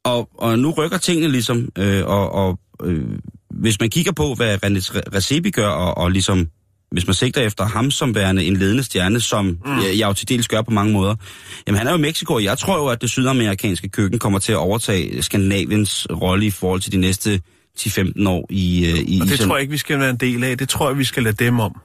Og, 0.03 0.29
og 0.37 0.59
nu 0.59 0.71
rykker 0.71 0.97
tingene 0.97 1.31
ligesom, 1.31 1.69
øh, 1.77 2.05
og, 2.05 2.31
og 2.31 2.59
øh, 2.83 3.05
hvis 3.49 3.79
man 3.79 3.89
kigger 3.89 4.11
på, 4.11 4.33
hvad 4.33 4.55
René 4.65 4.99
Recepi 5.15 5.49
gør, 5.51 5.67
og, 5.67 5.97
og 5.97 6.11
ligesom, 6.11 6.47
hvis 6.91 7.07
man 7.07 7.13
sigter 7.13 7.41
efter 7.41 7.65
ham 7.65 7.91
som 7.91 8.15
værende 8.15 8.43
en 8.45 8.57
ledende 8.57 8.83
stjerne, 8.83 9.21
som 9.21 9.45
mm. 9.45 9.77
jeg, 9.77 9.97
jeg 9.97 10.07
jo 10.07 10.13
til 10.13 10.29
dels 10.29 10.47
gør 10.47 10.61
på 10.61 10.71
mange 10.71 10.93
måder, 10.93 11.15
jamen 11.67 11.77
han 11.77 11.87
er 11.87 11.91
jo 11.91 11.97
i 11.97 12.01
Mexico, 12.01 12.33
og 12.33 12.43
jeg 12.43 12.57
tror 12.57 12.77
jo, 12.77 12.87
at 12.87 13.01
det 13.01 13.09
sydamerikanske 13.09 13.89
køkken 13.89 14.19
kommer 14.19 14.39
til 14.39 14.51
at 14.51 14.57
overtage 14.57 15.21
Skandinaviens 15.21 16.07
rolle 16.21 16.45
i 16.45 16.51
forhold 16.51 16.81
til 16.81 16.91
de 16.91 16.97
næste 16.97 17.41
10-15 17.79 18.27
år 18.27 18.47
i, 18.49 18.85
øh, 18.85 18.97
i 18.99 19.19
Og 19.21 19.27
det 19.27 19.37
sådan- 19.37 19.47
tror 19.47 19.55
jeg 19.55 19.61
ikke, 19.61 19.71
vi 19.71 19.77
skal 19.77 19.99
være 19.99 20.09
en 20.09 20.17
del 20.17 20.43
af. 20.43 20.57
Det 20.57 20.69
tror 20.69 20.89
jeg, 20.89 20.97
vi 20.97 21.03
skal 21.03 21.23
lade 21.23 21.45
dem 21.45 21.59
om. 21.59 21.75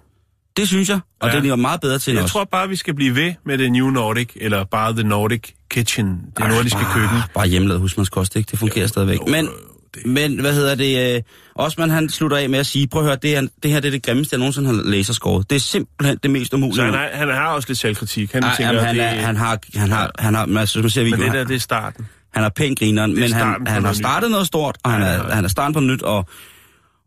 Det 0.56 0.68
synes 0.68 0.88
jeg, 0.88 1.00
og 1.20 1.28
Ja. 1.28 1.40
det 1.40 1.50
er 1.50 1.56
meget 1.56 1.80
bedre 1.80 1.98
til 1.98 2.14
Jeg 2.14 2.22
os. 2.24 2.30
tror 2.30 2.44
bare, 2.44 2.68
vi 2.68 2.76
skal 2.76 2.94
blive 2.94 3.14
ved 3.16 3.32
med 3.46 3.58
det 3.58 3.72
New 3.72 3.90
Nordic, 3.90 4.28
eller 4.36 4.64
bare 4.64 4.92
The 4.92 5.02
Nordic 5.04 5.40
Kitchen, 5.70 6.06
det 6.38 6.48
nordiske 6.48 6.78
køkken. 6.94 7.18
Bare 7.34 7.46
hjemmelavet 7.46 7.80
husmandskost, 7.80 8.36
ikke? 8.36 8.50
Det 8.50 8.58
fungerer 8.58 8.80
jo, 8.84 8.88
stadigvæk. 8.88 9.18
jo, 9.18 9.26
men, 9.26 9.44
jo, 9.44 9.50
det- 9.94 10.06
men, 10.06 10.40
hvad 10.40 10.54
hedder 10.54 10.74
det? 10.74 11.16
Øh, 11.16 11.22
Osman, 11.54 11.90
han 11.90 12.08
slutter 12.08 12.36
af 12.36 12.50
med 12.50 12.58
at 12.58 12.66
sige, 12.66 12.86
prøv 12.88 13.02
at 13.02 13.06
høre, 13.06 13.16
det, 13.22 13.36
er, 13.36 13.40
det 13.62 13.70
her 13.70 13.80
det 13.80 13.88
er 13.88 13.92
det 13.92 14.02
grimmeste, 14.02 14.34
jeg 14.34 14.38
nogensinde 14.38 14.66
har 14.74 14.82
laserskåret. 14.84 15.50
Det 15.50 15.56
er 15.56 15.60
simpelthen 15.60 16.18
det 16.22 16.30
mest 16.30 16.54
umulige. 16.54 16.76
Så 16.76 16.82
han, 16.84 16.94
er, 16.94 17.16
han 17.16 17.28
har 17.28 17.46
også 17.48 17.68
lidt 17.68 17.78
selvkritik. 17.78 18.32
Han 18.32 18.42
Ej, 18.44 18.56
tænker, 18.56 18.66
jamen, 18.72 18.84
han, 18.86 18.94
det, 18.96 19.04
er, 19.04 19.08
han 19.08 19.36
har, 19.36 19.58
han 19.74 19.90
har, 19.90 20.10
han 20.18 20.34
har, 20.34 20.46
men 20.46 20.56
altså, 20.56 20.80
man 20.80 20.90
ser 20.90 21.02
men 21.02 21.06
videoen, 21.12 21.32
det 21.32 21.38
der, 21.38 21.44
det 21.44 21.54
er 21.56 21.60
starten. 21.60 22.06
han 22.34 22.42
har 22.42 22.50
pænt 22.50 22.78
grineren, 22.78 23.14
men 23.14 23.32
han, 23.32 23.66
han 23.66 23.84
har 23.84 23.90
nyt. 23.90 23.96
startet 23.98 24.30
noget 24.30 24.46
stort, 24.46 24.76
og 24.84 24.90
han 24.90 25.02
Ja, 25.02 25.06
er, 25.08 25.34
han 25.34 25.44
er 25.44 25.48
starten 25.48 25.74
på 25.74 25.80
nyt, 25.80 26.02
og, 26.02 26.28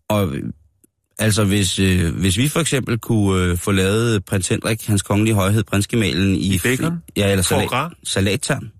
og 0.09 0.33
altså 1.19 1.43
hvis, 1.43 1.79
øh, 1.79 2.15
hvis 2.15 2.37
vi 2.37 2.47
for 2.47 2.59
eksempel 2.59 2.97
kunne 2.97 3.43
øh, 3.43 3.57
få 3.57 3.71
lavet 3.71 4.25
prins 4.25 4.47
Henrik, 4.47 4.87
hans 4.87 5.01
kongelige 5.01 5.35
højhed, 5.35 5.63
prinsgemalen 5.63 6.35
i... 6.35 6.59
Bacon? 6.63 6.97
Ja, 7.17 7.31
eller 7.31 7.43
salat, 7.43 7.91
salattern, 8.03 8.71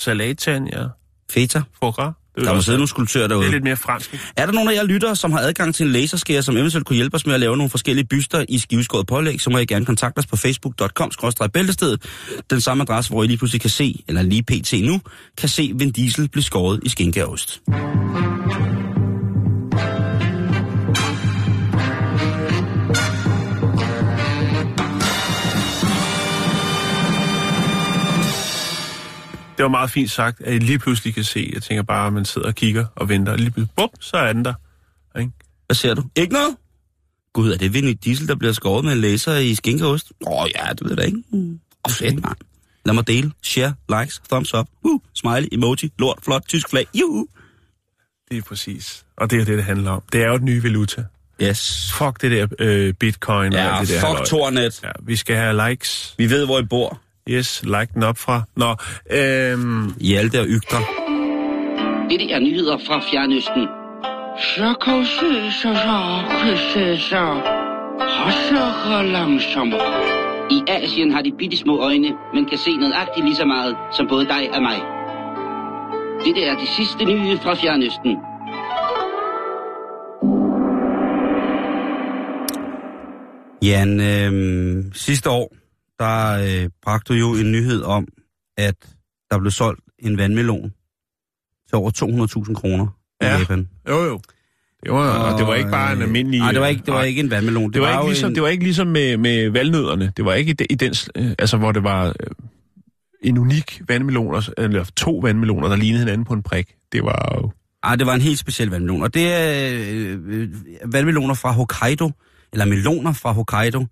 Salattand, 0.00 0.68
ja. 0.72 0.84
feta. 1.30 1.62
Foie. 1.82 2.12
Det, 2.36 2.44
Der 2.44 2.54
må 2.54 2.60
sidde 2.60 2.78
nogle 2.78 2.88
skulptører 2.88 3.22
det 3.24 3.30
derude. 3.30 3.46
er 3.46 3.50
lidt 3.50 3.64
mere 3.64 3.76
fransk. 3.76 4.12
ikke? 4.12 4.24
Er 4.36 4.46
der 4.46 4.52
nogen 4.52 4.68
af 4.68 4.74
jer 4.74 4.82
lyttere, 4.84 5.16
som 5.16 5.32
har 5.32 5.38
adgang 5.40 5.74
til 5.74 5.86
en 5.86 5.92
laserskærer, 5.92 6.40
som 6.40 6.56
eventuelt 6.56 6.86
kunne 6.86 6.96
hjælpe 6.96 7.14
os 7.14 7.26
med 7.26 7.34
at 7.34 7.40
lave 7.40 7.56
nogle 7.56 7.70
forskellige 7.70 8.04
byster 8.06 8.44
i 8.48 8.58
skiveskåret 8.58 9.06
pålæg, 9.06 9.40
så 9.40 9.50
må 9.50 9.58
I 9.58 9.66
gerne 9.66 9.84
kontakte 9.86 10.18
os 10.18 10.26
på 10.26 10.36
facebook.com-bæltestedet. 10.36 12.02
Den 12.50 12.60
samme 12.60 12.82
adresse, 12.82 13.10
hvor 13.10 13.22
I 13.22 13.26
lige 13.26 13.36
pludselig 13.36 13.60
kan 13.60 13.70
se, 13.70 14.04
eller 14.08 14.22
lige 14.22 14.42
pt. 14.42 14.72
nu, 14.82 15.00
kan 15.38 15.48
se 15.48 15.72
Vin 15.74 15.90
Diesel 15.92 16.28
blive 16.28 16.42
skåret 16.44 16.80
i 16.82 16.88
skinke 16.88 17.26
og 17.26 17.32
ost. 17.32 17.60
Det 29.56 29.62
var 29.62 29.68
meget 29.68 29.90
fint 29.90 30.10
sagt, 30.10 30.40
at 30.40 30.54
I 30.54 30.58
lige 30.58 30.78
pludselig 30.78 31.14
kan 31.14 31.24
se. 31.24 31.50
Jeg 31.54 31.62
tænker 31.62 31.82
bare, 31.82 32.06
at 32.06 32.12
man 32.12 32.24
sidder 32.24 32.48
og 32.48 32.54
kigger 32.54 32.86
og 32.96 33.08
venter. 33.08 33.32
Og 33.32 33.38
lige 33.38 33.50
pludselig, 33.50 33.74
bup, 33.76 33.90
så 34.00 34.16
er 34.16 34.32
den 34.32 34.44
der. 34.44 34.54
Ikke? 35.18 35.30
Hvad 35.66 35.74
ser 35.74 35.94
du? 35.94 36.02
Ikke 36.16 36.32
noget? 36.32 36.56
Gud, 37.32 37.52
er 37.52 37.56
det 37.58 37.74
Vin 37.74 37.96
Diesel, 37.96 38.28
der 38.28 38.34
bliver 38.34 38.52
skåret 38.52 38.84
med 38.84 38.92
en 38.92 38.98
laser 39.00 39.36
i 39.36 39.54
skinke 39.54 39.84
og 39.86 39.90
ost? 39.90 40.12
Åh 40.26 40.42
oh, 40.42 40.48
ja, 40.54 40.72
det 40.72 40.80
ved 40.82 40.90
jeg 40.90 40.96
da 40.98 41.02
ikke. 41.02 41.22
Åh, 41.32 41.38
oh, 41.84 41.92
fedt, 41.92 42.14
mand. 42.14 42.36
Lad 42.86 42.94
mig 42.94 43.06
dele, 43.06 43.32
share, 43.42 43.74
likes, 44.00 44.20
thumbs 44.30 44.54
up, 44.54 44.66
uh, 44.82 45.00
smiley, 45.14 45.48
emoji, 45.52 45.92
lort, 45.98 46.18
flot, 46.24 46.42
tysk 46.48 46.68
flag, 46.70 46.86
juhu. 46.94 47.26
Det 48.30 48.38
er 48.38 48.42
præcis. 48.42 49.04
Og 49.16 49.30
det 49.30 49.40
er 49.40 49.44
det, 49.44 49.56
det 49.56 49.64
handler 49.64 49.90
om. 49.90 50.02
Det 50.12 50.22
er 50.22 50.26
jo 50.26 50.34
et 50.34 50.42
nye 50.42 50.62
valuta. 50.62 51.04
Yes. 51.42 51.92
Fuck 51.98 52.22
det 52.22 52.30
der 52.30 52.46
øh, 52.58 52.94
bitcoin 52.94 53.52
og 53.52 53.58
Ja, 53.58 53.78
alt 53.78 53.88
det 53.88 53.94
der. 53.94 54.00
fuck 54.00 54.08
halløj. 54.08 54.24
Tornet. 54.24 54.80
Ja, 54.82 54.90
vi 55.02 55.16
skal 55.16 55.36
have 55.36 55.68
likes. 55.70 56.14
Vi 56.18 56.30
ved, 56.30 56.44
hvor 56.44 56.58
I 56.58 56.64
bor. 56.64 57.00
Yes, 57.28 57.62
like 57.64 57.88
den 57.94 58.02
op 58.02 58.18
fra. 58.18 58.42
Nå, 58.56 58.70
øhm, 59.10 59.94
Hjalte 60.00 60.40
og 60.40 60.46
Ygter. 60.48 60.82
Dette 62.10 62.32
er 62.32 62.38
nyheder 62.40 62.78
fra 62.86 63.00
Fjernøsten. 63.00 63.66
Så 64.56 64.74
kan 64.84 65.04
se 65.04 65.52
så 65.52 65.74
så 65.74 65.98
kysse 66.40 67.02
så. 67.08 67.24
Hasser 68.00 69.02
langsomt. 69.02 69.74
I 70.50 70.58
Asien 70.68 71.12
har 71.12 71.22
de 71.22 71.32
bitte 71.38 71.56
små 71.56 71.78
øjne, 71.78 72.10
men 72.34 72.46
kan 72.46 72.58
se 72.58 72.76
nøjagtigt 72.76 73.26
lige 73.26 73.36
så 73.36 73.44
meget 73.44 73.76
som 73.96 74.06
både 74.08 74.24
dig 74.26 74.50
og 74.54 74.62
mig. 74.62 74.78
Dette 76.24 76.42
er 76.44 76.56
de 76.56 76.66
sidste 76.66 77.04
nye 77.04 77.38
fra 77.38 77.54
Fjernøsten. 77.54 78.16
Jan, 83.62 84.00
øh, 84.00 84.84
sidste 84.94 85.30
år, 85.30 85.61
der 86.02 86.62
øh, 86.64 86.70
bragte 86.82 87.12
du 87.12 87.18
jo 87.18 87.34
en 87.34 87.52
nyhed 87.52 87.82
om, 87.82 88.08
at 88.56 88.74
der 89.30 89.38
blev 89.38 89.50
solgt 89.50 89.80
en 89.98 90.18
vandmelon 90.18 90.72
til 91.68 91.76
over 91.76 91.90
200.000 92.48 92.54
kroner 92.54 92.86
i 93.20 93.24
Ja. 93.24 93.38
Japan. 93.38 93.68
jo 93.88 94.04
jo. 94.04 94.20
Det 94.84 94.92
var, 94.92 95.18
og 95.32 95.38
det 95.38 95.46
var 95.46 95.54
ikke 95.54 95.70
bare 95.70 95.92
en 95.92 96.02
almindelig... 96.02 96.40
Nej, 96.40 96.52
det 96.52 96.60
var 96.60 96.66
ikke, 96.66 96.82
det 96.86 96.94
var 96.94 97.02
ikke 97.02 97.20
en 97.20 97.30
vandmelon. 97.30 97.72
Det 97.72 97.80
var, 97.82 97.88
ikke 97.88 98.00
jo 98.02 98.06
ligesom, 98.08 98.30
en, 98.30 98.34
det 98.34 98.42
var 98.42 98.48
ikke 98.48 98.64
ligesom 98.64 98.86
med, 98.86 99.16
med 99.16 99.50
valnødderne. 99.50 100.12
Det 100.16 100.24
var 100.24 100.34
ikke 100.34 100.56
i, 100.60 100.64
i 100.70 100.74
den, 100.74 100.94
øh, 101.16 101.30
altså 101.38 101.56
hvor 101.56 101.72
det 101.72 101.82
var 101.82 102.06
øh, 102.06 102.12
en 103.22 103.38
unik 103.38 103.80
vandmelon, 103.88 104.42
eller 104.58 104.84
to 104.96 105.16
vandmeloner, 105.16 105.68
der 105.68 105.76
lignede 105.76 105.98
hinanden 105.98 106.24
på 106.24 106.34
en 106.34 106.42
prik. 106.42 106.74
Det 106.92 107.02
var 107.04 107.38
jo... 107.42 107.50
Ej, 107.82 107.96
det 107.96 108.06
var 108.06 108.14
en 108.14 108.20
helt 108.20 108.38
speciel 108.38 108.68
vandmelon. 108.70 109.02
Og 109.02 109.14
det 109.14 109.32
er 109.32 109.70
øh, 109.82 110.18
øh, 110.26 110.48
vandmeloner 110.92 111.34
fra 111.34 111.52
Hokkaido, 111.52 112.10
eller 112.52 112.64
meloner 112.64 113.12
fra 113.12 113.32
Hokkaido, 113.32 113.86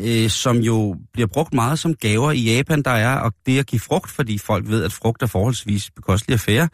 øh, 0.00 0.30
som 0.30 0.56
jo 0.58 0.96
bliver 1.12 1.26
brugt 1.26 1.54
meget 1.54 1.78
som 1.78 1.94
gaver 1.94 2.32
i 2.32 2.40
Japan, 2.40 2.82
der 2.82 2.90
er, 2.90 3.16
og 3.16 3.32
det 3.46 3.58
at 3.58 3.66
give 3.66 3.80
frugt, 3.80 4.10
fordi 4.10 4.38
folk 4.38 4.68
ved, 4.68 4.84
at 4.84 4.92
frugt 4.92 5.22
er 5.22 5.26
forholdsvis 5.26 5.90
bekostelig 5.96 6.34
affære, 6.34 6.68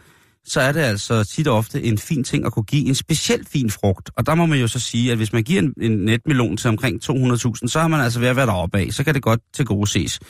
så 0.45 0.61
er 0.61 0.73
det 0.73 0.81
altså 0.81 1.25
tit 1.25 1.49
og 1.49 1.57
ofte 1.57 1.83
en 1.83 1.99
fin 1.99 2.25
ting 2.25 2.47
at 2.47 2.53
kunne 2.53 2.65
give 2.65 2.89
en 2.89 2.95
specielt 2.95 3.49
fin 3.49 3.71
frugt. 3.71 4.11
Og 4.17 4.27
der 4.27 4.35
må 4.35 4.47
man 4.47 4.59
jo 4.59 4.69
så 4.69 4.79
sige, 4.79 5.13
at 5.13 5.17
hvis 5.17 5.33
man 5.33 5.43
giver 5.43 5.63
en, 5.63 5.75
en 5.81 5.99
netmelon 5.99 6.57
til 6.57 6.69
omkring 6.69 7.11
200.000, 7.11 7.67
så 7.67 7.79
har 7.81 7.89
man 7.89 8.01
altså 8.01 8.21
ved 8.21 8.29
at 8.29 8.37
være 8.37 8.47
deroppe 8.47 8.79
af. 8.79 8.93
Så 8.93 9.05
kan 9.05 9.15
det 9.15 9.23
godt 9.23 9.41
til 9.55 9.65
gode 9.65 9.91
ses. 9.91 10.21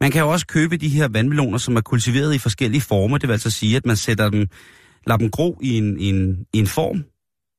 Man 0.00 0.10
kan 0.10 0.20
jo 0.20 0.28
også 0.28 0.46
købe 0.46 0.76
de 0.76 0.88
her 0.88 1.08
vandmeloner, 1.08 1.58
som 1.58 1.76
er 1.76 1.80
kultiveret 1.80 2.34
i 2.34 2.38
forskellige 2.38 2.80
former. 2.80 3.18
Det 3.18 3.28
vil 3.28 3.32
altså 3.32 3.50
sige, 3.50 3.76
at 3.76 3.86
man 3.86 3.96
sætter 3.96 4.30
dem, 4.30 4.46
lader 5.06 5.18
dem 5.18 5.30
gro 5.30 5.58
i 5.62 5.78
en, 5.78 6.00
i 6.00 6.08
en, 6.08 6.46
i 6.52 6.58
en 6.58 6.66
form, 6.66 7.04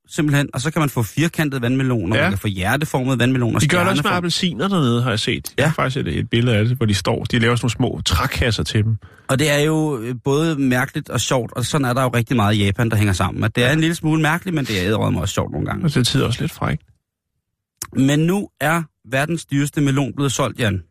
simpelthen. 0.09 0.49
Og 0.53 0.61
så 0.61 0.71
kan 0.71 0.79
man 0.79 0.89
få 0.89 1.03
firkantede 1.03 1.61
vandmeloner, 1.61 2.15
Ja. 2.15 2.21
man 2.21 2.31
kan 2.31 2.39
få 2.39 2.47
hjerteformede 2.47 3.19
vandmeloner. 3.19 3.59
De 3.59 3.67
gør 3.67 3.79
det 3.79 3.87
også 3.89 4.03
med 4.03 4.11
appelsiner 4.11 4.67
dernede, 4.67 5.03
har 5.03 5.09
jeg 5.09 5.19
set. 5.19 5.53
Jeg 5.57 5.63
Ja. 5.63 5.67
har 5.67 5.73
faktisk 5.73 5.97
et, 6.07 6.17
et 6.19 6.29
billede 6.29 6.55
af 6.57 6.65
det, 6.65 6.77
hvor 6.77 6.85
de 6.85 6.93
står. 6.93 7.23
De 7.23 7.39
laver 7.39 7.55
sådan 7.55 7.65
nogle 7.79 7.91
små 7.95 8.01
trækasser 8.05 8.63
til 8.63 8.83
dem. 8.83 8.97
Og 9.27 9.39
det 9.39 9.49
er 9.49 9.59
jo 9.59 9.99
øh, 10.01 10.15
både 10.23 10.55
mærkeligt 10.59 11.09
og 11.09 11.21
sjovt, 11.21 11.53
og 11.53 11.65
sådan 11.65 11.85
er 11.85 11.93
der 11.93 12.01
jo 12.03 12.09
rigtig 12.09 12.35
meget 12.35 12.55
i 12.55 12.65
Japan, 12.65 12.89
der 12.89 12.97
hænger 12.97 13.13
sammen. 13.13 13.43
At 13.43 13.55
det 13.55 13.63
er 13.63 13.71
en 13.71 13.79
lille 13.79 13.95
smule 13.95 14.21
mærkeligt, 14.21 14.55
men 14.55 14.65
det 14.65 14.79
er 14.81 14.85
æderrømme 14.87 15.21
også 15.21 15.33
sjovt 15.33 15.51
nogle 15.51 15.67
gange. 15.67 15.85
Og 15.85 15.93
det 15.93 16.15
er 16.15 16.23
også 16.25 16.41
lidt 16.41 16.51
frækt. 16.51 16.81
Men 17.93 18.19
nu 18.19 18.49
er 18.61 18.83
verdens 19.11 19.45
dyreste 19.45 19.81
melon 19.81 20.13
blevet 20.15 20.31
solgt, 20.31 20.59
Jan. 20.59 20.81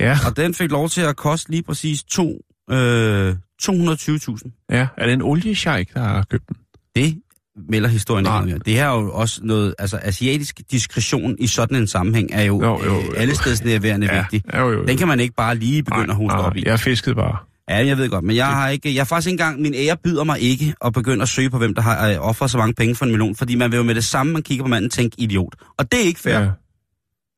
Ja, 0.00 0.18
Og 0.26 0.36
den 0.36 0.54
fik 0.54 0.70
lov 0.70 0.88
til 0.88 1.00
at 1.00 1.16
koste 1.16 1.50
lige 1.50 1.62
præcis 1.62 2.02
to, 2.02 2.40
øh, 2.70 3.36
220.000. 3.62 4.66
ja. 4.70 4.86
Er 4.96 5.06
det 5.06 5.12
en 5.12 5.22
oliesjejk, 5.22 5.94
der 5.94 6.00
har 6.00 6.22
købt 6.30 6.48
den? 6.48 6.56
Det 6.96 7.22
melder 7.68 7.88
historien 7.88 8.22
ikke 8.24 8.30
Nej. 8.30 8.38
noget 8.40 8.48
mere. 8.52 8.58
Det 8.64 8.74
her 8.74 8.88
er 8.88 9.00
jo 9.00 9.12
også 9.12 9.40
noget, 9.44 9.74
altså 9.78 9.98
asiatisk 10.02 10.60
diskretion 10.70 11.36
i 11.38 11.46
sådan 11.46 11.76
en 11.76 11.86
sammenhæng 11.86 12.30
er 12.32 12.42
jo, 12.42 12.62
Jo, 12.62 12.84
jo, 12.84 12.92
jo. 12.94 12.98
øh, 13.00 13.04
allestedsnærværende 13.16 14.06
ja, 14.14 14.18
vigtig. 14.20 14.42
Ja, 14.52 14.60
jo, 14.60 14.68
jo, 14.70 14.78
jo. 14.78 14.84
Den 14.86 14.96
kan 14.96 15.08
man 15.08 15.20
ikke 15.20 15.34
bare 15.34 15.54
lige 15.54 15.82
begynde 15.82 16.10
at 16.10 16.16
hoste 16.16 16.36
Nej, 16.36 16.46
op 16.46 16.56
i. 16.56 16.60
nej, 16.60 16.70
Jeg 16.70 16.80
fiskede 16.80 17.14
bare. 17.14 17.36
Ja, 17.70 17.86
jeg 17.86 17.98
ved 17.98 18.08
godt, 18.08 18.24
men 18.24 18.36
jeg 18.36 18.46
har 18.46 18.68
ikke, 18.68 18.94
jeg 18.94 19.00
har 19.00 19.04
faktisk 19.04 19.26
ikke 19.28 19.42
engang, 19.42 19.60
min 19.60 19.74
ære 19.74 19.96
byder 20.04 20.24
mig 20.24 20.40
ikke 20.40 20.74
at 20.84 20.92
begynde 20.92 21.22
at 21.22 21.28
søge 21.28 21.50
på, 21.50 21.58
hvem 21.58 21.74
der 21.74 21.82
har 21.82 22.08
øh, 22.08 22.16
offret 22.20 22.50
så 22.50 22.58
mange 22.58 22.74
penge 22.74 22.94
for 22.94 23.04
en 23.04 23.10
million, 23.10 23.36
fordi 23.36 23.54
man 23.54 23.70
vil 23.70 23.76
jo 23.76 23.82
med 23.82 23.94
det 23.94 24.04
samme, 24.04 24.32
man 24.32 24.42
kigger 24.42 24.64
på 24.64 24.68
manden, 24.68 24.90
tænke 24.90 25.14
idiot. 25.18 25.54
Og 25.78 25.92
det 25.92 26.00
er 26.00 26.04
ikke 26.04 26.20
fair. 26.20 26.38
Ja. 26.38 26.48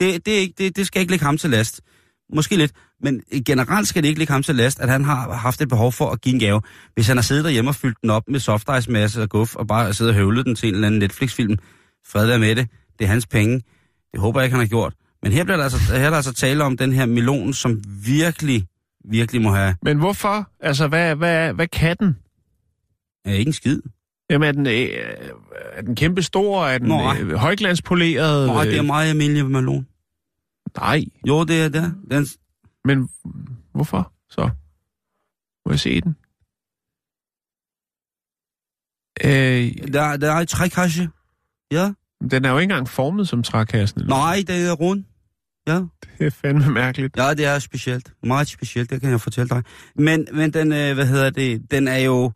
Det, 0.00 0.26
det, 0.26 0.34
er 0.34 0.38
ikke, 0.38 0.54
det, 0.58 0.76
det 0.76 0.86
skal 0.86 1.00
ikke 1.00 1.12
ligge 1.12 1.24
ham 1.24 1.38
til 1.38 1.50
last. 1.50 1.80
Måske 2.34 2.56
lidt, 2.56 2.72
men 3.00 3.22
generelt 3.46 3.88
skal 3.88 4.02
det 4.02 4.08
ikke 4.08 4.20
ligge 4.20 4.32
ham 4.32 4.42
til 4.42 4.54
last, 4.54 4.80
at 4.80 4.88
han 4.88 5.04
har 5.04 5.32
haft 5.32 5.60
et 5.60 5.68
behov 5.68 5.92
for 5.92 6.10
at 6.10 6.20
give 6.20 6.32
en 6.34 6.40
gave. 6.40 6.60
Hvis 6.94 7.06
han 7.08 7.16
har 7.16 7.22
siddet 7.22 7.44
derhjemme 7.44 7.70
og 7.70 7.74
fyldt 7.74 7.98
den 8.02 8.10
op 8.10 8.22
med 8.28 8.40
soft 8.40 8.68
ice 8.78 8.90
masse 8.90 9.22
og 9.22 9.28
guf, 9.28 9.56
og 9.56 9.66
bare 9.66 9.94
siddet 9.94 10.10
og 10.14 10.16
høvlet 10.16 10.46
den 10.46 10.54
til 10.54 10.68
en 10.68 10.74
eller 10.74 10.86
anden 10.86 10.98
Netflix-film, 10.98 11.56
fred 12.06 12.26
være 12.26 12.38
med 12.38 12.56
det, 12.56 12.68
det 12.98 13.04
er 13.04 13.08
hans 13.08 13.26
penge. 13.26 13.62
Det 14.12 14.20
håber 14.20 14.40
jeg 14.40 14.44
ikke, 14.46 14.54
han 14.56 14.64
har 14.64 14.68
gjort. 14.68 14.94
Men 15.22 15.32
her 15.32 15.44
bliver 15.44 15.56
der 15.56 15.64
altså, 15.64 15.78
her 15.78 16.04
er 16.06 16.10
der 16.10 16.16
altså 16.16 16.32
tale 16.32 16.64
om 16.64 16.76
den 16.76 16.92
her 16.92 17.06
melon, 17.06 17.52
som 17.52 17.80
virkelig, 18.06 18.66
virkelig 19.10 19.42
må 19.42 19.50
have 19.50 19.74
Men 19.82 19.98
hvorfor? 19.98 20.48
Altså, 20.60 20.88
hvad, 20.88 21.14
hvad, 21.14 21.52
hvad 21.52 21.66
kan 21.66 21.96
den? 22.00 22.16
øh, 23.26 23.32
ikke 23.32 23.48
en 23.48 23.52
skid. 23.52 23.80
Jamen, 24.30 24.48
er 24.48 24.52
den, 24.52 24.66
øh, 24.66 24.88
er 25.72 25.82
den 25.82 25.96
kæmpe 25.96 26.22
stor? 26.22 26.66
Er 26.66 26.78
den 26.78 26.88
Nej. 26.88 27.18
øh, 27.20 27.32
højglanspoleret? 27.34 28.46
Nej, 28.46 28.64
det 28.64 28.74
er 28.74 28.80
Øh, 28.80 28.86
meget 28.86 29.10
almindelig 29.10 29.46
melon. 29.50 29.86
Nej, 30.76 31.04
Jo, 31.28 31.44
det 31.44 31.62
er 31.62 31.68
det. 31.68 31.94
Den, 32.10 32.26
men 32.84 33.08
hvorfor 33.72 34.12
så? 34.30 34.50
Må 35.66 35.72
jeg 35.72 35.80
se 35.80 36.00
den? 36.00 36.16
Øh, 39.24 39.92
der, 39.92 40.16
der 40.16 40.32
er 40.32 40.40
et 40.40 40.48
trækasse. 40.48 41.08
Ja. 41.72 41.92
den 42.30 42.44
er 42.44 42.50
jo 42.50 42.58
ikke 42.58 42.72
engang 42.72 42.88
formet 42.88 43.28
som 43.28 43.42
trækassen. 43.42 44.02
Nej, 44.06 44.44
det 44.46 44.66
er 44.66 44.72
rund. 44.72 45.04
Ja. 45.66 45.74
Det 46.18 46.26
er 46.26 46.30
fandme 46.30 46.72
mærkeligt. 46.72 47.16
Ja, 47.16 47.34
det 47.34 47.44
er 47.44 47.58
specielt. 47.58 48.12
Meget 48.22 48.48
specielt, 48.48 48.90
det 48.90 49.00
kan 49.00 49.10
jeg 49.10 49.20
fortælle 49.20 49.48
dig. 49.48 49.62
Men, 49.94 50.28
men 50.32 50.52
den, 50.52 50.72
øh, 50.72 50.94
hvad 50.94 51.06
hedder 51.06 51.30
det, 51.30 51.70
den 51.70 51.88
er 51.88 51.98
jo, 51.98 52.32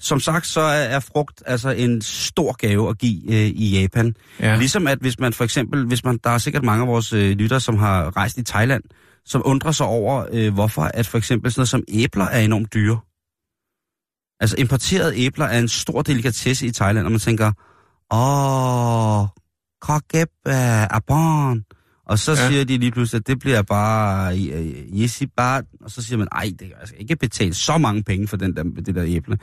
som 0.00 0.20
sagt, 0.20 0.46
så 0.46 0.60
er, 0.60 0.66
er 0.82 1.00
frugt 1.00 1.42
altså 1.46 1.70
en 1.70 2.02
stor 2.02 2.52
gave 2.52 2.88
at 2.90 2.98
give 2.98 3.22
øh, 3.32 3.46
i 3.46 3.80
Japan. 3.80 4.14
Ja. 4.40 4.56
Ligesom 4.56 4.86
at 4.86 4.98
hvis 5.00 5.18
man 5.18 5.32
for 5.32 5.44
eksempel, 5.44 5.86
hvis 5.86 6.04
man, 6.04 6.18
der 6.24 6.30
er 6.30 6.38
sikkert 6.38 6.64
mange 6.64 6.82
af 6.82 6.88
vores 6.88 7.12
øh, 7.12 7.30
lyttere, 7.30 7.60
som 7.60 7.78
har 7.78 8.16
rejst 8.16 8.38
i 8.38 8.42
Thailand, 8.44 8.82
som 9.24 9.42
undrer 9.44 9.72
sig 9.72 9.86
over, 9.86 10.26
øh, 10.32 10.54
hvorfor 10.54 10.82
at 10.82 11.06
for 11.06 11.18
eksempel 11.18 11.52
sådan 11.52 11.60
noget 11.60 11.68
som 11.68 11.82
æbler 11.88 12.24
er 12.24 12.38
enormt 12.40 12.74
dyre. 12.74 12.98
Altså 14.40 14.56
importerede 14.58 15.16
æbler 15.16 15.44
er 15.46 15.58
en 15.58 15.68
stor 15.68 16.02
delikatesse 16.02 16.66
i 16.66 16.70
Thailand, 16.70 17.06
og 17.06 17.10
man 17.12 17.20
tænker, 17.20 17.52
åh, 18.14 19.26
kokep 19.80 20.30
af 20.90 21.04
barn. 21.04 21.64
Og 22.06 22.18
så 22.18 22.32
Ja. 22.32 22.48
siger 22.48 22.64
de 22.64 22.78
lige 22.78 22.92
pludselig, 22.92 23.18
at 23.20 23.26
det 23.26 23.38
bliver 23.38 23.62
bare 23.62 24.34
uh, 24.34 25.00
Jessi 25.02 25.26
Bart. 25.26 25.64
Og 25.84 25.90
så 25.90 26.02
siger 26.02 26.18
man, 26.18 26.28
ej, 26.32 26.52
det, 26.58 26.68
jeg 26.80 26.88
skal 26.88 27.00
ikke 27.00 27.16
betale 27.16 27.54
så 27.54 27.78
mange 27.78 28.02
penge 28.02 28.28
for 28.28 28.36
den 28.36 28.56
der, 28.56 28.62
det 28.62 28.94
der 28.94 29.04
æble. 29.06 29.38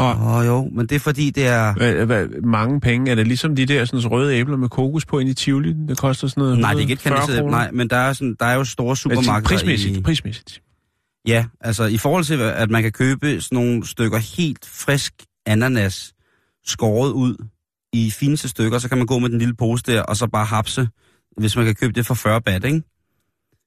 Nå. 0.00 0.06
Åh 0.06 0.34
oh, 0.34 0.46
jo, 0.46 0.68
men 0.72 0.86
det 0.86 0.94
er 0.94 1.00
fordi, 1.00 1.30
det 1.30 1.46
er... 1.46 1.74
Hvad, 1.74 2.06
hvad, 2.06 2.26
mange 2.44 2.80
penge? 2.80 3.10
Er 3.10 3.14
det 3.14 3.26
ligesom 3.26 3.56
de 3.56 3.66
der 3.66 3.84
sådan, 3.84 4.10
røde 4.10 4.34
æbler 4.34 4.56
med 4.56 4.68
kokos 4.68 5.06
på 5.06 5.18
ind 5.18 5.28
i 5.28 5.34
Tivoli? 5.34 5.74
Det 5.88 5.98
koster 5.98 6.28
sådan 6.28 6.40
noget 6.40 6.58
Nej, 6.58 6.70
det 6.70 6.76
er 6.76 6.80
ikke 6.80 6.92
et 6.92 6.98
140 6.98 7.26
kandisæt. 7.26 7.42
kroner? 7.42 7.58
Nej, 7.58 7.70
men 7.70 7.90
der 7.90 7.96
er, 7.96 8.12
sådan, 8.12 8.36
der 8.40 8.46
er 8.46 8.54
jo 8.54 8.64
store 8.64 8.90
Altså, 8.90 9.02
supermarkeder 9.02 9.48
prismæssigt, 9.48 9.96
i... 9.96 10.00
prismæssigt. 10.02 10.62
Ja, 11.26 11.44
altså 11.60 11.84
i 11.84 11.98
forhold 11.98 12.24
til, 12.24 12.40
at 12.40 12.70
man 12.70 12.82
kan 12.82 12.92
købe 12.92 13.40
sådan 13.40 13.56
nogle 13.56 13.86
stykker 13.86 14.18
helt 14.18 14.66
frisk 14.66 15.14
ananas 15.46 16.12
skåret 16.66 17.12
ud 17.12 17.36
i 17.92 18.10
fineste 18.10 18.48
stykker, 18.48 18.78
så 18.78 18.88
kan 18.88 18.98
man 18.98 19.06
gå 19.06 19.18
med 19.18 19.28
den 19.28 19.38
lille 19.38 19.54
pose 19.54 19.82
der, 19.86 20.02
og 20.02 20.16
så 20.16 20.26
bare 20.26 20.44
hapse, 20.44 20.88
hvis 21.36 21.56
man 21.56 21.64
kan 21.64 21.74
købe 21.74 21.92
det 21.92 22.06
for 22.06 22.14
40 22.14 22.40
bat, 22.40 22.64
ikke? 22.64 22.82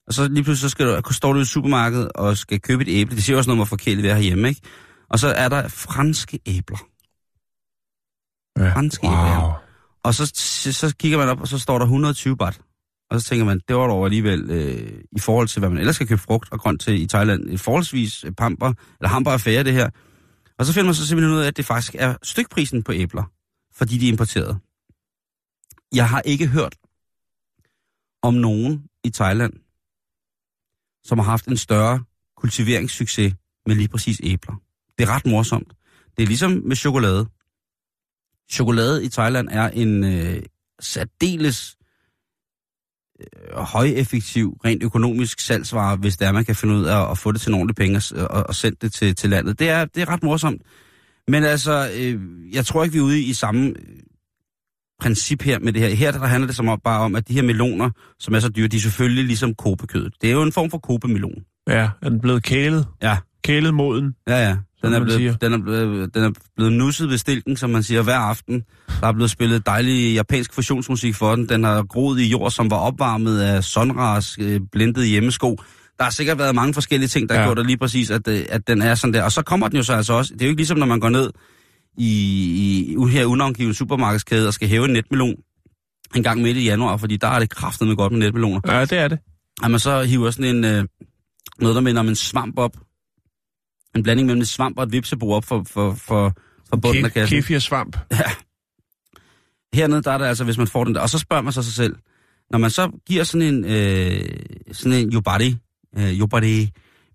Og 0.08 0.14
så 0.14 0.28
lige 0.28 0.44
pludselig 0.44 0.70
så 0.70 0.70
skal 0.70 0.88
du, 0.88 1.14
står 1.14 1.34
du 1.34 1.40
i 1.40 1.46
supermarkedet 1.46 2.12
og 2.16 2.38
skal 2.38 2.60
købe 2.60 2.82
et 2.82 2.88
æble. 2.90 3.16
Det 3.16 3.24
siger 3.24 3.38
også 3.38 3.50
noget 3.50 3.68
forkert 3.68 3.98
det 3.98 4.10
er 4.10 4.16
herhjemme, 4.16 4.50
ikke? 4.50 4.62
Og 5.14 5.20
så 5.20 5.28
er 5.28 5.50
der 5.50 5.68
franske 5.68 6.40
æbler. 6.46 6.88
Ja. 8.60 8.74
Franske 8.74 9.08
æbler, 9.08 9.48
ja. 9.48 9.54
Og 10.04 10.14
så, 10.14 10.32
så, 10.36 10.74
så 10.74 10.96
kigger 10.96 11.18
man 11.18 11.30
op, 11.30 11.42
og 11.42 11.48
så 11.48 11.60
står 11.60 11.78
der 11.78 11.86
120 11.86 12.38
baht. 12.38 12.62
Og 13.10 13.22
så 13.22 13.28
tænker 13.28 13.46
man, 13.46 13.62
det 13.68 13.76
var 13.76 13.88
dog 13.88 14.06
alligevel, 14.06 14.50
øh, 14.50 15.04
i 15.12 15.20
forhold 15.20 15.48
til, 15.48 15.60
hvad 15.60 15.70
man 15.70 15.78
ellers 15.78 15.96
skal 15.96 16.08
købe 16.08 16.22
frugt 16.22 16.52
og 16.52 16.60
grønt 16.60 16.82
til 16.82 17.02
i 17.02 17.08
Thailand, 17.08 17.50
et 17.50 17.60
forholdsvis 17.60 18.24
øh, 18.24 18.32
pamper, 18.32 18.74
eller 19.00 19.10
hamper 19.10 19.32
affære 19.32 19.64
det 19.64 19.74
her. 19.74 19.90
Og 20.60 20.66
så 20.66 20.74
finder 20.74 20.86
man 20.86 20.96
så 20.96 21.08
simpelthen 21.08 21.36
ud 21.36 21.42
af, 21.42 21.48
at 21.48 21.58
det 21.58 21.66
faktisk 21.66 21.96
er 22.00 22.16
stykprisen 22.24 22.84
på 22.84 22.94
æbler, 22.94 23.24
fordi 23.74 23.98
de 23.98 24.06
er 24.06 24.12
importeret. 24.12 24.60
Jeg 25.96 26.10
har 26.10 26.22
ikke 26.22 26.48
hørt 26.48 26.76
om 28.22 28.34
nogen 28.34 28.84
i 29.04 29.10
Thailand, 29.10 29.54
som 31.04 31.20
har 31.20 31.26
haft 31.26 31.48
en 31.48 31.58
større 31.58 32.04
kultiveringssucces 32.38 33.34
med 33.66 33.76
lige 33.76 33.88
præcis 33.88 34.22
æbler. 34.24 34.56
Det 34.98 35.04
er 35.04 35.16
ret 35.16 35.26
morsomt. 35.26 35.74
Det 36.18 36.24
er 36.24 36.28
ligesom 36.28 36.62
med 36.66 36.76
chokolade. 36.76 37.28
Chokolade 38.52 39.06
i 39.06 39.10
Thailand 39.10 39.48
er 39.52 39.70
en 39.70 40.04
øh, 40.04 40.44
særdeles 40.80 41.76
øh, 43.20 43.58
højeffektiv, 43.58 44.58
rent 44.66 44.84
økonomisk 44.84 45.40
salgsvare, 45.40 45.96
hvis 45.96 46.18
det 46.18 46.28
er, 46.28 46.32
man 46.32 46.46
kan 46.46 46.56
finde 46.56 46.76
ud 46.76 46.84
af 46.84 47.12
at 47.12 47.18
få 47.18 47.32
det 47.32 47.42
til 47.42 47.52
nogle 47.52 47.74
penge 47.74 48.02
og, 48.16 48.28
og, 48.32 48.44
og 48.48 48.56
sende 48.56 48.78
det 48.82 48.94
til, 48.94 49.16
til 49.16 49.30
landet. 49.30 49.60
Det 49.60 49.70
er, 49.70 49.86
det 49.86 50.02
er 50.02 50.10
ret 50.10 50.24
morsomt. 50.24 50.62
Men 51.28 51.44
altså, 51.44 51.92
øh, 51.96 52.22
jeg 52.56 52.66
tror 52.66 52.84
ikke, 52.84 52.94
vi 52.94 53.00
er 53.00 53.04
ude 53.04 53.22
i 53.22 53.34
samme 53.34 53.68
øh, 53.68 54.00
princip 55.00 55.42
her 55.42 55.60
med 55.60 55.74
det 55.74 55.82
her. 55.82 55.90
Her 55.90 56.12
der 56.12 56.20
handler 56.20 56.48
det 56.48 56.56
som 56.56 56.68
om, 56.68 56.80
bare 56.84 57.02
om, 57.02 57.16
at 57.16 57.28
de 57.28 57.34
her 57.34 57.42
meloner, 57.42 57.90
som 58.20 58.34
er 58.34 58.40
så 58.40 58.50
dyre, 58.50 58.68
de 58.68 58.78
er 58.78 58.82
selvfølgelig 58.82 59.24
ligesom 59.26 59.56
kobekødet. 59.56 60.14
Det 60.22 60.30
er 60.30 60.34
jo 60.34 60.44
en 60.44 60.52
form 60.52 60.70
for 60.70 60.78
kobemelon. 60.78 61.44
Ja, 61.68 61.90
er 62.02 62.10
den 62.10 62.22
blevet 62.22 62.44
kælet? 62.44 62.88
Ja, 63.02 63.18
Kælet 63.44 63.74
moden? 63.74 64.16
ja, 64.28 64.48
ja. 64.48 64.58
Den 64.84 64.94
er, 64.94 65.10
siger. 65.10 65.18
blevet, 65.18 65.42
den, 65.42 65.54
er 65.54 65.58
blevet, 65.58 66.16
den 66.16 66.24
er 66.24 66.32
blevet 66.56 66.74
nusset 66.74 67.10
ved 67.10 67.18
stilken, 67.18 67.58
som 67.58 67.70
man 67.70 67.84
siger, 67.84 68.02
hver 68.02 68.18
aften. 68.18 68.64
Der 69.02 69.08
er 69.08 69.12
blevet 69.14 69.32
spillet 69.32 69.66
dejlig 69.66 70.14
japansk 70.14 70.54
fusionsmusik 70.54 71.16
for 71.16 71.36
den. 71.36 71.50
Den 71.50 71.64
har 71.64 71.84
groet 71.84 72.20
i 72.20 72.30
jord, 72.30 72.52
som 72.52 72.72
var 72.72 72.78
opvarmet 72.78 73.40
af 73.40 73.64
Sonras 73.64 74.38
øh, 74.40 74.62
blindede 74.72 75.06
hjemmesko. 75.06 75.58
Der 75.98 76.04
har 76.04 76.12
sikkert 76.12 76.38
været 76.38 76.56
mange 76.56 76.74
forskellige 76.74 77.10
ting, 77.10 77.30
der 77.30 77.36
ja. 77.36 77.42
Har 77.42 77.48
gjort 77.48 77.58
det 77.58 77.66
lige 77.66 77.78
præcis, 77.78 78.12
at, 78.12 78.28
øh, 78.28 78.46
at 78.50 78.68
den 78.68 78.82
er 78.82 78.96
sådan 78.96 79.14
der. 79.14 79.24
Og 79.24 79.32
så 79.32 79.42
kommer 79.42 79.68
den 79.68 79.78
jo 79.78 79.84
så 79.84 79.94
altså 79.94 80.14
også. 80.14 80.34
Det 80.34 80.42
er 80.42 80.46
jo 80.46 80.50
ikke 80.50 80.60
ligesom, 80.60 80.78
når 80.78 80.86
man 80.86 81.00
går 81.00 81.10
ned 81.10 81.30
i, 81.98 82.10
i 82.90 83.12
her 83.12 83.26
unavngivet 83.26 83.76
supermarkedskæde 83.76 84.48
og 84.48 84.54
skal 84.54 84.68
hæve 84.68 84.86
en 84.86 84.94
netmelon 84.94 85.36
en 86.16 86.24
gang 86.24 86.42
midt 86.42 86.58
i 86.58 86.64
januar, 86.64 86.98
fordi 86.98 87.18
der 87.18 87.28
er 87.28 87.40
det 87.40 87.50
kraftet 87.50 87.88
med 87.88 87.96
godt 87.96 88.12
med 88.12 88.20
netmeloner. 88.20 88.60
Ja, 88.68 88.82
det 88.82 88.98
er 88.98 89.08
det. 89.08 89.20
At 89.64 89.72
man 89.72 89.80
så 89.80 90.04
hiver 90.04 90.32
sådan 90.32 90.56
en, 90.56 90.64
øh, 90.66 90.86
noget, 91.60 91.76
der 91.76 91.82
minder 91.82 92.00
om 92.00 92.08
en 92.08 92.16
svamp 92.16 92.60
op. 92.60 92.72
En 93.96 94.04
blanding 94.04 94.26
mellem 94.26 94.42
en 94.42 94.46
svamp 94.46 94.78
og 94.78 94.84
et 94.84 94.92
vipsebo 94.92 95.32
op 95.32 95.46
for, 95.46 95.64
for, 95.68 95.94
for, 95.94 96.34
for 96.70 96.78
bunden 96.78 97.06
af 97.06 97.10
Ke- 97.10 97.14
kassen. 97.14 97.38
Kefir 97.38 97.60
svamp. 97.60 97.98
Hernede, 99.74 100.02
der 100.04 100.12
er 100.12 100.18
det 100.18 100.26
altså, 100.26 100.44
hvis 100.44 100.58
man 100.58 100.68
får 100.68 100.84
den 100.84 100.96
der. 100.96 101.02
Og 101.02 101.10
så 101.10 101.20
spørger 101.20 101.44
man 101.44 101.54
så 101.54 101.64
sig 101.64 101.74
selv, 101.74 101.96
når 102.52 102.58
man 102.58 102.70
så 102.70 102.92
giver 103.08 103.24
sådan 103.24 103.54
en, 103.54 103.66
øh, 103.66 104.26
sådan 104.72 105.00
en 105.00 105.14
yobari, 105.14 105.56
øh, 105.98 106.20
yobari 106.20 106.70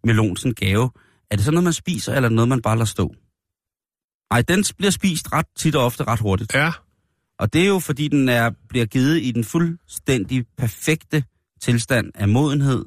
melon, 0.04 0.36
sådan 0.36 0.54
gave, 0.54 0.90
er 1.30 1.36
det 1.36 1.44
så 1.44 1.50
noget, 1.50 1.64
man 1.64 1.72
spiser, 1.72 2.14
eller 2.14 2.28
er 2.28 2.32
noget, 2.32 2.48
man 2.48 2.62
bare 2.62 2.76
lader 2.76 2.84
stå? 2.84 3.14
Nej, 4.32 4.42
den 4.42 4.64
bliver 4.76 4.90
spist 4.90 5.32
ret 5.32 5.46
tit 5.56 5.74
og 5.76 5.84
ofte 5.84 6.04
ret 6.04 6.20
hurtigt. 6.20 6.54
Ja. 6.54 6.72
Og 7.38 7.52
det 7.52 7.62
er 7.62 7.66
jo, 7.66 7.78
fordi 7.78 8.08
den 8.08 8.28
er, 8.28 8.50
bliver 8.68 8.86
givet 8.86 9.22
i 9.22 9.30
den 9.30 9.44
fuldstændig 9.44 10.44
perfekte 10.58 11.24
tilstand 11.60 12.10
af 12.14 12.28
modenhed. 12.28 12.84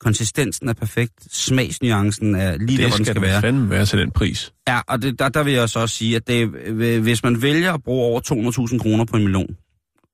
Konsistensen 0.00 0.68
er 0.68 0.72
perfekt. 0.72 1.12
Smagsnuancen 1.32 2.34
er 2.34 2.56
lige 2.56 2.60
der, 2.60 2.66
Det 2.66 2.78
hvor 2.78 2.84
den 2.84 2.92
skal, 2.92 3.04
skal 3.04 3.14
den 3.14 3.22
være. 3.22 3.40
fandme 3.40 3.70
være 3.70 3.86
til 3.86 3.98
den 3.98 4.10
pris. 4.10 4.52
Ja, 4.68 4.80
og 4.88 5.02
det, 5.02 5.18
der, 5.18 5.28
der 5.28 5.42
vil 5.42 5.52
jeg 5.52 5.68
så 5.68 5.80
også 5.80 5.94
sige, 5.94 6.16
at 6.16 6.28
det, 6.28 6.50
øh, 6.66 7.02
hvis 7.02 7.22
man 7.22 7.42
vælger 7.42 7.72
at 7.72 7.82
bruge 7.82 8.04
over 8.04 8.20
200.000 8.72 8.78
kroner 8.78 9.04
på 9.04 9.16
en 9.16 9.22
melon, 9.24 9.56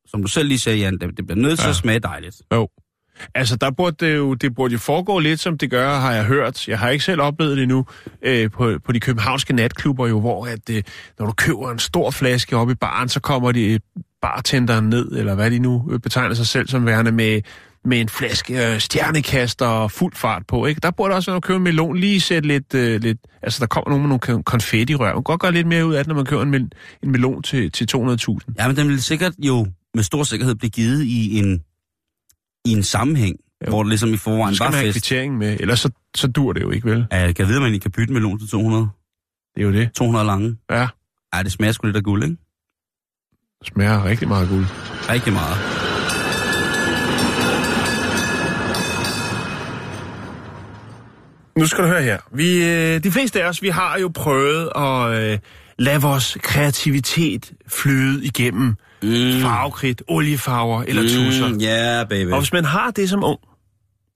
som 0.07 0.23
du 0.23 0.29
selv 0.29 0.49
lige 0.49 0.59
sagde, 0.59 0.79
Jan, 0.79 0.99
det, 0.99 1.17
det 1.17 1.27
bliver 1.27 1.41
nødt 1.41 1.59
til 1.59 1.65
Ja. 1.67 1.71
at 1.71 1.77
smage 1.77 1.99
dejligt. 1.99 2.37
Jo. 2.55 2.69
Altså, 3.35 3.57
der 3.57 3.71
burde 3.71 4.07
det, 4.07 4.17
jo, 4.17 4.35
det 4.35 4.55
burde 4.55 4.73
jo 4.73 4.79
foregå 4.79 5.19
lidt, 5.19 5.41
som 5.41 5.59
det 5.59 5.71
gør, 5.71 5.99
har 5.99 6.13
jeg 6.13 6.25
hørt. 6.25 6.69
Jeg 6.69 6.79
har 6.79 6.89
ikke 6.91 7.05
selv 7.05 7.21
oplevet 7.21 7.57
det 7.57 7.63
endnu 7.63 7.87
øh, 8.23 8.51
på, 8.51 8.73
på 8.85 8.93
de 8.93 9.01
københavnske 9.01 9.53
natklubber, 9.53 10.07
jo, 10.09 10.21
hvor 10.21 10.47
at, 10.47 10.71
øh, 10.71 10.83
når 11.19 11.27
du 11.27 11.33
køber 11.33 11.71
en 11.71 11.79
stor 11.79 12.11
flaske 12.11 12.57
op 12.57 12.71
i 12.71 12.75
baren, 12.75 13.09
så 13.09 13.21
kommer 13.21 13.53
de 13.53 13.79
bartenderen 14.23 14.89
ned, 14.89 15.13
eller 15.13 15.35
hvad 15.35 15.51
de 15.51 15.59
nu 15.59 15.89
øh, 15.93 16.01
betegner 16.01 16.35
sig 16.35 16.47
selv 16.47 16.69
som 16.69 16.87
værende, 16.87 17.13
med, 17.13 17.41
med 17.85 18.01
en 18.01 18.09
flaske 18.09 18.73
øh, 18.73 18.81
stjernekaster 18.81 19.67
og 19.67 19.91
fuld 19.91 20.15
fart 20.15 20.43
på. 20.49 20.67
Ikke? 20.67 20.81
Der 20.81 20.91
burde 20.91 21.15
også, 21.15 21.31
når 21.31 21.37
du 21.37 21.41
køber 21.41 21.57
en 21.59 21.65
melon, 21.65 21.97
lige 21.97 22.21
sætte 22.21 22.49
lidt, 22.49 22.75
øh, 22.75 23.01
lidt... 23.01 23.19
Altså, 23.43 23.61
der 23.61 23.67
kommer 23.67 23.91
nogen 23.91 24.09
med 24.09 24.19
nogle 24.19 24.43
konfetti-rør. 24.45 25.07
Man 25.07 25.15
kan 25.15 25.23
godt 25.23 25.41
gøre 25.41 25.53
lidt 25.53 25.67
mere 25.67 25.87
ud 25.87 25.95
af 25.95 26.05
det, 26.05 26.09
når 26.09 26.15
man 26.15 26.25
køber 26.25 26.43
en, 26.43 26.51
mel, 26.51 26.73
en 27.03 27.11
melon 27.11 27.43
til, 27.43 27.73
til 27.73 27.89
200.000. 27.97 28.39
Ja, 28.59 28.69
men 28.69 28.77
den 28.77 28.89
vil 28.89 29.03
sikkert 29.03 29.33
jo 29.39 29.67
med 29.95 30.03
stor 30.03 30.23
sikkerhed 30.23 30.55
blive 30.55 30.71
givet 30.71 31.03
i 31.05 31.39
en, 31.39 31.63
i 32.65 32.71
en 32.73 32.83
sammenhæng, 32.83 33.37
Jo. 33.67 33.71
hvor 33.71 33.83
det 33.83 33.89
ligesom 33.91 34.09
i 34.15 34.17
Så 34.17 34.23
forvejen 34.23 34.55
skal 34.55 34.65
var 34.65 34.71
man 34.71 34.79
have 34.81 34.93
fest. 34.93 35.05
kvitteringen 35.09 35.39
med, 35.39 35.57
ellers 35.61 35.81
så, 35.81 35.91
så 36.17 36.27
dur 36.29 36.53
det 36.53 36.63
jo 36.63 36.71
ikke, 36.71 36.91
vel? 36.91 37.07
Ja, 37.13 37.17
jeg 37.21 37.37
kan 37.37 37.47
vide, 37.47 37.57
at 37.57 37.63
man 37.63 37.75
ikke 37.75 37.83
kan 37.83 37.91
bytte 37.91 38.11
en 38.11 38.15
melon 38.15 38.39
til 38.39 38.49
200, 38.49 38.89
Det 39.55 39.61
er 39.63 39.67
jo 39.67 39.73
det. 39.73 39.93
200 39.93 40.27
lange. 40.27 40.57
Ja, 40.71 40.89
Ja, 41.35 41.43
det 41.43 41.53
smager 41.53 41.73
sgu 41.73 41.87
lidt 41.87 41.97
af 41.97 42.03
guld, 42.03 42.25
ikke? 42.25 42.37
smager 43.65 44.05
rigtig 44.05 44.29
meget 44.29 44.49
guld. 44.49 44.65
Rigtig 45.11 45.33
meget. 45.33 45.84
Nu 51.59 51.67
skal 51.67 51.85
du 51.85 51.89
høre 51.89 52.03
her. 52.03 52.19
Vi, 52.33 52.65
øh, 52.65 53.05
de 53.05 53.11
fleste 53.11 53.43
af 53.43 53.49
os, 53.49 53.63
vi 53.63 53.69
har 53.69 53.99
jo 53.99 54.11
prøvet 54.15 54.71
at 54.77 55.23
øh, 55.23 55.39
lade 55.79 56.03
vores 56.03 56.37
kreativitet 56.43 57.53
flyde 57.69 58.25
igennem 58.25 58.67
mm. 59.03 59.41
farvekridt, 59.43 60.03
oliefarver 60.09 60.83
eller 60.83 61.03
tusser. 61.03 61.49
Mm, 61.49 61.59
ja, 61.59 61.97
yeah, 61.97 62.09
baby. 62.09 62.31
Og 62.31 62.39
hvis 62.39 62.53
man 62.53 62.65
har 62.65 62.91
det 62.91 63.11
som 63.11 63.25
ung, 63.25 63.39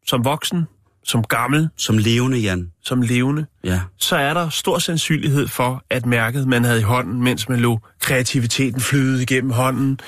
som 0.06 0.24
voksen, 0.24 0.64
som 1.04 1.22
gammel, 1.24 1.68
Som 1.76 1.98
levende, 1.98 2.38
Jan. 2.38 2.70
som 2.82 3.02
levende, 3.02 3.46
Ja. 3.64 3.80
så 3.98 4.16
er 4.16 4.34
der 4.34 4.48
stor 4.48 4.78
sandsynlighed 4.78 5.48
for, 5.48 5.82
at 5.90 6.06
mærket, 6.06 6.46
man 6.46 6.64
havde 6.64 6.78
i 6.80 6.82
hånden, 6.82 7.22
mens 7.22 7.48
man 7.48 7.60
lå 7.60 7.78
kreativiteten 8.00 8.80
flyde 8.80 9.22
igennem 9.22 9.50
hånden, 9.50 10.00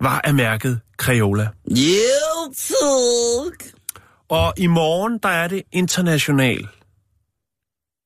var 0.00 0.20
af 0.24 0.34
mærket 0.34 0.80
Crayola. 0.98 1.48
Yeah. 1.70 2.54
Og 4.30 4.54
i 4.56 4.66
morgen, 4.66 5.18
der 5.18 5.28
er 5.28 5.48
det 5.48 5.62
international 5.72 6.68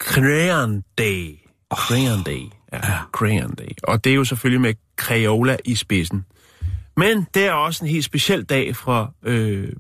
Crayon 0.03 0.85
Day. 0.99 1.39
Crayon 1.75 2.23
Day. 2.23 2.43
Ja, 2.73 2.99
Crayon 3.13 3.55
Day. 3.55 3.71
Og 3.83 4.05
det 4.05 4.11
er 4.11 4.15
jo 4.15 4.25
selvfølgelig 4.25 4.61
med 4.61 4.75
Crayola 4.97 5.57
i 5.65 5.75
spidsen. 5.75 6.25
Men 6.97 7.27
det 7.35 7.47
er 7.47 7.53
også 7.53 7.85
en 7.85 7.91
helt 7.91 8.05
speciel 8.05 8.45
dag 8.45 8.77
fra 8.77 9.13
øh, 9.23 9.73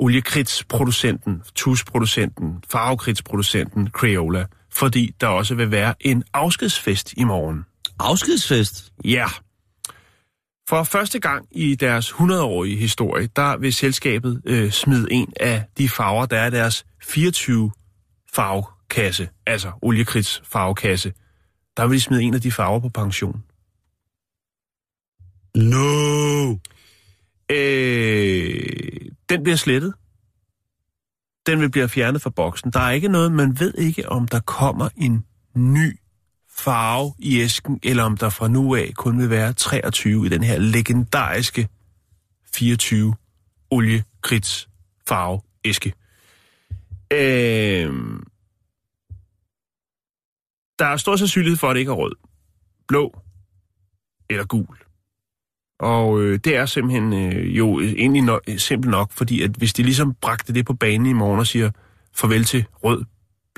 oliekridtsproducenten, 0.00 1.42
tusproducenten, 1.54 2.64
farvekridtsproducenten 2.70 3.88
Crayola. 3.88 4.46
Fordi 4.70 5.14
der 5.20 5.26
også 5.26 5.54
vil 5.54 5.70
være 5.70 5.94
en 6.00 6.24
afskedsfest 6.32 7.12
i 7.16 7.24
morgen. 7.24 7.64
Afskedsfest. 7.98 8.92
Ja. 9.04 9.26
For 10.68 10.82
første 10.82 11.18
gang 11.18 11.46
i 11.50 11.74
deres 11.74 12.10
100-årige 12.10 12.76
historie, 12.76 13.28
der 13.36 13.56
vil 13.56 13.72
selskabet 13.72 14.42
øh, 14.44 14.70
smide 14.70 15.12
en 15.12 15.32
af 15.40 15.64
de 15.78 15.88
farver, 15.88 16.26
der 16.26 16.38
er 16.38 16.50
deres 16.50 16.86
24 17.02 17.70
farvekasse, 18.34 19.28
altså 19.46 19.72
oliekrids 19.82 20.42
farvekasse. 20.44 21.12
Der 21.76 21.86
vil 21.86 21.96
de 21.96 22.00
smide 22.00 22.22
en 22.22 22.34
af 22.34 22.40
de 22.40 22.52
farver 22.52 22.80
på 22.80 22.88
pension. 22.88 23.42
No. 25.54 26.56
Øh, 27.50 29.10
den 29.28 29.42
bliver 29.42 29.56
slettet. 29.56 29.94
Den 31.46 31.60
vil 31.60 31.70
blive 31.70 31.88
fjernet 31.88 32.22
fra 32.22 32.30
boksen. 32.30 32.70
Der 32.72 32.80
er 32.80 32.90
ikke 32.90 33.08
noget, 33.08 33.32
man 33.32 33.60
ved 33.60 33.74
ikke, 33.74 34.08
om 34.08 34.28
der 34.28 34.40
kommer 34.40 34.88
en 34.96 35.24
ny 35.54 35.98
farve 36.58 37.14
i 37.18 37.40
æsken, 37.40 37.80
eller 37.82 38.02
om 38.02 38.16
der 38.16 38.30
fra 38.30 38.48
nu 38.48 38.74
af 38.74 38.92
kun 38.96 39.18
vil 39.18 39.30
være 39.30 39.52
23 39.52 40.26
i 40.26 40.28
den 40.28 40.42
her 40.42 40.58
legendariske 40.58 41.68
24 42.52 43.14
oliekrits 43.70 44.68
farve 45.08 45.40
æske. 45.64 45.92
Øh, 47.12 47.92
der 50.78 50.86
er 50.86 50.96
stor 50.96 51.16
sandsynlighed 51.16 51.56
for, 51.56 51.68
at 51.68 51.74
det 51.74 51.80
ikke 51.80 51.92
er 51.92 51.96
rød, 51.96 52.14
blå 52.88 53.20
eller 54.30 54.44
gul. 54.44 54.78
Og 55.80 56.20
øh, 56.20 56.38
det 56.44 56.56
er 56.56 56.66
simpelthen 56.66 57.12
øh, 57.12 57.58
jo 57.58 57.80
egentlig 57.80 58.22
no- 58.22 58.56
simpelt 58.56 58.90
nok, 58.90 59.12
fordi 59.12 59.42
at 59.42 59.50
hvis 59.50 59.72
de 59.72 59.82
ligesom 59.82 60.14
bragte 60.14 60.54
det 60.54 60.66
på 60.66 60.74
banen 60.74 61.06
i 61.06 61.12
morgen 61.12 61.40
og 61.40 61.46
siger 61.46 61.70
farvel 62.14 62.44
til 62.44 62.64
rød, 62.84 63.04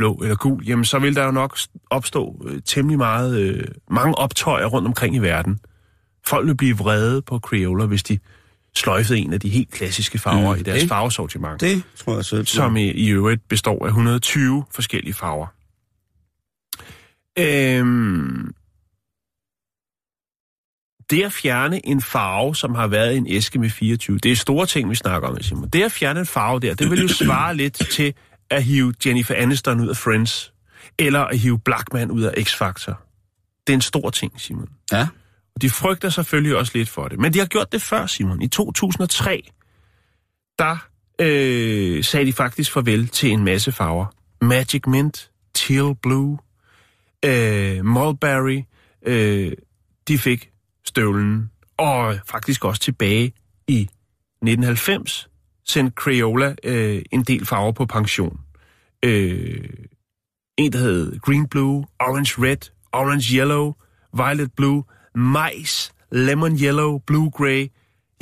blå 0.00 0.14
eller 0.22 0.36
gul, 0.36 0.64
jamen 0.64 0.84
så 0.84 0.98
vil 0.98 1.16
der 1.16 1.24
jo 1.24 1.30
nok 1.30 1.58
opstå 1.90 2.42
øh, 2.48 2.60
temmelig 2.64 2.98
meget, 2.98 3.40
øh, 3.40 3.64
mange 3.90 4.14
optøjer 4.14 4.66
rundt 4.66 4.88
omkring 4.88 5.14
i 5.14 5.18
verden. 5.18 5.60
Folk 6.26 6.46
vil 6.46 6.56
blive 6.56 6.76
vrede 6.78 7.22
på 7.22 7.38
Crayola, 7.38 7.86
hvis 7.86 8.02
de 8.02 8.18
sløjfede 8.76 9.18
en 9.18 9.32
af 9.32 9.40
de 9.40 9.48
helt 9.48 9.70
klassiske 9.70 10.18
farver 10.18 10.54
Mm, 10.54 10.60
i 10.60 10.62
deres 10.62 10.80
det- 10.80 10.88
farvesortiment, 10.88 11.60
Det 11.60 11.82
tror 11.96 12.14
jeg 12.14 12.24
selv. 12.24 12.46
som 12.46 12.76
i, 12.76 12.90
i 12.90 13.08
øvrigt 13.08 13.48
består 13.48 13.84
af 13.84 13.88
120 13.88 14.64
forskellige 14.74 15.14
farver. 15.14 15.46
Øhm, 17.38 18.54
det 21.10 21.22
at 21.22 21.32
fjerne 21.32 21.86
en 21.86 22.00
farve, 22.02 22.56
som 22.56 22.74
har 22.74 22.86
været 22.86 23.14
i 23.14 23.16
en 23.16 23.26
æske 23.28 23.58
med 23.58 23.70
24, 23.70 24.18
det 24.18 24.32
er 24.32 24.36
store 24.36 24.66
ting, 24.66 24.90
vi 24.90 24.94
snakker 24.94 25.28
om, 25.28 25.42
Simon. 25.42 25.68
Det 25.68 25.82
at 25.82 25.92
fjerne 25.92 26.20
en 26.20 26.26
farve 26.26 26.60
der, 26.60 26.74
det 26.74 26.90
vil 26.90 27.02
jo 27.02 27.08
svare 27.08 27.56
lidt 27.56 27.74
til 27.90 28.14
at 28.50 28.64
hive 28.64 28.94
Jennifer 29.06 29.34
Aniston 29.34 29.80
ud 29.80 29.88
af 29.88 29.96
Friends, 29.96 30.52
eller 30.98 31.20
at 31.20 31.38
hive 31.38 31.58
Blackman 31.58 32.10
ud 32.10 32.22
af 32.22 32.32
X-Factor. 32.38 32.94
Det 33.66 33.72
er 33.72 33.74
en 33.74 33.80
stor 33.80 34.10
ting, 34.10 34.40
Simon. 34.40 34.68
Ja. 34.92 35.08
Og 35.54 35.62
de 35.62 35.70
frygter 35.70 36.10
selvfølgelig 36.10 36.56
også 36.56 36.72
lidt 36.74 36.88
for 36.88 37.08
det. 37.08 37.18
Men 37.18 37.34
de 37.34 37.38
har 37.38 37.46
gjort 37.46 37.72
det 37.72 37.82
før, 37.82 38.06
Simon. 38.06 38.42
I 38.42 38.48
2003, 38.48 39.50
der 40.58 40.76
øh, 41.20 42.04
sagde 42.04 42.26
de 42.26 42.32
faktisk 42.32 42.72
farvel 42.72 43.08
til 43.08 43.30
en 43.30 43.44
masse 43.44 43.72
farver. 43.72 44.06
Magic 44.40 44.82
Mint, 44.86 45.30
Teal 45.54 45.94
Blue, 46.02 46.38
øh, 47.24 47.84
Mulberry, 47.84 48.62
øh, 49.06 49.52
de 50.08 50.18
fik 50.18 50.50
støvlen. 50.84 51.50
Og 51.76 52.18
faktisk 52.26 52.64
også 52.64 52.80
tilbage 52.80 53.32
i 53.68 53.80
1990 54.42 55.29
sendte 55.70 55.94
Crayola 55.94 56.54
øh, 56.64 57.02
en 57.12 57.22
del 57.22 57.46
farver 57.46 57.72
på 57.72 57.86
pension. 57.86 58.40
Øh, 59.04 59.68
en, 60.58 60.72
der 60.72 60.78
hed 60.78 61.20
Green 61.20 61.48
Blue, 61.48 61.86
Orange 62.00 62.42
Red, 62.42 62.70
Orange 62.92 63.36
Yellow, 63.36 63.74
Violet 64.16 64.52
Blue, 64.56 64.84
Mais, 65.14 65.92
Lemon 66.12 66.58
Yellow, 66.58 66.98
Blue 66.98 67.30
Grey. 67.30 67.70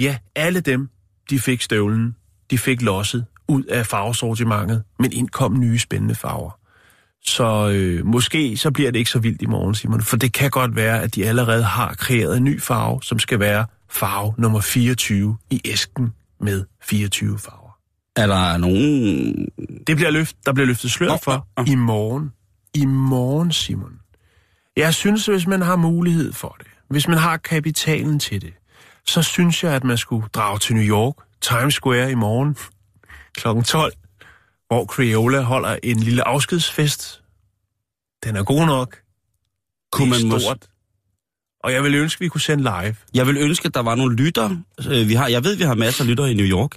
Ja, 0.00 0.18
alle 0.36 0.60
dem, 0.60 0.88
de 1.30 1.38
fik 1.38 1.62
støvlen. 1.62 2.16
De 2.50 2.58
fik 2.58 2.82
losset 2.82 3.26
ud 3.48 3.64
af 3.64 3.86
farvesortimentet, 3.86 4.82
men 4.98 5.12
indkom 5.12 5.60
nye 5.60 5.78
spændende 5.78 6.14
farver. 6.14 6.50
Så 7.24 7.70
øh, 7.74 8.06
måske 8.06 8.56
så 8.56 8.70
bliver 8.70 8.90
det 8.90 8.98
ikke 8.98 9.10
så 9.10 9.18
vildt 9.18 9.42
i 9.42 9.46
morgen, 9.46 9.74
Simon, 9.74 10.02
for 10.02 10.16
det 10.16 10.32
kan 10.32 10.50
godt 10.50 10.76
være, 10.76 11.02
at 11.02 11.14
de 11.14 11.26
allerede 11.26 11.62
har 11.62 11.94
kreeret 11.94 12.36
en 12.36 12.44
ny 12.44 12.60
farve, 12.60 13.02
som 13.02 13.18
skal 13.18 13.40
være 13.40 13.66
farve 13.90 14.34
nummer 14.38 14.60
24 14.60 15.36
i 15.50 15.60
æsken 15.64 16.12
med 16.40 16.64
24 16.82 17.38
farver. 17.38 17.78
Er 18.16 18.26
der 18.26 18.56
nogen... 18.56 19.48
Det 19.86 19.96
bliver 19.96 20.10
løft, 20.10 20.36
der 20.46 20.52
bliver 20.52 20.66
løftet 20.66 20.90
slør 20.90 21.08
Nå, 21.08 21.16
for 21.16 21.46
nå, 21.56 21.62
nå. 21.62 21.72
i 21.72 21.74
morgen. 21.74 22.32
I 22.74 22.84
morgen, 22.84 23.52
Simon. 23.52 23.92
Jeg 24.76 24.94
synes, 24.94 25.26
hvis 25.26 25.46
man 25.46 25.62
har 25.62 25.76
mulighed 25.76 26.32
for 26.32 26.56
det, 26.58 26.66
hvis 26.88 27.08
man 27.08 27.18
har 27.18 27.36
kapitalen 27.36 28.18
til 28.18 28.42
det, 28.42 28.52
så 29.06 29.22
synes 29.22 29.64
jeg, 29.64 29.72
at 29.72 29.84
man 29.84 29.98
skulle 29.98 30.28
drage 30.34 30.58
til 30.58 30.74
New 30.74 30.84
York, 30.84 31.14
Times 31.40 31.74
Square 31.74 32.10
i 32.10 32.14
morgen 32.14 32.56
kl. 33.38 33.62
12, 33.64 33.92
hvor 34.66 34.84
Crayola 34.84 35.40
holder 35.40 35.78
en 35.82 35.98
lille 35.98 36.28
afskedsfest. 36.28 37.22
Den 38.24 38.36
er 38.36 38.44
god 38.44 38.66
nok. 38.66 38.98
Kunne 39.92 40.14
det 40.14 40.22
er 40.22 40.26
man 40.26 40.32
mås-. 40.38 40.77
Og 41.64 41.72
jeg 41.72 41.82
vil 41.84 41.94
ønske, 41.94 42.16
at 42.16 42.20
vi 42.20 42.28
kunne 42.28 42.40
sende 42.40 42.62
live. 42.62 42.94
Jeg 43.14 43.26
vil 43.26 43.36
ønske, 43.36 43.66
at 43.66 43.74
der 43.74 43.82
var 43.82 43.94
nogle 43.94 44.16
lytter. 44.16 44.56
Øh, 44.90 45.08
Vi 45.08 45.14
har, 45.14 45.28
jeg 45.28 45.44
ved, 45.44 45.56
vi 45.56 45.64
har 45.64 45.74
masser 45.74 46.04
af 46.04 46.10
lyttere 46.10 46.30
i 46.30 46.34
New 46.34 46.46
York. 46.46 46.70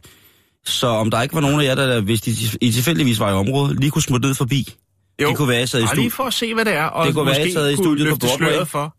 Så 0.66 0.88
om 0.88 1.12
der 1.12 1.22
ikke 1.22 1.36
var 1.36 1.42
nogen 1.42 1.62
af 1.62 1.66
jer, 1.66 1.76
der, 1.76 2.02
hvis 2.02 2.22
de 2.22 2.32
i 2.62 2.72
tilfældigvis 2.72 3.20
var 3.20 3.30
i 3.30 3.34
området, 3.34 3.80
lige 3.80 3.92
kunne 3.92 4.02
smutte 4.02 4.28
ned 4.28 4.36
forbi. 4.36 4.76
Det 5.20 5.38
kunne 5.38 5.48
være, 5.48 5.58
jeg 5.58 5.70
sad 5.70 5.80
i 5.80 5.84
Bare 5.86 5.96
lige 5.96 6.02
studiet. 6.02 6.14
for 6.14 6.24
at 6.24 6.34
se, 6.34 6.54
hvad 6.54 6.66
det 6.66 6.74
er. 6.74 6.84
Og 6.86 7.06
Det 7.06 7.14
kunne 7.14 7.26
være, 7.26 7.32
måske 7.36 7.44
jeg 7.44 7.54
sad 7.54 7.72
i 7.72 7.76
studiet 7.76 8.10
på 8.10 8.16
Broadway. 8.16 8.66
for. 8.66 8.96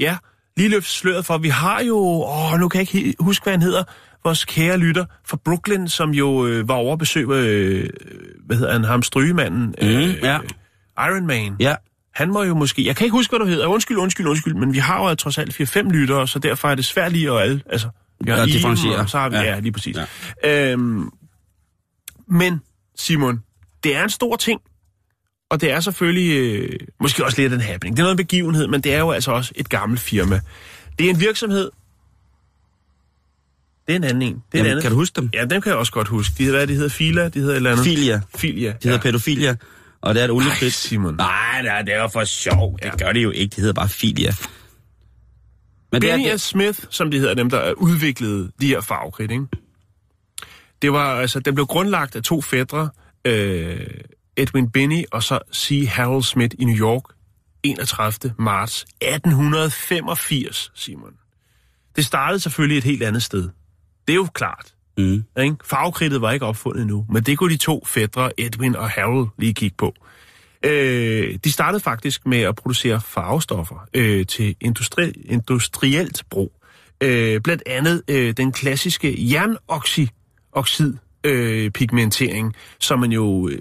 Ja, 0.00 0.16
lige 0.56 0.68
løfte 0.68 0.90
sløret 0.90 1.26
for. 1.26 1.38
Vi 1.38 1.48
har 1.48 1.80
jo, 1.82 1.98
åh, 2.22 2.60
nu 2.60 2.68
kan 2.68 2.78
jeg 2.80 2.94
ikke 2.96 3.14
huske, 3.20 3.42
hvad 3.42 3.52
han 3.52 3.62
hedder, 3.62 3.82
vores 4.24 4.44
kære 4.44 4.78
lytter 4.78 5.04
fra 5.26 5.36
Brooklyn, 5.44 5.88
som 5.88 6.10
jo 6.10 6.46
øh, 6.46 6.68
var 6.68 6.74
over 6.74 6.92
at 6.92 6.98
besøge, 6.98 7.34
øh, 7.36 7.88
hvad 8.46 8.56
hedder 8.56 8.72
han, 8.72 8.84
ham 8.84 9.02
strygemanden, 9.02 9.74
Mm, 9.82 9.86
øh, 9.88 10.14
ja. 10.22 10.38
Iron 10.98 11.26
Man. 11.26 11.56
Ja, 11.60 11.74
Han 12.16 12.28
må 12.32 12.42
jo 12.42 12.54
måske, 12.54 12.86
jeg 12.86 12.96
kan 12.96 13.04
ikke 13.04 13.12
huske, 13.16 13.30
hvad 13.30 13.38
du 13.40 13.46
hedder, 13.46 13.66
undskyld, 13.66 13.96
undskyld, 13.96 14.26
undskyld, 14.26 14.54
men 14.54 14.72
vi 14.72 14.78
har 14.78 15.08
jo 15.08 15.14
trods 15.14 15.38
alt 15.38 15.60
4-5 15.60 15.80
lyttere, 15.88 16.28
så 16.28 16.38
derfor 16.38 16.68
er 16.68 16.74
det 16.74 16.84
svært 16.84 17.12
lige 17.12 17.30
at 17.32 17.40
alle, 17.42 17.62
altså, 17.70 17.88
vi 18.20 18.30
har 18.30 18.36
Ja, 18.36 18.42
Iben, 18.42 18.52
differentiere. 18.52 18.96
og 18.98 19.10
så 19.10 19.18
har 19.18 19.28
vi, 19.28 19.36
ja, 19.36 19.42
Ja. 19.42 19.54
ja 19.54 19.58
lige 19.60 19.72
præcis. 19.72 19.96
Ja. 19.96 20.04
Ja. 20.44 20.72
Øhm, 20.72 21.10
men, 22.28 22.60
Simon, 22.98 23.42
det 23.84 23.96
er 23.96 24.04
en 24.04 24.10
stor 24.10 24.36
ting, 24.36 24.60
og 25.50 25.60
det 25.60 25.70
er 25.70 25.80
selvfølgelig 25.80 26.36
øh, 26.36 26.78
måske 27.00 27.24
også 27.24 27.40
lidt 27.40 27.52
en 27.52 27.60
happening. 27.60 27.96
Det 27.96 28.02
er 28.02 28.04
noget 28.04 28.12
en 28.14 28.16
begivenhed, 28.16 28.66
men 28.66 28.80
det 28.80 28.94
er 28.94 28.98
jo 28.98 29.10
altså 29.10 29.30
også 29.32 29.52
et 29.56 29.68
gammelt 29.68 30.00
firma. 30.00 30.40
Det 30.98 31.06
er 31.06 31.10
en 31.10 31.20
virksomhed. 31.20 31.70
Det 33.86 33.92
er 33.92 33.96
en 33.96 34.04
anden 34.04 34.22
en. 34.22 34.34
Det 34.34 34.34
er 34.34 34.38
en 34.52 34.56
Jamen, 34.58 34.70
anden. 34.70 34.82
kan 34.82 34.90
du 34.90 34.96
huske 34.96 35.20
dem? 35.20 35.30
Ja, 35.34 35.44
dem 35.44 35.60
kan 35.62 35.70
jeg 35.70 35.78
også 35.78 35.92
godt 35.92 36.08
huske. 36.08 36.34
De 36.38 36.44
hedder, 36.44 36.58
hvad 36.58 36.66
de 36.66 36.74
hedder, 36.74 36.88
Fila, 36.88 37.28
de 37.28 37.38
hedder 37.38 37.52
et 37.52 37.56
eller 37.56 37.70
andet. 37.70 37.84
Filia. 37.84 38.20
Filia. 38.36 38.72
Det 38.72 38.84
hedder 38.84 38.98
pædofilia, 38.98 39.56
og 40.06 40.14
det 40.14 40.20
er 40.20 40.24
et 40.24 40.30
Nej, 40.30 40.36
oliekridt. 40.36 40.74
Simon. 40.74 41.14
Nej, 41.14 41.62
nej, 41.62 41.82
det 41.82 41.94
var 41.98 42.08
for 42.08 42.24
sjov. 42.24 42.78
Det 42.82 42.98
gør 42.98 43.12
det 43.12 43.22
jo 43.22 43.30
ikke. 43.30 43.50
Det 43.50 43.58
hedder 43.58 43.72
bare 43.72 43.88
filia. 43.88 44.32
Men 45.92 46.02
det 46.02 46.10
er, 46.10 46.16
Benny 46.16 46.30
det, 46.30 46.40
Smith, 46.40 46.80
som 46.90 47.10
de 47.10 47.18
hedder 47.18 47.34
dem, 47.34 47.50
der 47.50 47.72
udviklede 47.72 48.50
de 48.60 48.66
her 48.66 48.80
farvekridt, 48.80 49.30
ikke? 49.30 49.46
Det 50.82 50.92
var, 50.92 51.20
altså, 51.20 51.40
den 51.40 51.54
blev 51.54 51.66
grundlagt 51.66 52.16
af 52.16 52.22
to 52.22 52.40
fædre, 52.40 52.90
øh, 53.24 53.86
Edwin 54.36 54.70
Binney 54.70 55.04
og 55.12 55.22
så 55.22 55.38
C. 55.54 55.88
Harold 55.88 56.22
Smith 56.22 56.56
i 56.58 56.64
New 56.64 56.76
York, 56.76 57.02
31. 57.62 58.34
marts 58.38 58.82
1885, 59.00 60.72
Simon. 60.74 61.12
Det 61.96 62.06
startede 62.06 62.40
selvfølgelig 62.40 62.78
et 62.78 62.84
helt 62.84 63.02
andet 63.02 63.22
sted. 63.22 63.48
Det 64.06 64.12
er 64.12 64.16
jo 64.16 64.28
klart 64.34 64.75
mm, 64.98 65.24
Ikke? 65.42 65.56
Farvekridtet 65.64 66.20
var 66.20 66.32
ikke 66.32 66.46
opfundet 66.46 66.82
endnu, 66.82 67.06
men 67.10 67.22
det 67.22 67.38
kunne 67.38 67.52
de 67.52 67.58
to 67.58 67.84
fædre, 67.86 68.40
Edwin 68.40 68.76
og 68.76 68.90
Harold, 68.90 69.28
lige 69.38 69.54
kigge 69.54 69.76
på. 69.78 69.94
Øh, 70.62 71.38
de 71.44 71.52
startede 71.52 71.80
faktisk 71.80 72.26
med 72.26 72.40
at 72.40 72.56
producere 72.56 73.00
farvestoffer 73.00 73.88
øh, 73.94 74.26
til 74.26 74.56
industri- 74.64 75.22
industrielt 75.24 76.22
brug. 76.30 76.52
Øh, 77.00 77.40
blandt 77.40 77.62
andet 77.66 78.02
øh, 78.08 78.32
den 78.36 78.52
klassiske 78.52 79.32
jernoxid 79.32 80.08
øh, 81.24 81.70
pigmentering, 81.70 82.54
som 82.80 82.98
man 82.98 83.12
jo 83.12 83.48
øh, 83.48 83.60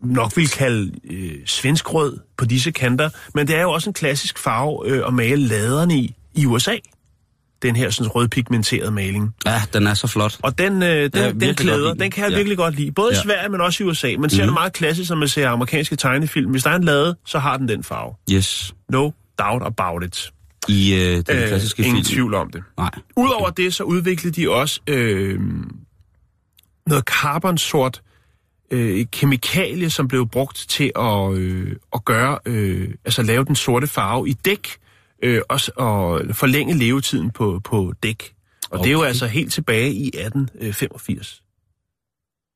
nok 0.00 0.36
vil 0.36 0.48
kalde 0.48 0.92
øh, 1.04 1.46
svenskrød 1.46 2.18
på 2.36 2.44
disse 2.44 2.70
kanter, 2.70 3.10
men 3.34 3.46
det 3.46 3.56
er 3.56 3.62
jo 3.62 3.70
også 3.72 3.90
en 3.90 3.94
klassisk 3.94 4.38
farve 4.38 4.88
øh, 4.88 5.06
at 5.06 5.14
male 5.14 5.36
laderne 5.36 5.96
i 5.96 6.14
i 6.34 6.46
USA. 6.46 6.76
Den 7.62 7.76
her 7.76 7.90
sådan 7.90 8.10
rødpigmenterede 8.10 8.90
maling. 8.90 9.34
ja, 9.46 9.62
den 9.72 9.86
er 9.86 9.94
så 9.94 10.06
flot. 10.06 10.38
Og 10.42 10.58
den, 10.58 10.82
øh, 10.82 11.10
den, 11.14 11.40
den 11.40 11.54
klæder, 11.54 11.94
den. 11.94 12.10
kan 12.10 12.24
jeg 12.24 12.30
Ja. 12.30 12.36
virkelig 12.36 12.58
godt 12.58 12.74
lide. 12.74 12.92
Både 12.92 13.12
i 13.12 13.14
Ja. 13.14 13.22
Sverige, 13.22 13.48
men 13.48 13.60
også 13.60 13.84
i 13.84 13.86
USA. 13.86 14.14
Man 14.18 14.30
ser 14.30 14.42
mm. 14.42 14.46
det 14.46 14.54
meget 14.54 14.72
klassisk, 14.72 15.10
når 15.10 15.16
man 15.16 15.28
ser 15.28 15.48
amerikanske 15.48 15.96
tegnefilm. 15.96 16.50
Hvis 16.50 16.62
der 16.62 16.70
er 16.70 16.76
en 16.76 16.84
lade, 16.84 17.16
så 17.26 17.38
har 17.38 17.56
den 17.56 17.68
den 17.68 17.84
farve. 17.84 18.14
Yes. 18.32 18.74
No 18.88 19.10
doubt 19.38 19.62
about 19.66 20.04
it. 20.04 20.30
I 20.68 20.94
øh, 20.94 21.00
den 21.16 21.24
klassiske 21.24 21.82
ingen 21.82 22.04
film. 22.04 22.14
tvivl 22.14 22.34
om 22.34 22.50
det. 22.50 22.62
Nej. 22.78 22.90
Udover 23.16 23.50
det, 23.50 23.74
så 23.74 23.82
udviklede 23.84 24.40
de 24.42 24.50
også 24.50 24.80
øh, 24.86 25.40
noget 26.86 27.04
carbonsort 27.04 28.02
øh, 28.70 29.06
kemikalie, 29.12 29.90
som 29.90 30.08
blev 30.08 30.28
brugt 30.28 30.64
til 30.68 30.92
at, 30.98 31.34
øh, 31.34 31.76
at 31.94 32.04
gøre, 32.04 32.38
øh, 32.46 32.88
altså 33.04 33.22
lave 33.22 33.44
den 33.44 33.56
sorte 33.56 33.86
farve 33.86 34.28
i 34.28 34.32
dæk, 34.32 34.68
øh, 35.22 35.40
og, 35.48 35.60
s- 35.60 35.70
og 35.76 36.22
forlænge 36.32 36.74
levetiden 36.74 37.30
på, 37.30 37.60
på 37.64 37.92
dæk. 38.02 38.32
Og 38.70 38.78
okay. 38.78 38.82
det 38.84 38.88
er 38.88 38.92
jo 38.92 39.02
altså 39.02 39.26
helt 39.26 39.52
tilbage 39.52 39.92
i 39.92 40.06
1885. 40.06 41.42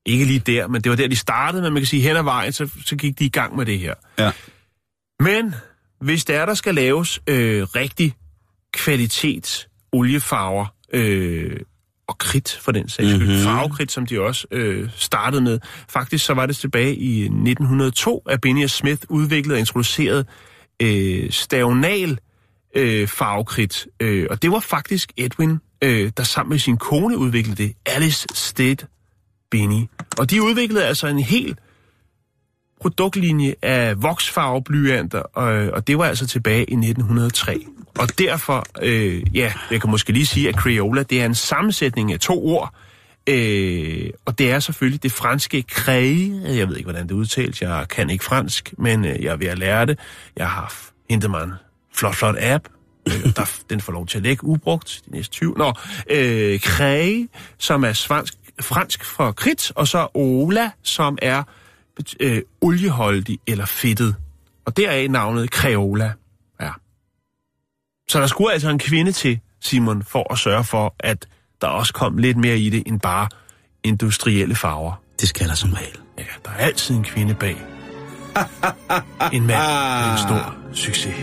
Ikke 0.06 0.24
lige 0.24 0.38
der, 0.38 0.68
men 0.68 0.80
det 0.82 0.90
var 0.90 0.96
der, 0.96 1.08
de 1.08 1.16
startede, 1.16 1.62
men 1.62 1.72
man 1.72 1.82
kan 1.82 1.86
sige, 1.86 2.02
hen 2.02 2.16
ad 2.16 2.22
vejen, 2.22 2.52
så, 2.52 2.70
så 2.86 2.96
gik 2.96 3.18
de 3.18 3.24
i 3.24 3.28
gang 3.28 3.56
med 3.56 3.66
det 3.66 3.78
her. 3.78 3.94
Ja. 4.18 4.30
Men 5.20 5.54
hvis 6.00 6.24
der 6.24 6.46
der 6.46 6.54
skal 6.54 6.74
laves 6.74 7.20
øh, 7.26 7.62
rigtig 7.62 8.14
kvalitets 8.72 9.68
oliefarver 9.92 10.66
øh, 10.92 11.60
og 12.08 12.18
kridt 12.18 12.58
for 12.62 12.72
den 12.72 12.88
sags 12.88 13.10
skyld, 13.10 13.20
Mhm. 13.22 13.28
mm-hmm. 13.30 13.44
farvekridt, 13.44 13.92
som 13.92 14.06
de 14.06 14.20
også 14.20 14.46
øh, 14.50 14.90
startede 14.96 15.42
med. 15.42 15.58
Faktisk 15.88 16.24
så 16.24 16.34
var 16.34 16.46
det 16.46 16.56
tilbage 16.56 16.96
i 16.96 17.20
1902, 17.22 18.22
at 18.26 18.40
Benny 18.40 18.66
Smith 18.66 19.02
udviklede 19.08 19.56
og 19.56 19.60
introducerede 19.60 20.24
øh, 20.82 21.30
stavnal 21.30 22.18
øh, 22.74 23.08
farvekridt. 23.08 23.86
Øh, 24.00 24.26
og 24.30 24.42
det 24.42 24.50
var 24.50 24.60
faktisk 24.60 25.12
Edwin, 25.16 25.58
øh, 25.82 26.12
der 26.16 26.22
sammen 26.22 26.50
med 26.50 26.58
sin 26.58 26.76
kone 26.76 27.18
udviklede 27.18 27.62
det. 27.62 27.74
Alice 27.86 28.26
Stead 28.34 28.76
Benny. 29.50 29.84
Og 30.18 30.30
de 30.30 30.42
udviklede 30.42 30.84
altså 30.84 31.06
en 31.06 31.18
hel 31.18 31.58
produktlinje 32.80 33.54
af 33.62 34.02
voksfarveblyanter, 34.02 35.18
og, 35.18 35.70
og 35.72 35.86
det 35.86 35.98
var 35.98 36.04
altså 36.04 36.26
tilbage 36.26 36.64
i 36.64 36.74
1903. 36.74 37.66
Og 37.98 38.18
derfor, 38.18 38.66
øh, 38.82 39.36
ja, 39.36 39.52
jeg 39.70 39.80
kan 39.80 39.90
måske 39.90 40.12
lige 40.12 40.26
sige, 40.26 40.48
at 40.48 40.54
Crayola, 40.54 41.02
det 41.02 41.20
er 41.20 41.26
en 41.26 41.34
sammensætning 41.34 42.12
af 42.12 42.20
to 42.20 42.46
ord, 42.46 42.74
øh, 43.26 44.10
og 44.24 44.38
det 44.38 44.50
er 44.50 44.60
selvfølgelig 44.60 45.02
det 45.02 45.12
franske 45.12 45.64
crée, 45.72 46.48
jeg 46.48 46.68
ved 46.68 46.76
ikke, 46.76 46.86
hvordan 46.86 47.08
det 47.08 47.14
udtales, 47.14 47.62
jeg 47.62 47.86
kan 47.90 48.10
ikke 48.10 48.24
fransk, 48.24 48.74
men 48.78 49.04
øh, 49.04 49.22
jeg 49.22 49.32
er 49.32 49.36
ved 49.36 49.46
at 49.46 49.58
lære 49.58 49.86
det. 49.86 49.98
Jeg 50.36 50.50
har 50.50 50.74
hentet 51.10 51.30
mig 51.30 51.44
en 51.44 51.52
flot, 51.94 52.14
flot 52.14 52.36
app, 52.38 52.68
øh, 53.08 53.24
der, 53.36 53.50
den 53.70 53.80
får 53.80 53.92
lov 53.92 54.06
til 54.06 54.18
at 54.18 54.22
ligge 54.22 54.44
ubrugt 54.44 55.02
de 55.06 55.10
næste 55.10 55.32
20. 55.32 55.54
Nå, 55.56 55.72
øh, 56.10 56.60
crée, 56.64 57.28
som 57.58 57.84
er 57.84 57.92
svansk, 57.92 58.34
fransk 58.60 59.04
for 59.04 59.32
krit, 59.32 59.72
og 59.76 59.88
så 59.88 60.08
ola, 60.14 60.70
som 60.82 61.18
er 61.22 61.42
øh, 62.20 62.42
olieholdig 62.60 63.38
eller 63.46 63.66
fedtet. 63.66 64.16
Og 64.66 64.76
deraf 64.76 65.10
navnet 65.10 65.48
Creola. 65.48 66.12
Ja. 66.60 66.70
Så 68.08 68.20
der 68.20 68.26
skulle 68.26 68.52
altså 68.52 68.68
en 68.68 68.78
kvinde 68.78 69.12
til, 69.12 69.40
Simon, 69.60 70.02
for 70.02 70.32
at 70.32 70.38
sørge 70.38 70.64
for, 70.64 70.94
at 71.00 71.26
der 71.60 71.66
også 71.66 71.92
kom 71.92 72.18
lidt 72.18 72.36
mere 72.36 72.58
i 72.58 72.70
det 72.70 72.82
end 72.86 73.00
bare 73.00 73.28
industrielle 73.84 74.54
farver. 74.54 75.02
Det 75.20 75.28
skal 75.28 75.48
der 75.48 75.54
som 75.54 75.72
regel. 75.72 75.98
Ja, 76.18 76.24
der 76.44 76.50
er 76.50 76.56
altid 76.56 76.94
en 76.94 77.04
kvinde 77.04 77.34
bag. 77.34 77.56
en 79.32 79.46
mand 79.46 79.62
med 80.02 80.12
en 80.12 80.18
stor 80.18 80.56
succes. 80.72 81.14